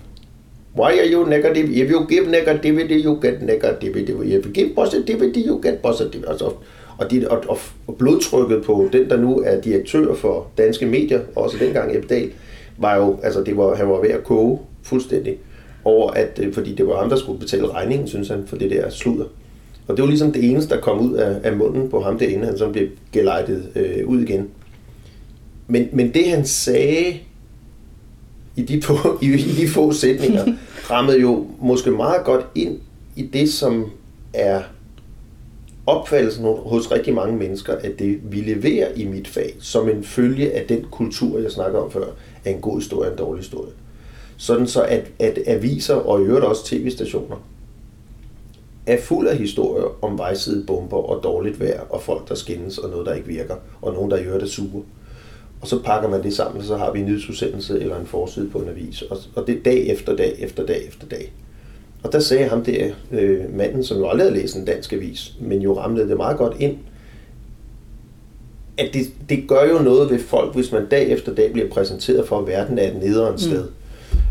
Why 0.74 0.98
are 1.00 1.10
you 1.12 1.26
negative? 1.26 1.70
If 1.70 1.90
you 1.90 2.06
give 2.08 2.26
negativity, 2.26 3.02
you 3.04 3.18
get 3.22 3.40
negativity. 3.40 4.10
If 4.10 4.46
you 4.46 4.52
give 4.52 4.74
positivity, 4.74 5.40
you 5.40 5.60
get 5.62 5.82
positivity. 5.82 6.28
Altså, 6.28 6.52
og, 6.98 7.10
de, 7.10 7.28
og, 7.30 7.58
og, 7.86 7.96
blodtrykket 7.98 8.64
på 8.64 8.88
den, 8.92 9.10
der 9.10 9.16
nu 9.16 9.42
er 9.46 9.60
direktør 9.60 10.14
for 10.14 10.46
danske 10.58 10.86
medier, 10.86 11.20
også 11.36 11.56
dengang 11.60 11.96
Ebdal, 11.96 12.30
var 12.78 12.96
jo, 12.96 13.18
altså 13.22 13.42
det 13.42 13.56
var, 13.56 13.74
han 13.74 13.88
var 13.88 14.00
ved 14.00 14.10
at 14.10 14.24
koge 14.24 14.58
fuldstændig 14.82 15.36
over, 15.84 16.10
at, 16.10 16.40
øh, 16.42 16.52
fordi 16.52 16.74
det 16.74 16.86
var 16.86 16.98
ham, 16.98 17.08
der 17.08 17.16
skulle 17.16 17.40
betale 17.40 17.68
regningen, 17.68 18.08
synes 18.08 18.28
han, 18.28 18.44
for 18.46 18.56
det 18.56 18.70
der 18.70 18.90
sludder. 18.90 19.24
Og 19.88 19.96
det 19.96 20.02
var 20.02 20.08
ligesom 20.08 20.32
det 20.32 20.50
eneste, 20.50 20.74
der 20.74 20.80
kom 20.80 21.10
ud 21.10 21.14
af, 21.14 21.36
af 21.42 21.56
munden 21.56 21.90
på 21.90 22.00
ham 22.00 22.18
derinde, 22.18 22.46
han 22.46 22.58
som 22.58 22.72
blev 22.72 22.88
gelejtet 23.12 23.68
øh, 23.76 24.08
ud 24.08 24.20
igen. 24.20 24.48
Men, 25.68 25.88
men 25.92 26.14
det 26.14 26.28
han 26.28 26.44
sagde 26.44 27.14
i 28.56 28.62
de, 28.62 28.82
få, 28.82 28.96
i, 29.22 29.26
i 29.26 29.52
de 29.52 29.68
få 29.68 29.92
sætninger, 29.92 30.44
rammede 30.90 31.20
jo 31.20 31.46
måske 31.60 31.90
meget 31.90 32.24
godt 32.24 32.46
ind 32.54 32.78
i 33.16 33.22
det, 33.22 33.52
som 33.52 33.90
er 34.32 34.62
opfattelsen 35.86 36.44
hos 36.44 36.92
rigtig 36.92 37.14
mange 37.14 37.36
mennesker, 37.36 37.72
at 37.72 37.98
det 37.98 38.18
vi 38.22 38.40
leverer 38.40 38.94
i 38.96 39.04
mit 39.04 39.28
fag, 39.28 39.56
som 39.60 39.88
en 39.88 40.04
følge 40.04 40.52
af 40.52 40.66
den 40.66 40.86
kultur, 40.90 41.38
jeg 41.38 41.50
snakker 41.50 41.78
om 41.78 41.90
før, 41.90 42.06
er 42.44 42.50
en 42.50 42.60
god 42.60 42.78
historie 42.78 43.08
og 43.08 43.12
en 43.12 43.18
dårlig 43.18 43.42
historie. 43.42 43.72
Sådan 44.36 44.66
så, 44.66 44.82
at, 44.82 45.10
at 45.18 45.38
aviser 45.46 45.94
og 45.94 46.20
i 46.20 46.24
øvrigt 46.24 46.44
også 46.44 46.64
tv-stationer 46.66 47.36
er 48.86 49.00
fuld 49.00 49.28
af 49.28 49.36
historier 49.36 50.04
om 50.04 50.18
vejsidebomber 50.18 50.96
og 50.96 51.22
dårligt 51.22 51.60
vejr 51.60 51.80
og 51.80 52.02
folk, 52.02 52.28
der 52.28 52.34
skændes 52.34 52.78
og 52.78 52.90
noget, 52.90 53.06
der 53.06 53.14
ikke 53.14 53.28
virker, 53.28 53.54
og 53.82 53.92
nogen, 53.92 54.10
der 54.10 54.16
i 54.16 54.24
øvrigt 54.24 54.44
er 54.44 54.48
sure. 54.48 54.82
Og 55.60 55.68
så 55.68 55.82
pakker 55.82 56.08
man 56.08 56.22
det 56.22 56.34
sammen, 56.34 56.60
og 56.60 56.66
så 56.66 56.76
har 56.76 56.92
vi 56.92 57.00
en 57.00 57.06
nyhedsudsendelse 57.06 57.80
eller 57.80 58.00
en 58.00 58.06
forside 58.06 58.48
på 58.48 58.58
en 58.58 58.68
avis. 58.68 59.02
Og, 59.02 59.18
og 59.34 59.46
det 59.46 59.58
er 59.58 59.62
dag 59.62 59.86
efter 59.86 60.16
dag 60.16 60.34
efter 60.38 60.66
dag 60.66 60.86
efter 60.86 61.06
dag. 61.06 61.32
Og 62.02 62.12
der 62.12 62.20
sagde 62.20 62.48
ham 62.48 62.64
der, 62.64 62.90
øh, 63.12 63.56
manden, 63.56 63.84
som 63.84 63.98
jo 63.98 64.08
aldrig 64.08 64.28
havde 64.28 64.40
læst 64.40 64.56
en 64.56 64.64
dansk 64.64 64.92
avis, 64.92 65.32
men 65.40 65.62
jo 65.62 65.78
ramlede 65.78 66.08
det 66.08 66.16
meget 66.16 66.36
godt 66.36 66.56
ind, 66.60 66.76
at 68.78 68.90
det, 68.94 69.06
det 69.28 69.48
gør 69.48 69.64
jo 69.64 69.78
noget 69.78 70.10
ved 70.10 70.18
folk, 70.18 70.54
hvis 70.54 70.72
man 70.72 70.86
dag 70.86 71.10
efter 71.10 71.34
dag 71.34 71.52
bliver 71.52 71.68
præsenteret 71.68 72.28
for, 72.28 72.38
at 72.38 72.46
verden 72.46 72.78
er 72.78 72.88
et 72.88 72.96
nederen 73.02 73.38
sted. 73.38 73.64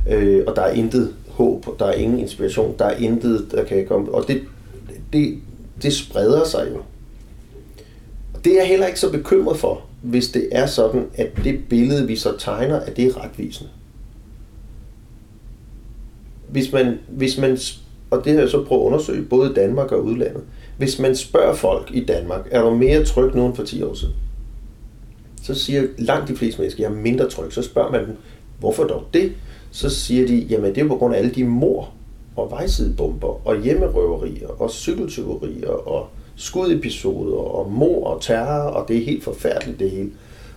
Mm. 0.08 0.14
Øh, 0.14 0.44
og 0.48 0.56
der 0.56 0.62
er 0.62 0.74
intet 0.74 1.14
håb, 1.30 1.80
der 1.80 1.86
er 1.86 1.94
ingen 1.94 2.20
inspiration, 2.20 2.76
der 2.80 2.86
er 2.86 2.98
intet, 2.98 3.48
der 3.52 3.64
kan 3.64 3.86
komme. 3.88 4.14
Og 4.14 4.28
det, 4.28 4.42
det, 5.14 5.38
det 5.82 5.94
spreder 5.94 6.46
sig 6.46 6.68
jo. 6.72 6.78
Og 8.34 8.46
det 8.46 8.54
er 8.54 8.58
jeg 8.58 8.68
heller 8.68 8.88
ikke 8.88 9.00
så 9.00 9.12
bekymret 9.12 9.58
for, 9.58 9.82
hvis 10.06 10.30
det 10.30 10.48
er 10.52 10.66
sådan, 10.66 11.06
at 11.16 11.32
det 11.44 11.60
billede, 11.70 12.08
vi 12.08 12.16
så 12.16 12.38
tegner, 12.38 12.80
at 12.80 12.98
det 12.98 13.06
er 13.06 13.24
retvisende. 13.24 13.70
Hvis 16.50 16.72
man, 16.72 17.00
hvis 17.10 17.38
man, 17.38 17.58
og 18.10 18.26
det 18.26 18.34
har 18.34 18.40
jeg 18.40 18.50
så 18.50 18.64
prøvet 18.64 18.82
at 18.82 18.86
undersøge, 18.86 19.26
både 19.26 19.52
i 19.52 19.54
Danmark 19.54 19.92
og 19.92 20.04
udlandet, 20.04 20.44
hvis 20.78 21.00
man 21.00 21.16
spørger 21.16 21.54
folk 21.54 21.92
i 21.94 22.06
Danmark, 22.06 22.48
er 22.52 22.62
du 22.62 22.76
mere 22.76 23.06
tryg 23.06 23.36
nu 23.36 23.46
end 23.46 23.56
for 23.56 23.64
10 23.64 23.84
år 23.84 23.94
siden? 23.94 24.14
Så 25.44 25.54
siger 25.54 25.88
langt 25.98 26.28
de 26.28 26.36
fleste 26.36 26.62
mennesker, 26.62 26.84
jeg 26.84 26.92
er 26.92 27.02
mindre 27.02 27.30
tryg. 27.30 27.54
Så 27.54 27.62
spørger 27.62 27.92
man 27.92 28.06
dem, 28.06 28.18
hvorfor 28.60 28.84
dog 28.84 29.04
det? 29.14 29.32
Så 29.72 29.90
siger 29.90 30.28
de, 30.28 30.38
jamen 30.38 30.76
det 30.76 30.84
er 30.84 30.88
på 30.88 30.96
grund 30.96 31.16
af 31.16 31.20
alle 31.20 31.32
de 31.32 31.44
mor 31.44 31.90
og 32.36 32.52
vejsidebomber 32.52 33.48
og 33.48 33.62
hjemmerøverier 33.62 34.48
og 34.48 34.72
cykeltyverier 34.72 35.70
og 35.70 36.10
skudepisoder 36.36 37.38
og 37.38 37.72
mor 37.72 38.08
og 38.08 38.22
terror, 38.22 38.70
og 38.70 38.88
det 38.88 38.98
er 38.98 39.06
helt 39.06 39.24
forfærdeligt 39.24 39.80
det 39.80 39.92
hele. 39.92 40.10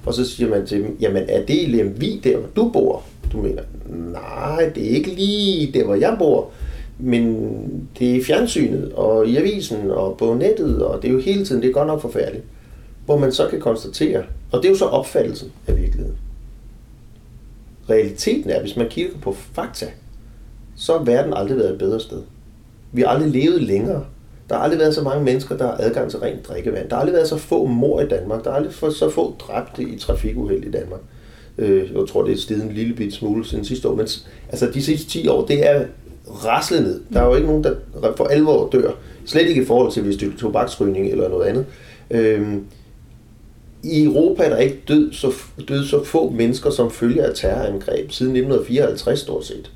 Og 0.07 0.15
så 0.15 0.25
siger 0.25 0.51
man 0.51 0.67
til 0.67 0.83
dem, 0.83 0.97
jamen 1.01 1.23
er 1.29 1.47
det 1.47 1.63
i 1.63 1.67
Lemvi, 1.67 2.21
der 2.25 2.37
hvor 2.37 2.49
du 2.57 2.71
bor? 2.73 3.03
Du 3.33 3.37
mener, 3.37 3.63
nej, 4.13 4.73
det 4.75 4.85
er 4.85 4.91
ikke 4.91 5.15
lige 5.15 5.73
der, 5.73 5.85
hvor 5.85 5.95
jeg 5.95 6.17
bor, 6.19 6.51
men 6.99 7.35
det 7.99 8.11
er 8.11 8.15
i 8.15 8.23
fjernsynet 8.23 8.93
og 8.93 9.27
i 9.27 9.37
avisen 9.37 9.91
og 9.91 10.17
på 10.17 10.35
nettet, 10.35 10.83
og 10.83 11.03
det 11.03 11.09
er 11.09 11.13
jo 11.13 11.21
hele 11.21 11.45
tiden, 11.45 11.63
det 11.63 11.69
er 11.69 11.73
godt 11.73 11.87
nok 11.87 12.01
forfærdeligt. 12.01 12.45
Hvor 13.05 13.19
man 13.19 13.33
så 13.33 13.49
kan 13.51 13.61
konstatere, 13.61 14.23
og 14.53 14.63
det 14.63 14.69
er 14.69 14.73
jo 14.73 14.77
så 14.79 14.85
opfattelsen 14.85 15.53
af 15.67 15.77
virkeligheden. 15.77 16.17
Realiteten 17.91 18.51
er, 18.51 18.61
hvis 18.61 18.77
man 18.77 18.89
kigger 18.89 19.19
på 19.23 19.33
fakta, 19.33 19.87
så 20.77 20.99
har 20.99 21.05
verden 21.05 21.33
aldrig 21.37 21.57
været 21.57 21.73
et 21.73 21.79
bedre 21.79 22.01
sted. 22.01 22.23
Vi 22.93 23.01
har 23.01 23.09
aldrig 23.09 23.31
levet 23.31 23.63
længere. 23.63 24.05
Der 24.49 24.55
har 24.55 24.63
aldrig 24.63 24.81
været 24.81 24.95
så 24.95 25.03
mange 25.03 25.25
mennesker, 25.25 25.57
der 25.57 25.67
har 25.67 25.77
adgang 25.79 26.11
til 26.11 26.19
rent 26.19 26.49
drikkevand. 26.49 26.89
Der 26.89 26.97
har 26.97 27.01
aldrig 27.01 27.15
været 27.15 27.29
så 27.29 27.37
få 27.37 27.67
mor 27.67 28.01
i 28.01 28.09
Danmark. 28.09 28.45
Der 28.45 28.51
har 28.51 28.57
aldrig 28.57 28.75
været 28.83 28.95
så 28.95 29.11
få 29.11 29.35
dræbte 29.39 29.83
i 29.83 29.99
trafikuheld 29.99 30.65
i 30.65 30.71
Danmark. 30.71 31.01
Øh, 31.59 31.91
jeg 31.95 32.09
tror, 32.09 32.25
det 32.25 32.33
er 32.33 32.37
steget 32.37 32.63
en 32.63 32.73
lille 32.73 32.95
bit 32.95 33.15
smule 33.15 33.45
siden 33.45 33.65
sidste 33.65 33.89
år. 33.89 33.95
Men 33.95 34.09
altså, 34.49 34.71
de 34.75 34.83
sidste 34.83 35.11
10 35.11 35.29
år, 35.29 35.47
det 35.47 35.71
er 35.71 35.85
raslet 36.27 36.83
ned. 36.83 37.01
Der 37.13 37.21
er 37.21 37.27
jo 37.27 37.35
ikke 37.35 37.47
nogen, 37.47 37.65
der 37.65 37.75
for 38.17 38.25
alvor 38.25 38.69
dør. 38.73 38.91
Slet 39.25 39.47
ikke 39.47 39.63
i 39.63 39.65
forhold 39.65 39.93
til, 39.93 40.03
hvis 40.03 40.17
det 40.17 40.33
er 40.33 40.39
tobaksrygning 40.39 41.11
eller 41.11 41.29
noget 41.29 41.47
andet. 41.47 41.67
Øh, 42.11 42.55
i 43.83 44.05
Europa 44.05 44.43
er 44.43 44.49
der 44.49 44.57
ikke 44.57 44.79
død 44.89 45.13
så, 45.13 45.33
død 45.69 45.85
så 45.85 46.05
få 46.05 46.31
mennesker, 46.31 46.71
som 46.71 46.91
følger 46.91 47.27
af 47.27 47.35
terrorangreb 47.35 48.11
siden 48.11 48.37
1954 48.37 49.21
stort 49.21 49.47
set. 49.47 49.71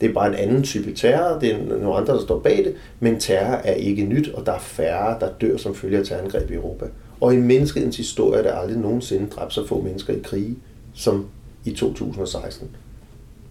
Det 0.00 0.08
er 0.08 0.12
bare 0.12 0.28
en 0.28 0.34
anden 0.34 0.62
type 0.62 0.92
terror, 0.92 1.38
det 1.38 1.54
er 1.54 1.58
nogle 1.58 1.94
andre, 1.94 2.14
der 2.14 2.20
står 2.20 2.38
bag 2.38 2.56
det, 2.56 2.74
men 3.00 3.20
terror 3.20 3.54
er 3.54 3.74
ikke 3.74 4.04
nyt, 4.04 4.28
og 4.28 4.46
der 4.46 4.52
er 4.52 4.58
færre, 4.58 5.20
der 5.20 5.28
dør 5.40 5.56
som 5.56 5.74
følge 5.74 5.98
af 5.98 6.06
terrorangreb 6.06 6.50
i 6.50 6.54
Europa. 6.54 6.86
Og 7.20 7.34
i 7.34 7.36
menneskehedens 7.36 7.96
historie 7.96 8.38
er 8.38 8.42
der 8.42 8.52
aldrig 8.52 8.78
nogensinde 8.78 9.26
dræbt 9.26 9.54
så 9.54 9.66
få 9.66 9.80
mennesker 9.80 10.14
i 10.14 10.20
krige, 10.24 10.56
som 10.94 11.26
i 11.64 11.70
2016. 11.70 12.68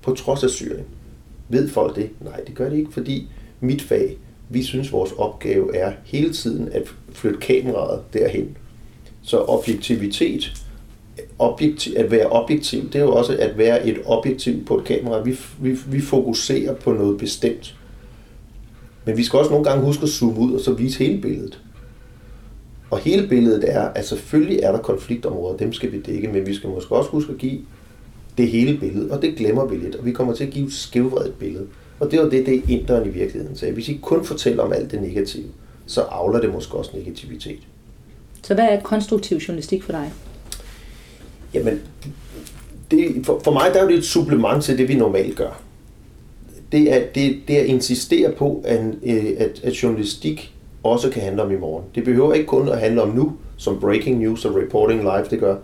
På 0.01 0.13
trods 0.13 0.43
af 0.43 0.49
Syrien. 0.49 0.85
Ved 1.49 1.69
folk 1.69 1.95
det? 1.95 2.09
Nej, 2.21 2.39
det 2.47 2.55
gør 2.55 2.69
det 2.69 2.77
ikke, 2.77 2.91
fordi 2.91 3.27
mit 3.59 3.81
fag, 3.81 4.17
vi 4.49 4.63
synes 4.63 4.91
vores 4.91 5.11
opgave 5.11 5.75
er 5.75 5.91
hele 6.03 6.33
tiden 6.33 6.69
at 6.71 6.83
flytte 7.13 7.39
kameraet 7.39 8.01
derhen. 8.13 8.57
Så 9.21 9.43
objektivitet 9.43 10.53
objektiv, 11.39 11.93
at 11.97 12.11
være 12.11 12.29
objektiv, 12.29 12.85
det 12.85 12.95
er 12.95 13.03
jo 13.03 13.11
også 13.11 13.37
at 13.39 13.57
være 13.57 13.87
et 13.87 13.97
objektiv 14.05 14.65
på 14.65 14.77
et 14.77 14.83
kamera. 14.83 15.21
Vi, 15.21 15.37
vi, 15.61 15.77
vi 15.87 16.01
fokuserer 16.01 16.75
på 16.75 16.91
noget 16.91 17.17
bestemt. 17.17 17.75
Men 19.05 19.17
vi 19.17 19.23
skal 19.23 19.39
også 19.39 19.51
nogle 19.51 19.65
gange 19.65 19.85
huske 19.85 20.03
at 20.03 20.09
zoome 20.09 20.39
ud 20.39 20.53
og 20.53 20.61
så 20.61 20.73
vise 20.73 21.03
hele 21.03 21.21
billedet. 21.21 21.61
Og 22.89 22.99
hele 22.99 23.27
billedet 23.27 23.75
er, 23.75 23.81
at 23.81 24.07
selvfølgelig 24.07 24.59
er 24.59 24.71
der 24.71 24.79
konfliktområder, 24.79 25.57
dem 25.57 25.73
skal 25.73 25.91
vi 25.91 26.01
dække, 26.01 26.27
men 26.27 26.45
vi 26.45 26.53
skal 26.53 26.69
måske 26.69 26.95
også 26.95 27.09
huske 27.09 27.31
at 27.31 27.37
give 27.37 27.59
det 28.37 28.47
hele 28.47 28.79
billede, 28.79 29.11
og 29.11 29.21
det 29.21 29.35
glemmer 29.35 29.65
vi 29.65 29.75
lidt, 29.75 29.95
og 29.95 30.05
vi 30.05 30.11
kommer 30.11 30.33
til 30.33 30.43
at 30.43 30.49
give 30.49 30.67
et 30.67 30.73
skævvredet 30.73 31.33
billede. 31.33 31.67
Og 31.99 32.11
det 32.11 32.19
var 32.19 32.29
det, 32.29 32.45
det 32.45 32.63
inderen 32.69 33.09
i 33.09 33.09
virkeligheden 33.09 33.55
sagde. 33.55 33.73
Hvis 33.73 33.89
I 33.89 33.99
kun 34.01 34.25
fortæller 34.25 34.63
om 34.63 34.73
alt 34.73 34.91
det 34.91 35.01
negative, 35.01 35.47
så 35.85 36.01
afler 36.01 36.41
det 36.41 36.53
måske 36.53 36.73
også 36.73 36.91
negativitet. 36.93 37.59
Så 38.43 38.53
hvad 38.53 38.65
er 38.69 38.81
konstruktiv 38.81 39.37
journalistik 39.37 39.83
for 39.83 39.91
dig? 39.91 40.11
Jamen, 41.53 41.81
det, 42.91 43.25
for, 43.25 43.41
for 43.43 43.51
mig 43.51 43.71
der 43.73 43.83
er 43.83 43.87
det 43.87 43.97
et 43.97 44.05
supplement 44.05 44.63
til 44.63 44.77
det, 44.77 44.87
vi 44.87 44.95
normalt 44.95 45.35
gør. 45.35 45.61
Det 46.71 46.93
er, 46.93 47.01
det, 47.15 47.37
det 47.47 47.57
er 47.57 47.61
at 47.61 47.67
insistere 47.67 48.31
på, 48.31 48.61
at, 48.65 48.79
øh, 49.03 49.25
at, 49.37 49.59
at 49.63 49.83
journalistik 49.83 50.53
også 50.83 51.09
kan 51.09 51.21
handle 51.21 51.41
om 51.41 51.51
i 51.51 51.57
morgen. 51.57 51.85
Det 51.95 52.03
behøver 52.03 52.33
ikke 52.33 52.45
kun 52.45 52.69
at 52.69 52.79
handle 52.79 53.01
om 53.01 53.09
nu, 53.09 53.33
som 53.57 53.79
breaking 53.79 54.19
news 54.19 54.45
og 54.45 54.55
reporting 54.55 55.01
live 55.01 55.25
det 55.29 55.39
gør. 55.39 55.55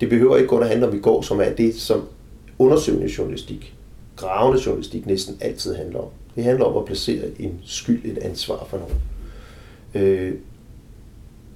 Det 0.00 0.08
behøver 0.08 0.36
ikke 0.36 0.48
kun 0.48 0.62
at 0.62 0.68
handle 0.68 0.88
om 0.88 0.96
i 0.96 0.98
går, 0.98 1.22
som 1.22 1.40
er 1.40 1.50
det, 1.50 1.74
som 1.74 2.04
undersøgende 2.58 3.10
journalistik, 3.18 3.74
gravende 4.16 4.62
journalistik 4.66 5.06
næsten 5.06 5.36
altid 5.40 5.74
handler 5.74 5.98
om. 5.98 6.08
Det 6.36 6.44
handler 6.44 6.64
om 6.64 6.76
at 6.76 6.84
placere 6.84 7.22
en 7.38 7.60
skyld, 7.64 8.04
et 8.04 8.18
ansvar 8.18 8.66
for 8.70 8.78
nogen. 8.78 8.94
Øh, 9.94 10.34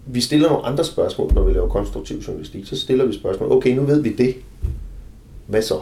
vi 0.06 0.20
stiller 0.20 0.48
nogle 0.48 0.66
andre 0.66 0.84
spørgsmål, 0.84 1.32
når 1.34 1.42
vi 1.42 1.52
laver 1.52 1.68
konstruktiv 1.68 2.18
journalistik. 2.18 2.66
Så 2.66 2.76
stiller 2.76 3.04
vi 3.04 3.12
spørgsmål, 3.14 3.52
okay, 3.52 3.76
nu 3.76 3.82
ved 3.82 4.02
vi 4.02 4.12
det. 4.12 4.36
Hvad 5.46 5.62
så? 5.62 5.80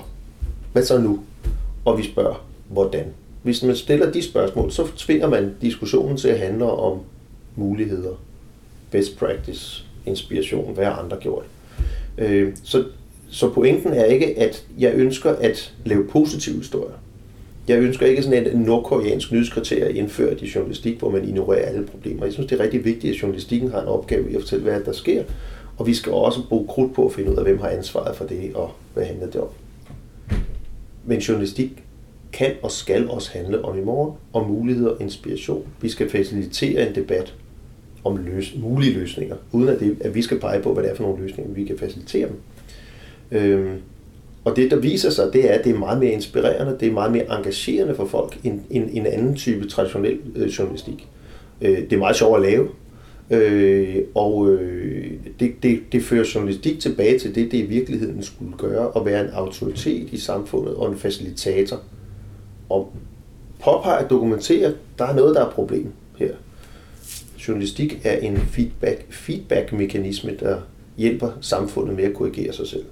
Hvad 0.72 0.83
så 0.83 0.98
nu? 0.98 1.20
Og 1.85 1.98
vi 1.98 2.02
spørger, 2.02 2.44
hvordan? 2.68 3.04
Hvis 3.42 3.62
man 3.62 3.76
stiller 3.76 4.12
de 4.12 4.22
spørgsmål, 4.22 4.70
så 4.72 4.87
tvinger 4.96 5.28
man 5.28 5.54
diskussionen 5.61 6.16
til 6.16 6.28
at 6.28 6.38
handle 6.38 6.64
om 6.64 6.98
muligheder, 7.57 8.14
best 8.90 9.18
practice, 9.18 9.85
inspiration, 10.07 10.74
hvad 10.74 10.85
har 10.85 10.92
andre 10.92 11.16
gjort. 11.20 11.44
Øh, 12.18 12.52
så, 12.64 12.85
så 13.31 13.50
pointen 13.50 13.92
er 13.92 14.04
ikke, 14.04 14.38
at 14.38 14.66
jeg 14.78 14.92
ønsker 14.94 15.31
at 15.31 15.74
lave 15.85 16.04
positive 16.09 16.57
historier. 16.57 16.96
Jeg 17.68 17.78
ønsker 17.78 18.07
ikke 18.07 18.22
sådan 18.22 18.46
et 18.46 18.54
nordkoreansk 18.54 19.33
nyhedskriterie 19.33 19.94
indført 19.94 20.42
i 20.42 20.50
journalistik, 20.54 20.98
hvor 20.98 21.11
man 21.11 21.28
ignorerer 21.28 21.66
alle 21.66 21.87
problemer. 21.87 22.24
Jeg 22.24 22.33
synes, 22.33 22.50
det 22.50 22.61
er 22.61 22.64
rigtig 22.64 22.85
vigtigt, 22.85 23.14
at 23.14 23.22
journalistikken 23.22 23.70
har 23.70 23.83
en 23.83 23.88
opgave 23.88 24.31
i 24.31 24.35
at 24.35 24.40
fortælle, 24.40 24.64
hvad 24.64 24.81
der 24.81 24.92
sker. 24.92 25.24
Og 25.78 25.87
vi 25.87 25.94
skal 25.94 26.12
også 26.12 26.40
bruge 26.48 26.68
krudt 26.68 26.94
på 26.94 27.07
at 27.07 27.12
finde 27.12 27.33
ud 27.33 27.37
af, 27.37 27.42
hvem 27.42 27.59
har 27.59 27.68
ansvaret 27.68 28.16
for 28.16 28.24
det, 28.24 28.54
og 28.54 28.70
hvad 28.94 29.04
handler 29.04 29.26
det 29.26 29.40
om. 29.40 29.48
Men 31.04 31.18
journalistik 31.18 31.83
kan 32.33 32.52
og 32.62 32.70
skal 32.70 33.11
også 33.11 33.31
handle 33.33 33.64
om 33.64 33.78
i 33.78 33.83
morgen, 33.83 34.12
om 34.33 34.46
muligheder 34.46 34.90
og 34.90 35.02
inspiration. 35.02 35.66
Vi 35.81 35.88
skal 35.88 36.11
facilitere 36.11 36.88
en 36.88 36.94
debat 36.94 37.35
om 38.04 38.16
løs, 38.16 38.54
mulige 38.59 38.92
løsninger, 38.92 39.37
uden 39.52 39.68
at, 39.68 39.81
det, 39.81 39.96
at 40.00 40.14
vi 40.14 40.22
skal 40.22 40.40
pege 40.40 40.62
på, 40.62 40.72
hvad 40.72 40.83
det 40.83 40.90
er 40.90 40.94
for 40.94 41.02
nogle 41.02 41.22
løsninger, 41.22 41.54
vi 41.54 41.64
kan 41.64 41.78
facilitere 41.78 42.28
dem. 42.28 42.40
Øhm, 43.31 43.76
og 44.48 44.56
det, 44.56 44.70
der 44.70 44.76
viser 44.76 45.11
sig, 45.11 45.30
det 45.32 45.50
er, 45.50 45.58
at 45.58 45.64
det 45.64 45.74
er 45.74 45.78
meget 45.78 45.98
mere 45.98 46.11
inspirerende, 46.11 46.76
det 46.80 46.88
er 46.88 46.92
meget 46.92 47.12
mere 47.12 47.38
engagerende 47.38 47.94
for 47.94 48.04
folk 48.04 48.38
end, 48.44 48.61
end 48.70 48.88
en 48.92 49.06
anden 49.06 49.34
type 49.34 49.68
traditionel 49.68 50.18
øh, 50.37 50.46
journalistik. 50.46 51.08
Øh, 51.61 51.78
det 51.78 51.92
er 51.92 51.98
meget 51.98 52.16
sjovt 52.16 52.37
at 52.37 52.50
lave, 52.50 52.68
øh, 53.30 53.96
og 54.14 54.48
øh, 54.50 55.11
det, 55.40 55.62
det, 55.62 55.80
det 55.92 56.02
fører 56.02 56.24
journalistik 56.34 56.80
tilbage 56.80 57.18
til 57.18 57.34
det, 57.34 57.52
det 57.52 57.58
i 57.58 57.66
virkeligheden 57.66 58.22
skulle 58.22 58.52
gøre, 58.58 58.92
at 58.96 59.06
være 59.06 59.24
en 59.24 59.30
autoritet 59.30 60.08
i 60.12 60.18
samfundet 60.18 60.74
og 60.74 60.90
en 60.90 60.98
facilitator. 60.98 61.80
Og 62.68 62.92
påpege 63.64 64.04
og 64.04 64.11
dokumentere, 64.11 64.72
der 64.98 65.04
er 65.04 65.14
noget, 65.14 65.34
der 65.34 65.46
er 65.46 65.50
problem 65.50 65.92
her. 66.16 66.34
Journalistik 67.48 68.00
er 68.04 68.16
en 68.16 68.37
feedback, 68.37 69.12
feedback-mekanisme, 69.12 70.32
der 70.40 70.56
hjælper 70.96 71.30
samfundet 71.40 71.96
med 71.96 72.04
at 72.04 72.14
korrigere 72.14 72.52
sig 72.52 72.66
selv. 72.66 72.85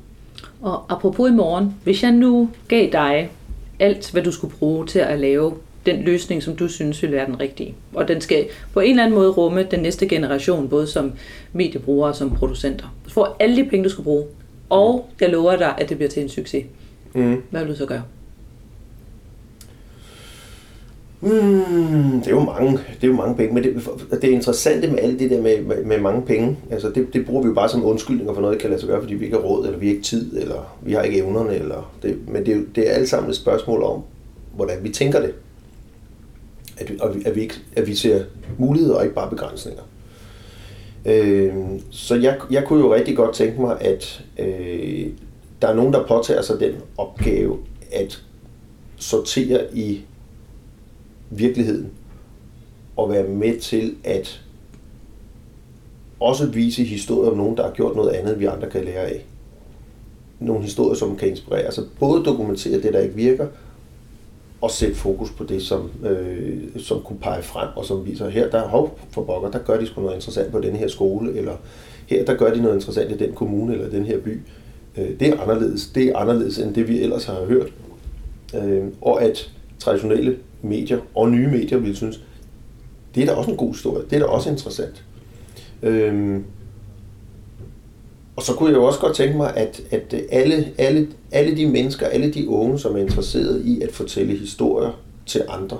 Og 0.63 0.85
apropos 0.89 1.31
i 1.31 1.33
morgen, 1.33 1.75
hvis 1.85 2.03
jeg 2.03 2.13
nu 2.13 2.51
gav 2.69 2.89
dig 2.93 3.31
alt, 3.79 4.13
hvad 4.13 4.23
du 4.23 4.33
skulle 4.33 4.55
bruge 4.55 4.87
til 4.87 4.99
at 4.99 5.19
lave 5.19 5.55
den 5.87 6.03
løsning, 6.03 6.43
som 6.43 6.57
du 6.57 6.69
synes 6.69 7.03
vil 7.03 7.13
være 7.13 7.27
den 7.27 7.41
rigtige. 7.41 7.75
Og 7.95 8.09
den 8.09 8.21
skal 8.21 8.49
på 8.73 8.81
en 8.81 8.91
eller 8.91 9.03
anden 9.03 9.15
måde 9.15 9.31
rumme 9.31 9.63
den 9.71 9.81
næste 9.81 10.09
generation, 10.09 10.69
både 10.69 10.87
som 10.87 11.13
mediebrugere 11.53 12.11
og 12.11 12.17
som 12.17 12.31
producenter. 12.31 12.95
Du 13.05 13.11
får 13.11 13.37
alle 13.41 13.57
de 13.57 13.69
penge, 13.69 13.85
du 13.85 13.91
skal 13.91 14.05
bruge. 14.05 14.25
Og 14.71 15.11
jeg 15.21 15.31
lover 15.31 15.57
dig, 15.57 15.75
at 15.79 15.89
det 15.89 15.97
bliver 15.97 16.11
til 16.11 16.23
en 16.23 16.29
succes. 16.29 16.65
Mm. 17.15 17.43
Hvad 17.51 17.61
vil 17.61 17.73
du 17.73 17.77
så 17.77 17.87
gøre? 17.87 18.03
Mm, 21.27 22.21
det 22.21 22.27
er 22.27 22.31
jo 22.31 22.41
mange, 22.41 22.73
det 22.73 23.05
er 23.05 23.07
jo 23.07 23.13
mange 23.13 23.37
penge, 23.37 23.55
men 23.55 23.65
det, 23.65 23.89
det 24.11 24.25
er 24.25 24.35
interessante 24.35 24.91
med 24.91 24.99
alt 24.99 25.19
det 25.19 25.31
der 25.31 25.43
med, 25.43 25.63
med, 25.63 25.85
med 25.85 26.01
mange 26.01 26.23
penge. 26.23 26.57
Altså 26.71 26.91
det, 26.91 27.15
det 27.15 27.27
bruger 27.27 27.43
vi 27.43 27.49
jo 27.49 27.55
bare 27.55 27.69
som 27.69 27.85
undskyldninger 27.85 28.35
for 28.35 28.41
noget, 28.41 28.55
der 28.55 28.61
kan 28.61 28.71
lade 28.71 28.81
sig 28.81 28.89
gøre, 28.89 29.01
fordi 29.01 29.15
vi 29.15 29.25
ikke 29.25 29.37
har 29.37 29.45
råd, 29.45 29.67
eller 29.67 29.79
vi 29.79 29.87
har 29.87 29.93
ikke 29.93 30.05
tid, 30.05 30.39
eller 30.39 30.77
vi 30.83 30.93
har 30.93 31.03
ikke 31.03 31.19
evnerne, 31.19 31.55
eller 31.55 31.93
det, 32.03 32.19
men 32.29 32.47
det, 32.47 32.67
det 32.75 32.91
er 32.91 32.93
alt 32.93 33.09
sammen 33.09 33.31
et 33.31 33.37
spørgsmål 33.37 33.83
om, 33.83 34.03
hvordan 34.55 34.77
vi 34.83 34.89
tænker 34.89 35.21
det. 35.21 35.33
At, 36.79 36.91
at, 37.03 37.15
vi, 37.15 37.23
at, 37.27 37.35
vi, 37.35 37.41
ikke, 37.41 37.55
at 37.77 37.87
vi 37.87 37.95
ser 37.95 38.25
muligheder 38.59 38.95
og 38.95 39.03
ikke 39.03 39.15
bare 39.15 39.31
begrænsninger. 39.31 39.83
Øh, 41.05 41.55
så 41.91 42.15
jeg, 42.15 42.37
jeg 42.51 42.65
kunne 42.65 42.81
jo 42.81 42.95
rigtig 42.95 43.17
godt 43.17 43.35
tænke 43.35 43.61
mig, 43.61 43.77
at 43.81 44.25
øh, 44.39 45.07
der 45.63 45.69
er 45.69 45.75
nogen, 45.75 45.93
der 45.93 46.07
påtager 46.07 46.43
sig 46.43 46.61
den 46.61 46.73
opgave 46.99 47.59
at 47.93 48.23
sortere 48.97 49.61
i 49.75 50.05
virkeligheden 51.31 51.91
og 52.97 53.11
være 53.11 53.29
med 53.29 53.61
til 53.61 53.95
at 54.05 54.43
også 56.21 56.47
vise 56.47 56.85
historier 56.85 57.31
om 57.31 57.37
nogen, 57.37 57.57
der 57.57 57.63
har 57.63 57.71
gjort 57.71 57.97
noget 57.97 58.11
andet, 58.11 58.33
end 58.33 58.39
vi 58.39 58.45
andre 58.45 58.71
kan 58.71 58.85
lære 58.85 59.07
af. 59.07 59.25
Nogle 60.41 60.63
historier, 60.63 60.95
som 60.95 61.17
kan 61.17 61.29
inspirere. 61.29 61.63
Altså 61.63 61.85
både 62.01 62.25
dokumentere 62.25 62.81
det, 62.83 62.93
der 62.93 63.01
ikke 63.01 63.15
virker, 63.15 63.47
og 64.61 64.71
sætte 64.71 64.95
fokus 64.95 65.31
på 65.31 65.45
det, 65.45 65.63
som, 65.63 65.91
øh, 66.05 66.59
som 66.77 67.03
kunne 67.03 67.19
pege 67.19 67.43
frem, 67.43 67.69
og 67.77 67.85
som 67.85 68.07
viser, 68.07 68.29
her 68.29 68.51
der 68.51 68.69
hov 68.69 68.99
for 69.11 69.23
bokker, 69.23 69.51
der 69.51 69.59
gør 69.59 69.81
de 69.81 69.87
sgu 69.87 70.01
noget 70.01 70.15
interessant 70.15 70.53
på 70.53 70.61
den 70.61 70.77
her 70.77 70.89
skole, 70.89 71.39
eller 71.39 71.57
her 72.07 72.25
der 72.25 72.35
gør 72.35 72.55
de 72.55 72.63
noget 72.63 72.75
interessant 72.75 73.13
i 73.13 73.17
den 73.17 73.33
kommune 73.33 73.73
eller 73.73 73.89
den 73.89 74.05
her 74.05 74.21
by. 74.21 74.41
Øh, 74.97 75.21
det 75.21 75.29
er 75.29 75.41
anderledes. 75.41 75.87
Det 75.87 76.05
er 76.05 76.17
anderledes 76.17 76.59
end 76.59 76.75
det, 76.75 76.89
vi 76.89 77.03
ellers 77.03 77.25
har 77.25 77.45
hørt. 77.45 77.73
Øh, 78.55 78.85
og 79.01 79.23
at 79.23 79.51
traditionelle 79.79 80.37
medier 80.63 80.99
og 81.15 81.31
nye 81.31 81.49
medier 81.49 81.79
vil 81.79 81.97
synes, 81.97 82.21
det 83.15 83.23
er 83.23 83.27
da 83.27 83.33
også 83.33 83.51
en 83.51 83.57
god 83.57 83.73
historie. 83.73 84.05
Det 84.11 84.13
er 84.13 84.21
da 84.21 84.25
også 84.25 84.51
interessant. 84.51 85.05
Øhm, 85.83 86.45
og 88.37 88.43
så 88.43 88.53
kunne 88.53 88.71
jeg 88.71 88.77
jo 88.77 88.85
også 88.85 89.01
godt 89.01 89.17
tænke 89.17 89.37
mig, 89.37 89.57
at, 89.57 89.81
at 89.91 90.15
alle, 90.31 90.73
alle, 90.79 91.09
alle 91.33 91.57
de 91.57 91.67
mennesker, 91.67 92.07
alle 92.07 92.33
de 92.33 92.49
unge, 92.49 92.79
som 92.79 92.97
er 92.97 93.01
interesseret 93.01 93.65
i 93.65 93.81
at 93.81 93.93
fortælle 93.93 94.37
historier 94.37 95.01
til 95.27 95.43
andre, 95.49 95.79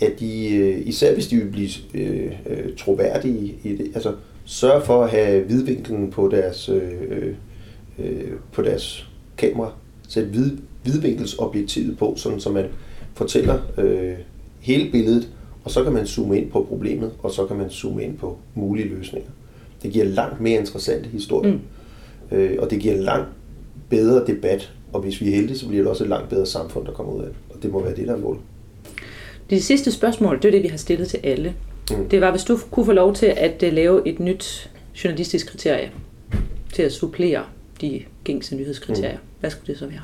at 0.00 0.20
de, 0.20 0.54
øh, 0.54 0.86
især 0.86 1.14
hvis 1.14 1.26
de 1.26 1.36
vil 1.36 1.50
blive 1.50 1.70
øh, 1.94 2.32
øh, 2.46 2.76
troværdige 2.76 3.54
i 3.64 3.68
det, 3.68 3.90
altså 3.94 4.14
sørge 4.44 4.82
for 4.82 5.04
at 5.04 5.10
have 5.10 5.48
vidvinklen 5.48 6.10
på 6.10 6.28
deres, 6.28 6.68
øh, 6.68 6.92
øh, 7.10 7.34
øh, 7.98 8.32
på 8.52 8.62
deres 8.62 9.08
kamera, 9.36 9.72
sætte 10.08 10.30
vid, 10.30 10.50
vidvinkelsobjektivet 10.84 11.98
på, 11.98 12.14
sådan 12.16 12.40
så 12.40 12.50
man 12.50 12.64
fortæller 13.14 13.58
øh, 13.78 14.14
hele 14.60 14.90
billedet, 14.90 15.28
og 15.64 15.70
så 15.70 15.84
kan 15.84 15.92
man 15.92 16.06
zoome 16.06 16.40
ind 16.40 16.50
på 16.50 16.66
problemet, 16.68 17.12
og 17.18 17.30
så 17.30 17.46
kan 17.46 17.56
man 17.56 17.70
zoome 17.70 18.04
ind 18.04 18.18
på 18.18 18.38
mulige 18.54 18.88
løsninger. 18.88 19.30
Det 19.82 19.92
giver 19.92 20.04
langt 20.04 20.40
mere 20.40 20.60
interessante 20.60 21.08
historier. 21.08 21.52
Mm. 21.52 22.36
Øh, 22.36 22.56
og 22.58 22.70
det 22.70 22.80
giver 22.80 22.96
langt 22.96 23.28
bedre 23.88 24.26
debat, 24.26 24.72
og 24.92 25.00
hvis 25.00 25.20
vi 25.20 25.28
er 25.28 25.36
heldige, 25.36 25.58
så 25.58 25.68
bliver 25.68 25.82
det 25.82 25.90
også 25.90 26.04
et 26.04 26.10
langt 26.10 26.28
bedre 26.28 26.46
samfund, 26.46 26.86
der 26.86 26.92
kommer 26.92 27.12
ud 27.12 27.22
af 27.22 27.28
det. 27.28 27.36
Og 27.50 27.62
det 27.62 27.72
må 27.72 27.82
være 27.82 27.96
det, 27.96 28.08
der 28.08 28.14
er 28.14 28.18
målet. 28.18 28.40
De 29.50 29.62
sidste 29.62 29.92
spørgsmål, 29.92 30.36
det 30.36 30.44
er 30.44 30.50
det, 30.50 30.62
vi 30.62 30.68
har 30.68 30.76
stillet 30.76 31.08
til 31.08 31.20
alle. 31.22 31.54
Mm. 31.90 32.08
Det 32.08 32.20
var, 32.20 32.30
hvis 32.30 32.44
du 32.44 32.58
kunne 32.70 32.86
få 32.86 32.92
lov 32.92 33.14
til 33.14 33.26
at 33.26 33.62
uh, 33.66 33.72
lave 33.72 34.08
et 34.08 34.20
nyt 34.20 34.70
journalistisk 35.04 35.46
kriterie 35.46 35.90
til 36.72 36.82
at 36.82 36.92
supplere 36.92 37.44
de 37.80 38.02
gængse 38.24 38.56
nyhedskriterier. 38.56 39.18
Mm. 39.18 39.40
Hvad 39.40 39.50
skulle 39.50 39.66
det 39.66 39.78
så 39.78 39.86
være? 39.86 40.00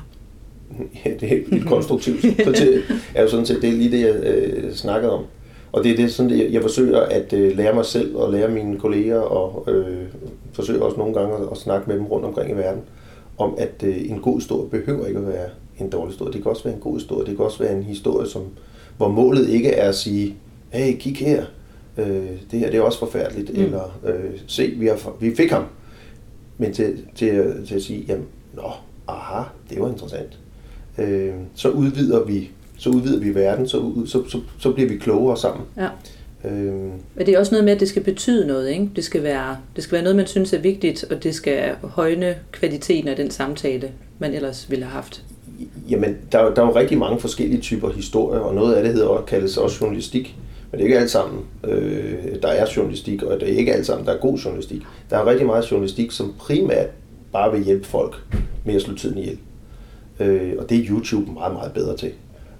Ja, 1.05 1.11
det 1.19 1.31
er 1.33 1.57
et 1.57 1.65
konstruktivt 1.65 2.21
kriterie. 2.45 2.81
er 3.15 3.21
jo 3.21 3.29
sådan 3.29 3.45
set, 3.45 3.61
det 3.61 3.69
er 3.69 3.73
lige 3.73 3.91
det, 3.91 4.01
jeg 4.01 4.15
øh, 4.15 4.73
snakkede 4.73 5.11
om. 5.11 5.23
Og 5.71 5.83
det 5.83 5.91
er 5.91 5.95
det, 5.95 6.11
sådan, 6.11 6.29
det, 6.29 6.53
jeg 6.53 6.61
forsøger 6.61 6.99
at 6.99 7.33
øh, 7.33 7.57
lære 7.57 7.73
mig 7.73 7.85
selv 7.85 8.15
og 8.15 8.31
lære 8.31 8.51
mine 8.51 8.79
kolleger 8.79 9.19
og 9.19 9.71
øh, 9.71 9.97
forsøger 10.53 10.81
også 10.81 10.97
nogle 10.97 11.13
gange 11.13 11.35
at, 11.51 11.57
snakke 11.57 11.87
med 11.87 11.95
dem 11.95 12.05
rundt 12.05 12.25
omkring 12.25 12.51
i 12.51 12.53
verden 12.53 12.81
om, 13.37 13.55
at 13.57 13.83
øh, 13.83 14.11
en 14.11 14.19
god 14.19 14.35
historie 14.35 14.69
behøver 14.69 15.05
ikke 15.05 15.19
at 15.19 15.27
være 15.27 15.49
en 15.79 15.89
dårlig 15.89 16.11
historie. 16.11 16.33
Det 16.33 16.41
kan 16.41 16.49
også 16.49 16.63
være 16.63 16.73
en 16.73 16.79
god 16.79 16.93
historie. 16.93 17.25
Det 17.25 17.35
kan 17.35 17.45
også 17.45 17.63
være 17.63 17.77
en 17.77 17.83
historie, 17.83 18.27
som, 18.27 18.41
hvor 18.97 19.07
målet 19.07 19.49
ikke 19.49 19.69
er 19.71 19.89
at 19.89 19.95
sige, 19.95 20.35
hey, 20.69 20.97
kig 20.97 21.17
her, 21.17 21.45
øh, 21.97 22.29
det 22.51 22.59
her 22.59 22.69
det 22.71 22.77
er 22.77 22.81
også 22.81 22.99
forfærdeligt, 22.99 23.57
mm. 23.57 23.63
eller 23.63 23.99
øh, 24.05 24.31
se, 24.47 24.67
vi, 24.77 24.87
har, 24.87 25.15
vi 25.19 25.35
fik 25.35 25.51
ham. 25.51 25.63
Men 26.57 26.73
til, 26.73 27.05
til, 27.15 27.53
til 27.67 27.75
at 27.75 27.81
sige, 27.81 28.05
jamen, 28.07 28.25
nå, 28.53 28.71
aha, 29.07 29.43
det 29.69 29.81
var 29.81 29.89
interessant. 29.89 30.39
Øh, 30.97 31.33
så 31.55 31.69
udvider 31.69 32.23
vi 32.23 32.51
så 32.81 32.89
udvider 32.89 33.19
vi 33.19 33.35
verden, 33.35 33.67
så, 33.67 33.91
så, 34.05 34.29
så, 34.29 34.39
så 34.59 34.71
bliver 34.71 34.89
vi 34.89 34.97
klogere 34.97 35.37
sammen. 35.37 35.65
Ja. 35.77 35.87
Øhm. 36.45 36.91
Men 37.15 37.25
det 37.25 37.29
er 37.29 37.39
også 37.39 37.51
noget 37.51 37.65
med, 37.65 37.73
at 37.73 37.79
det 37.79 37.89
skal 37.89 38.03
betyde 38.03 38.47
noget. 38.47 38.69
Ikke? 38.69 38.89
Det, 38.95 39.03
skal 39.03 39.23
være, 39.23 39.57
det 39.75 39.83
skal 39.83 39.93
være 39.93 40.03
noget, 40.03 40.15
man 40.15 40.27
synes 40.27 40.53
er 40.53 40.59
vigtigt, 40.59 41.05
og 41.11 41.23
det 41.23 41.35
skal 41.35 41.75
højne 41.83 42.35
kvaliteten 42.51 43.07
af 43.07 43.15
den 43.15 43.31
samtale, 43.31 43.91
man 44.19 44.33
ellers 44.33 44.69
ville 44.69 44.85
have 44.85 44.93
haft. 44.93 45.23
Jamen, 45.89 46.17
der, 46.31 46.53
der 46.53 46.61
er 46.61 46.65
jo 46.65 46.75
rigtig 46.75 46.97
mange 46.97 47.19
forskellige 47.19 47.61
typer 47.61 47.89
historier, 47.89 48.39
og 48.39 48.55
noget 48.55 48.73
af 48.73 48.83
det 48.83 48.93
hedder, 48.93 49.23
kaldes 49.27 49.57
også 49.57 49.77
journalistik. 49.81 50.35
Men 50.71 50.79
det 50.79 50.83
er 50.83 50.87
ikke 50.87 50.99
alt 50.99 51.11
sammen, 51.11 51.41
øh, 51.63 52.13
der 52.41 52.47
er 52.47 52.65
journalistik, 52.77 53.23
og 53.23 53.39
det 53.39 53.53
er 53.53 53.57
ikke 53.57 53.73
alt 53.73 53.85
sammen, 53.85 54.05
der 54.05 54.13
er 54.13 54.17
god 54.17 54.37
journalistik. 54.37 54.81
Der 55.09 55.17
er 55.17 55.25
rigtig 55.25 55.45
meget 55.45 55.71
journalistik, 55.71 56.11
som 56.11 56.33
primært 56.39 56.87
bare 57.31 57.51
vil 57.51 57.63
hjælpe 57.63 57.85
folk 57.85 58.15
med 58.65 58.75
at 58.75 58.81
slå 58.81 58.95
tiden 58.95 59.17
ihjel. 59.17 59.37
Øh, 60.21 60.53
og 60.57 60.69
det 60.69 60.77
er 60.77 60.85
YouTube 60.89 61.31
meget, 61.31 61.53
meget 61.53 61.73
bedre 61.73 61.97
til 61.97 62.13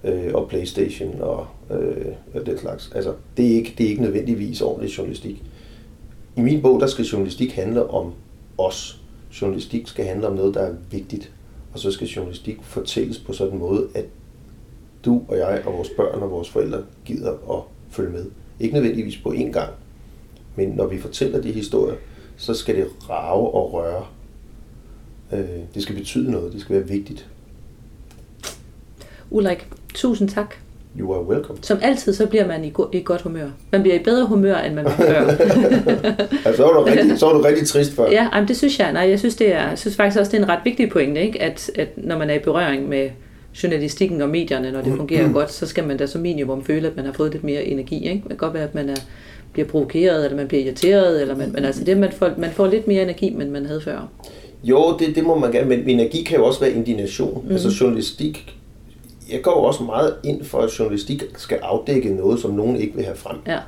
øh, 0.04 0.34
og 0.34 0.48
Playstation 0.48 1.20
og 1.20 1.46
øh, 1.70 2.46
den 2.46 2.58
slags. 2.58 2.92
Altså, 2.94 3.14
det 3.36 3.46
er, 3.46 3.56
ikke, 3.56 3.74
det 3.78 3.86
er 3.86 3.90
ikke 3.90 4.02
nødvendigvis 4.02 4.60
ordentlig 4.60 4.98
journalistik. 4.98 5.42
I 6.36 6.40
min 6.40 6.62
bog, 6.62 6.80
der 6.80 6.86
skal 6.86 7.04
journalistik 7.04 7.52
handle 7.52 7.90
om 7.90 8.12
os. 8.58 9.00
Journalistik 9.40 9.88
skal 9.88 10.04
handle 10.04 10.26
om 10.26 10.36
noget, 10.36 10.54
der 10.54 10.60
er 10.60 10.74
vigtigt. 10.90 11.32
Og 11.72 11.78
så 11.78 11.90
skal 11.90 12.06
journalistik 12.06 12.62
fortælles 12.62 13.18
på 13.18 13.32
sådan 13.32 13.52
en 13.52 13.58
måde, 13.58 13.88
at 13.94 14.04
du 15.04 15.22
og 15.28 15.38
jeg 15.38 15.62
og 15.66 15.72
vores 15.72 15.90
børn 15.96 16.22
og 16.22 16.30
vores 16.30 16.50
forældre 16.50 16.82
gider 17.04 17.32
at 17.32 17.62
følge 17.90 18.10
med. 18.10 18.26
Ikke 18.60 18.74
nødvendigvis 18.74 19.16
på 19.18 19.28
én 19.28 19.50
gang, 19.50 19.72
men 20.56 20.68
når 20.68 20.86
vi 20.86 20.98
fortæller 20.98 21.40
de 21.40 21.52
historier, 21.52 21.96
så 22.36 22.54
skal 22.54 22.76
det 22.76 22.86
rave 23.10 23.54
og 23.54 23.72
røre. 23.72 24.06
Øh, 25.32 25.60
det 25.74 25.82
skal 25.82 25.94
betyde 25.94 26.30
noget, 26.30 26.52
det 26.52 26.60
skal 26.60 26.76
være 26.76 26.88
vigtigt. 26.88 27.28
Ulrik, 29.32 29.66
Tusind 29.94 30.28
tak. 30.28 30.54
You 30.98 31.14
are 31.14 31.22
welcome. 31.22 31.58
Som 31.62 31.78
altid, 31.82 32.14
så 32.14 32.26
bliver 32.26 32.46
man 32.46 32.64
i, 32.64 32.70
go- 32.70 32.88
i 32.92 33.02
godt 33.04 33.20
humør. 33.20 33.46
Man 33.70 33.82
bliver 33.82 33.96
i 33.96 33.98
bedre 33.98 34.26
humør, 34.26 34.56
end 34.56 34.74
man 34.74 34.84
var 34.84 34.96
før. 34.96 35.20
altså, 36.46 36.56
så 36.56 36.62
var 36.62 36.72
du 36.72 36.82
rigtig, 36.82 37.18
så 37.18 37.26
var 37.26 37.32
du 37.32 37.40
rigtig 37.40 37.66
trist 37.66 37.92
før. 37.92 38.10
Ja, 38.10 38.28
jamen, 38.34 38.48
det 38.48 38.56
synes 38.56 38.78
jeg. 38.78 38.92
Nej, 38.92 39.08
jeg 39.08 39.18
synes, 39.18 39.36
det 39.36 39.54
er, 39.54 39.68
jeg 39.68 39.78
synes 39.78 39.96
faktisk 39.96 40.20
også, 40.20 40.32
det 40.32 40.38
er 40.38 40.42
en 40.42 40.48
ret 40.48 40.58
vigtig 40.64 40.90
pointe, 40.90 41.20
ikke? 41.20 41.42
At, 41.42 41.70
at 41.74 41.88
når 41.96 42.18
man 42.18 42.30
er 42.30 42.34
i 42.34 42.38
berøring 42.38 42.88
med 42.88 43.10
journalistikken 43.62 44.22
og 44.22 44.28
medierne, 44.28 44.72
når 44.72 44.82
det 44.82 44.96
fungerer 44.96 45.26
mm. 45.26 45.32
godt, 45.32 45.52
så 45.52 45.66
skal 45.66 45.86
man 45.86 45.96
da 45.96 46.06
som 46.06 46.20
minimum 46.20 46.64
føle, 46.64 46.88
at 46.88 46.96
man 46.96 47.04
har 47.04 47.12
fået 47.12 47.32
lidt 47.32 47.44
mere 47.44 47.64
energi. 47.64 48.08
Ikke? 48.08 48.20
Det 48.22 48.28
kan 48.28 48.36
godt 48.36 48.54
være, 48.54 48.64
at 48.64 48.74
man 48.74 48.88
er, 48.88 48.96
bliver 49.52 49.68
provokeret, 49.68 50.24
eller 50.24 50.36
man 50.36 50.48
bliver 50.48 50.64
irriteret, 50.64 51.20
eller 51.20 51.36
man, 51.36 51.52
men 51.52 51.64
altså 51.64 51.84
det, 51.84 51.98
man 51.98 52.12
får, 52.12 52.30
man 52.38 52.50
får 52.50 52.66
lidt 52.66 52.88
mere 52.88 53.02
energi, 53.02 53.26
end 53.26 53.50
man 53.50 53.66
havde 53.66 53.80
før. 53.80 54.08
Jo, 54.64 54.96
det, 54.98 55.16
det 55.16 55.24
må 55.24 55.38
man 55.38 55.52
gerne, 55.52 55.68
men 55.68 55.88
energi 55.88 56.22
kan 56.22 56.38
jo 56.38 56.44
også 56.44 56.60
være 56.60 56.72
indignation. 56.72 57.44
Mm. 57.46 57.52
Altså 57.52 57.76
journalistik 57.80 58.56
jeg 59.30 59.42
går 59.42 59.66
også 59.66 59.82
meget 59.82 60.14
ind 60.24 60.44
for, 60.44 60.58
at 60.58 60.78
journalistik 60.78 61.22
skal 61.36 61.58
afdække 61.62 62.14
noget, 62.14 62.40
som 62.40 62.50
nogen 62.50 62.76
ikke 62.76 62.94
vil 62.94 63.04
have 63.04 63.16
frem. 63.16 63.36
Ja. 63.46 63.58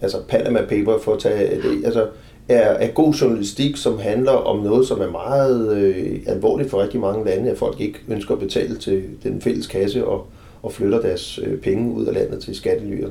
Altså 0.00 0.18
Panama 0.28 0.60
Paper 0.68 0.98
for 0.98 1.12
at 1.12 1.18
tage 1.18 1.56
det. 1.56 1.84
Altså, 1.84 2.06
er, 2.48 2.60
er 2.60 2.90
god 2.90 3.12
journalistik, 3.12 3.76
som 3.76 3.98
handler 3.98 4.32
om 4.32 4.62
noget, 4.62 4.86
som 4.86 5.00
er 5.00 5.10
meget 5.10 5.76
øh, 5.76 6.20
alvorligt 6.26 6.70
for 6.70 6.82
rigtig 6.82 7.00
mange 7.00 7.24
lande, 7.24 7.50
at 7.50 7.58
folk 7.58 7.80
ikke 7.80 7.98
ønsker 8.08 8.34
at 8.34 8.40
betale 8.40 8.76
til 8.76 9.02
den 9.22 9.40
fælles 9.40 9.66
kasse 9.66 10.06
og, 10.06 10.26
og 10.62 10.72
flytter 10.72 11.00
deres 11.00 11.38
øh, 11.42 11.58
penge 11.58 11.92
ud 11.94 12.06
af 12.06 12.14
landet 12.14 12.42
til 12.42 12.54
skattely. 12.54 13.04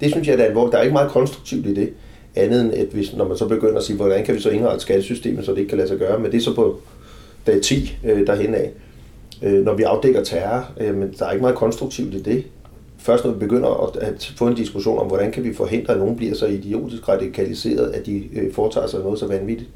Det 0.00 0.10
synes 0.10 0.28
jeg, 0.28 0.38
der 0.38 0.44
er 0.44 0.48
alvorligt. 0.48 0.72
Der 0.72 0.78
er 0.78 0.82
ikke 0.82 0.92
meget 0.92 1.10
konstruktivt 1.10 1.66
i 1.66 1.74
det, 1.74 1.92
andet 2.36 2.60
end 2.60 2.74
at 2.74 2.86
hvis, 2.92 3.16
når 3.16 3.28
man 3.28 3.36
så 3.36 3.48
begynder 3.48 3.76
at 3.76 3.82
sige, 3.82 3.96
hvordan 3.96 4.24
kan 4.24 4.34
vi 4.34 4.40
så 4.40 4.50
indrette 4.50 4.80
skattesystemet, 4.80 5.44
så 5.44 5.52
det 5.52 5.58
ikke 5.58 5.68
kan 5.68 5.78
lade 5.78 5.88
sig 5.88 5.98
gøre, 5.98 6.18
men 6.18 6.32
det 6.32 6.38
er 6.38 6.42
så 6.42 6.54
på 6.54 6.80
dag 7.46 7.62
10 7.62 7.98
øh, 8.04 8.26
derhen 8.26 8.54
af 8.54 8.70
øh, 9.42 9.64
når 9.64 9.74
vi 9.74 9.82
afdækker 9.82 10.24
terror, 10.24 10.70
øh, 10.80 10.94
men 10.94 11.14
der 11.18 11.26
er 11.26 11.30
ikke 11.30 11.42
meget 11.42 11.56
konstruktivt 11.56 12.14
i 12.14 12.22
det. 12.22 12.44
Først 12.98 13.24
når 13.24 13.32
vi 13.32 13.38
begynder 13.38 13.88
at, 13.88 13.96
at 13.96 14.32
få 14.36 14.46
en 14.46 14.54
diskussion 14.54 14.98
om, 14.98 15.06
hvordan 15.06 15.32
kan 15.32 15.44
vi 15.44 15.54
forhindre, 15.54 15.92
at 15.92 15.98
nogen 15.98 16.16
bliver 16.16 16.34
så 16.34 16.46
idiotisk 16.46 17.08
radikaliseret, 17.08 17.90
at 17.90 18.06
de 18.06 18.24
øh, 18.32 18.52
foretager 18.52 18.86
sig 18.86 19.00
noget 19.00 19.18
så 19.18 19.26
vanvittigt. 19.26 19.70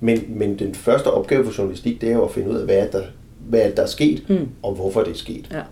Men, 0.00 0.24
men 0.28 0.58
den 0.58 0.74
første 0.74 1.06
opgave 1.10 1.44
for 1.44 1.58
journalistik, 1.58 2.00
det 2.00 2.08
er 2.08 2.14
jo 2.14 2.24
at 2.24 2.30
finde 2.30 2.50
ud 2.50 2.56
af, 2.56 2.64
hvad 2.64 2.76
er 2.76 2.90
der, 2.90 3.02
hvad 3.48 3.60
er 3.60 3.70
der 3.70 3.82
er 3.82 3.86
sket, 3.86 4.22
mm. 4.28 4.48
og 4.62 4.74
hvorfor 4.74 5.02
det 5.02 5.10
er 5.10 5.16
sket. 5.16 5.48
Ja. 5.52 5.62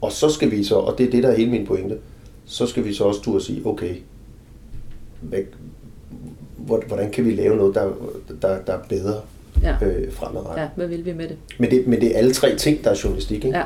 Og 0.00 0.12
så 0.12 0.28
skal 0.28 0.50
vi 0.50 0.64
så, 0.64 0.74
og 0.74 0.98
det 0.98 1.06
er 1.06 1.10
det, 1.10 1.22
der 1.22 1.28
er 1.28 1.36
hele 1.36 1.50
min 1.50 1.66
pointe, 1.66 1.98
så 2.44 2.66
skal 2.66 2.84
vi 2.84 2.94
så 2.94 3.04
også 3.04 3.22
turde 3.22 3.44
sige, 3.44 3.66
okay, 3.66 3.94
hvad, 5.20 5.38
hvordan 6.86 7.10
kan 7.10 7.24
vi 7.24 7.30
lave 7.30 7.56
noget, 7.56 7.74
der, 7.74 7.90
der, 8.42 8.58
der 8.66 8.72
er 8.72 8.82
bedre 8.88 9.20
ja. 9.62 9.86
øh, 9.86 10.12
fremadrettet. 10.12 10.62
Ja, 10.62 10.68
hvad 10.76 10.86
vil 10.86 11.04
vi 11.04 11.12
med 11.12 11.28
det? 11.28 11.36
Men, 11.58 11.70
det? 11.70 11.86
men 11.86 12.00
det 12.00 12.14
er 12.14 12.18
alle 12.18 12.32
tre 12.32 12.56
ting, 12.56 12.84
der 12.84 12.90
er 12.90 13.00
journalistik, 13.04 13.44
ikke? 13.44 13.58
Ja. 13.58 13.64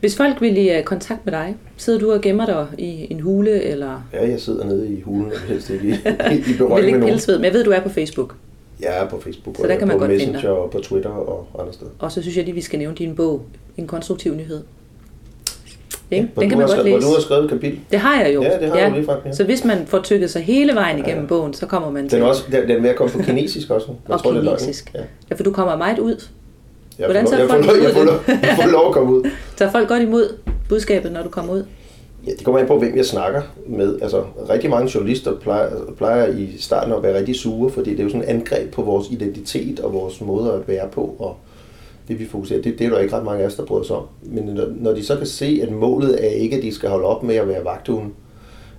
Hvis 0.00 0.16
folk 0.16 0.40
vil 0.40 0.56
i 0.56 0.78
uh, 0.78 0.84
kontakt 0.84 1.24
med 1.24 1.32
dig, 1.32 1.56
sidder 1.76 1.98
du 1.98 2.12
og 2.12 2.20
gemmer 2.20 2.46
dig 2.46 2.66
i 2.78 3.06
en 3.10 3.20
hule, 3.20 3.62
eller? 3.62 4.08
Ja, 4.12 4.28
jeg 4.28 4.40
sidder 4.40 4.64
nede 4.64 4.92
i 4.92 5.00
hulen, 5.00 5.32
og 5.32 5.40
helst 5.40 5.70
ikke 5.70 5.88
i, 5.88 5.92
i 6.52 6.56
berøring 6.58 6.98
med 6.98 7.08
nogen. 7.08 7.20
Men 7.28 7.44
jeg 7.44 7.52
ved, 7.52 7.64
du 7.64 7.70
er 7.70 7.80
på 7.80 7.88
Facebook. 7.88 8.34
Jeg 8.80 8.98
er 8.98 9.08
på 9.08 9.20
Facebook, 9.20 9.56
så 9.56 9.62
der 9.62 9.78
kan 9.78 9.88
man 9.88 9.96
på 9.96 9.98
godt 9.98 10.10
Messenger 10.10 10.48
og 10.48 10.70
på 10.70 10.78
Twitter 10.78 11.10
og 11.10 11.60
andre 11.60 11.72
steder. 11.72 11.90
Og 11.98 12.12
så 12.12 12.22
synes 12.22 12.36
jeg 12.36 12.44
lige, 12.44 12.54
vi 12.54 12.60
skal 12.60 12.78
nævne 12.78 12.96
din 12.96 13.16
bog, 13.16 13.42
En 13.76 13.86
konstruktiv 13.86 14.34
nyhed. 14.34 14.62
Ikke? 16.12 16.28
Ja, 16.36 16.40
den 16.40 16.48
kan 16.48 16.58
man 16.58 16.66
godt 16.66 16.84
læse. 16.84 16.98
Hvor 16.98 17.08
du 17.08 17.14
har 17.14 17.20
skrevet 17.20 17.44
et 17.44 17.50
kapitel. 17.50 17.78
Det 17.90 17.98
har 17.98 18.22
jeg 18.22 18.34
jo. 18.34 18.42
Ja, 18.42 18.58
det 18.60 18.68
har 18.68 18.78
ja. 18.78 18.88
du 18.88 18.94
lige 18.94 19.04
frem, 19.04 19.18
ja. 19.26 19.32
Så 19.32 19.44
hvis 19.44 19.64
man 19.64 19.86
får 19.86 19.98
tykket 19.98 20.30
sig 20.30 20.42
hele 20.42 20.74
vejen 20.74 20.98
igennem 20.98 21.22
ja, 21.22 21.28
bogen, 21.28 21.54
så 21.54 21.66
kommer 21.66 21.90
man 21.90 22.08
til... 22.08 22.18
Den 22.18 22.26
er, 22.26 22.28
også, 22.28 22.42
den, 22.52 22.70
er 22.70 22.80
ved 22.80 22.90
at 22.90 22.96
komme 22.96 23.12
på 23.12 23.22
kinesisk 23.22 23.70
også. 23.70 23.86
Jeg 23.88 24.14
og 24.14 24.22
tror, 24.22 24.32
kinesisk. 24.32 24.92
Det 24.92 24.98
er 24.98 25.02
ja. 25.02 25.06
ja, 25.30 25.34
for 25.34 25.42
du 25.42 25.52
kommer 25.52 25.76
meget 25.76 25.98
ud. 25.98 26.24
Jeg 26.98 27.06
Hvordan 27.06 27.26
folk 27.26 27.40
jeg, 27.40 27.48
får, 27.48 27.82
jeg, 27.82 27.92
får 27.94 28.04
lov, 28.04 28.14
jeg 28.28 28.58
får 28.62 28.70
lov 28.70 28.86
at 28.88 28.92
komme 28.92 29.14
ud. 29.14 29.30
tager 29.56 29.70
folk 29.70 29.88
godt 29.88 30.02
imod 30.02 30.34
budskabet, 30.68 31.12
når 31.12 31.22
du 31.22 31.28
kommer 31.28 31.52
ud? 31.52 31.64
Ja, 32.26 32.30
det 32.30 32.44
kommer 32.44 32.60
an 32.60 32.66
på, 32.66 32.78
hvem 32.78 32.96
jeg 32.96 33.04
snakker 33.04 33.42
med. 33.66 33.98
Altså, 34.02 34.24
rigtig 34.50 34.70
mange 34.70 34.90
journalister 34.94 35.34
plejer, 35.34 35.70
plejer 35.96 36.26
i 36.26 36.48
starten 36.58 36.92
at 36.92 37.02
være 37.02 37.18
rigtig 37.18 37.36
sure, 37.36 37.70
fordi 37.70 37.90
det 37.90 38.00
er 38.00 38.04
jo 38.04 38.08
sådan 38.08 38.22
et 38.22 38.28
angreb 38.28 38.70
på 38.70 38.82
vores 38.82 39.06
identitet 39.10 39.80
og 39.80 39.92
vores 39.92 40.20
måde 40.20 40.52
at 40.52 40.68
være 40.68 40.88
på, 40.88 41.16
og 41.18 41.36
det 42.08 42.18
vi 42.18 42.26
fokuserer, 42.26 42.62
det, 42.62 42.78
det 42.78 42.86
er 42.86 42.90
der 42.90 42.98
ikke 42.98 43.16
ret 43.16 43.24
mange 43.24 43.42
af 43.42 43.46
os, 43.46 43.54
der 43.54 43.64
bryder 43.64 43.84
sig 43.84 43.96
om. 43.96 44.06
Men 44.22 44.44
når, 44.44 44.66
når 44.76 44.92
de 44.92 45.04
så 45.04 45.16
kan 45.16 45.26
se, 45.26 45.60
at 45.62 45.72
målet 45.72 46.24
er 46.24 46.30
ikke, 46.30 46.56
at 46.56 46.62
de 46.62 46.74
skal 46.74 46.90
holde 46.90 47.06
op 47.06 47.22
med 47.22 47.34
at 47.34 47.48
være 47.48 47.64
vagthunde, 47.64 48.10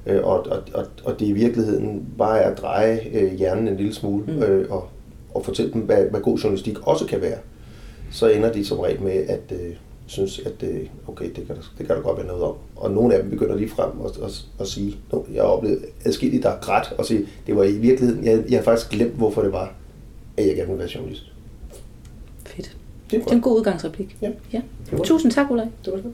øh, 0.06 0.24
og, 0.24 0.48
og, 0.50 0.58
og, 0.74 0.86
og 1.04 1.20
det 1.20 1.26
i 1.26 1.32
virkeligheden 1.32 2.08
bare 2.18 2.40
er 2.40 2.52
at 2.52 2.58
dreje 2.58 3.00
øh, 3.14 3.34
hjernen 3.34 3.68
en 3.68 3.78
lille 3.78 3.94
smule, 3.94 4.24
mm. 4.28 4.44
øh, 4.44 4.72
og, 4.72 4.88
og 5.34 5.46
fortælle 5.46 5.74
dem, 5.74 5.82
hvad, 5.82 6.06
hvad 6.06 6.22
god 6.22 6.38
journalistik 6.38 6.88
også 6.88 7.06
kan 7.06 7.22
være, 7.22 7.38
så 8.12 8.28
ender 8.28 8.52
de 8.52 8.66
som 8.66 8.80
regel 8.80 9.02
med 9.02 9.26
at 9.28 9.52
øh, 9.52 9.76
synes, 10.06 10.40
at 10.40 10.70
øh, 10.70 10.82
okay, 11.08 11.26
det 11.26 11.48
kan, 11.48 11.56
det 11.78 11.88
kan 11.88 11.96
der 11.96 12.02
godt 12.02 12.18
være 12.18 12.28
noget 12.28 12.44
om. 12.44 12.56
Og 12.76 12.92
nogle 12.92 13.16
af 13.16 13.22
dem 13.22 13.32
begynder 13.32 13.56
lige 13.56 13.70
frem 13.70 13.90
at, 14.06 14.24
at, 14.24 14.46
at 14.60 14.68
sige, 14.68 14.96
jeg 15.34 15.42
har 15.42 15.50
oplevet 15.50 15.86
adskilligt, 16.06 16.44
der 16.44 16.50
er 16.50 16.60
grædt, 16.62 16.94
og 16.98 17.06
sige, 17.06 17.28
det 17.48 17.56
var 17.56 17.64
i 17.64 17.78
virkeligheden, 17.78 18.26
jeg, 18.26 18.44
jeg 18.50 18.60
har 18.60 18.64
faktisk 18.64 18.92
glemt, 18.92 19.14
hvorfor 19.14 19.42
det 19.42 19.52
var, 19.52 19.74
at 20.38 20.48
jeg 20.48 20.56
gerne 20.56 20.68
ville 20.68 20.80
være 20.80 20.90
journalist. 20.96 21.33
Det 23.14 23.20
er, 23.20 23.24
det 23.24 23.32
er 23.32 23.36
en 23.36 23.42
god 23.42 23.58
udgangsreplik. 23.58 24.18
Ja. 24.22 24.30
ja. 24.54 24.62
Tusind 25.04 25.32
tak, 25.32 25.52
Ulrik. 25.52 25.68
Det 25.86 25.94
var 25.94 26.00
det. 26.00 26.14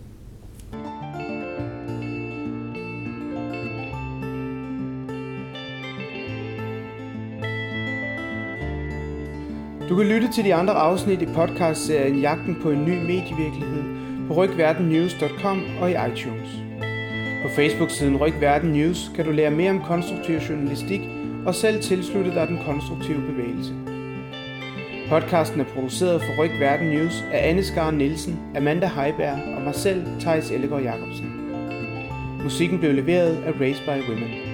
Du 9.90 9.96
kan 9.96 10.06
lytte 10.06 10.28
til 10.34 10.44
de 10.44 10.54
andre 10.54 10.74
afsnit 10.74 11.22
i 11.22 11.26
podcastserien 11.26 12.20
Jagten 12.20 12.58
på 12.62 12.72
en 12.72 12.86
ny 12.86 13.02
medievirkelighed 13.02 13.84
på 14.28 14.34
rygverdennews.com 14.34 15.64
og 15.82 15.92
i 15.92 15.94
iTunes. 15.94 16.50
På 17.44 17.50
Facebook-siden 17.56 18.18
Rygverden 18.18 18.70
News 18.72 19.12
kan 19.16 19.26
du 19.26 19.32
lære 19.32 19.52
mere 19.52 19.72
om 19.72 19.82
konstruktiv 19.82 20.36
journalistik 20.36 21.02
og 21.46 21.56
selv 21.56 21.82
tilslutte 21.82 22.32
dig 22.32 22.48
den 22.48 22.60
konstruktive 22.66 23.22
bevægelse. 23.22 23.89
Podcasten 25.10 25.60
er 25.60 25.66
produceret 25.66 26.22
for 26.22 26.44
Ryg 26.44 26.60
Verden 26.60 26.88
News 26.88 27.24
af 27.32 27.50
Anne 27.50 27.64
Skar 27.64 27.92
Nielsen, 27.92 28.40
Amanda 28.56 28.88
Heiberg 28.88 29.56
og 29.56 29.62
mig 29.62 29.76
selv, 29.76 30.06
Thijs 30.20 30.52
Ellegaard 30.52 30.82
Jacobsen. 30.82 31.32
Musikken 32.44 32.80
blev 32.80 32.94
leveret 32.94 33.44
af 33.44 33.52
Race 33.62 33.84
by 33.84 34.10
Women. 34.10 34.49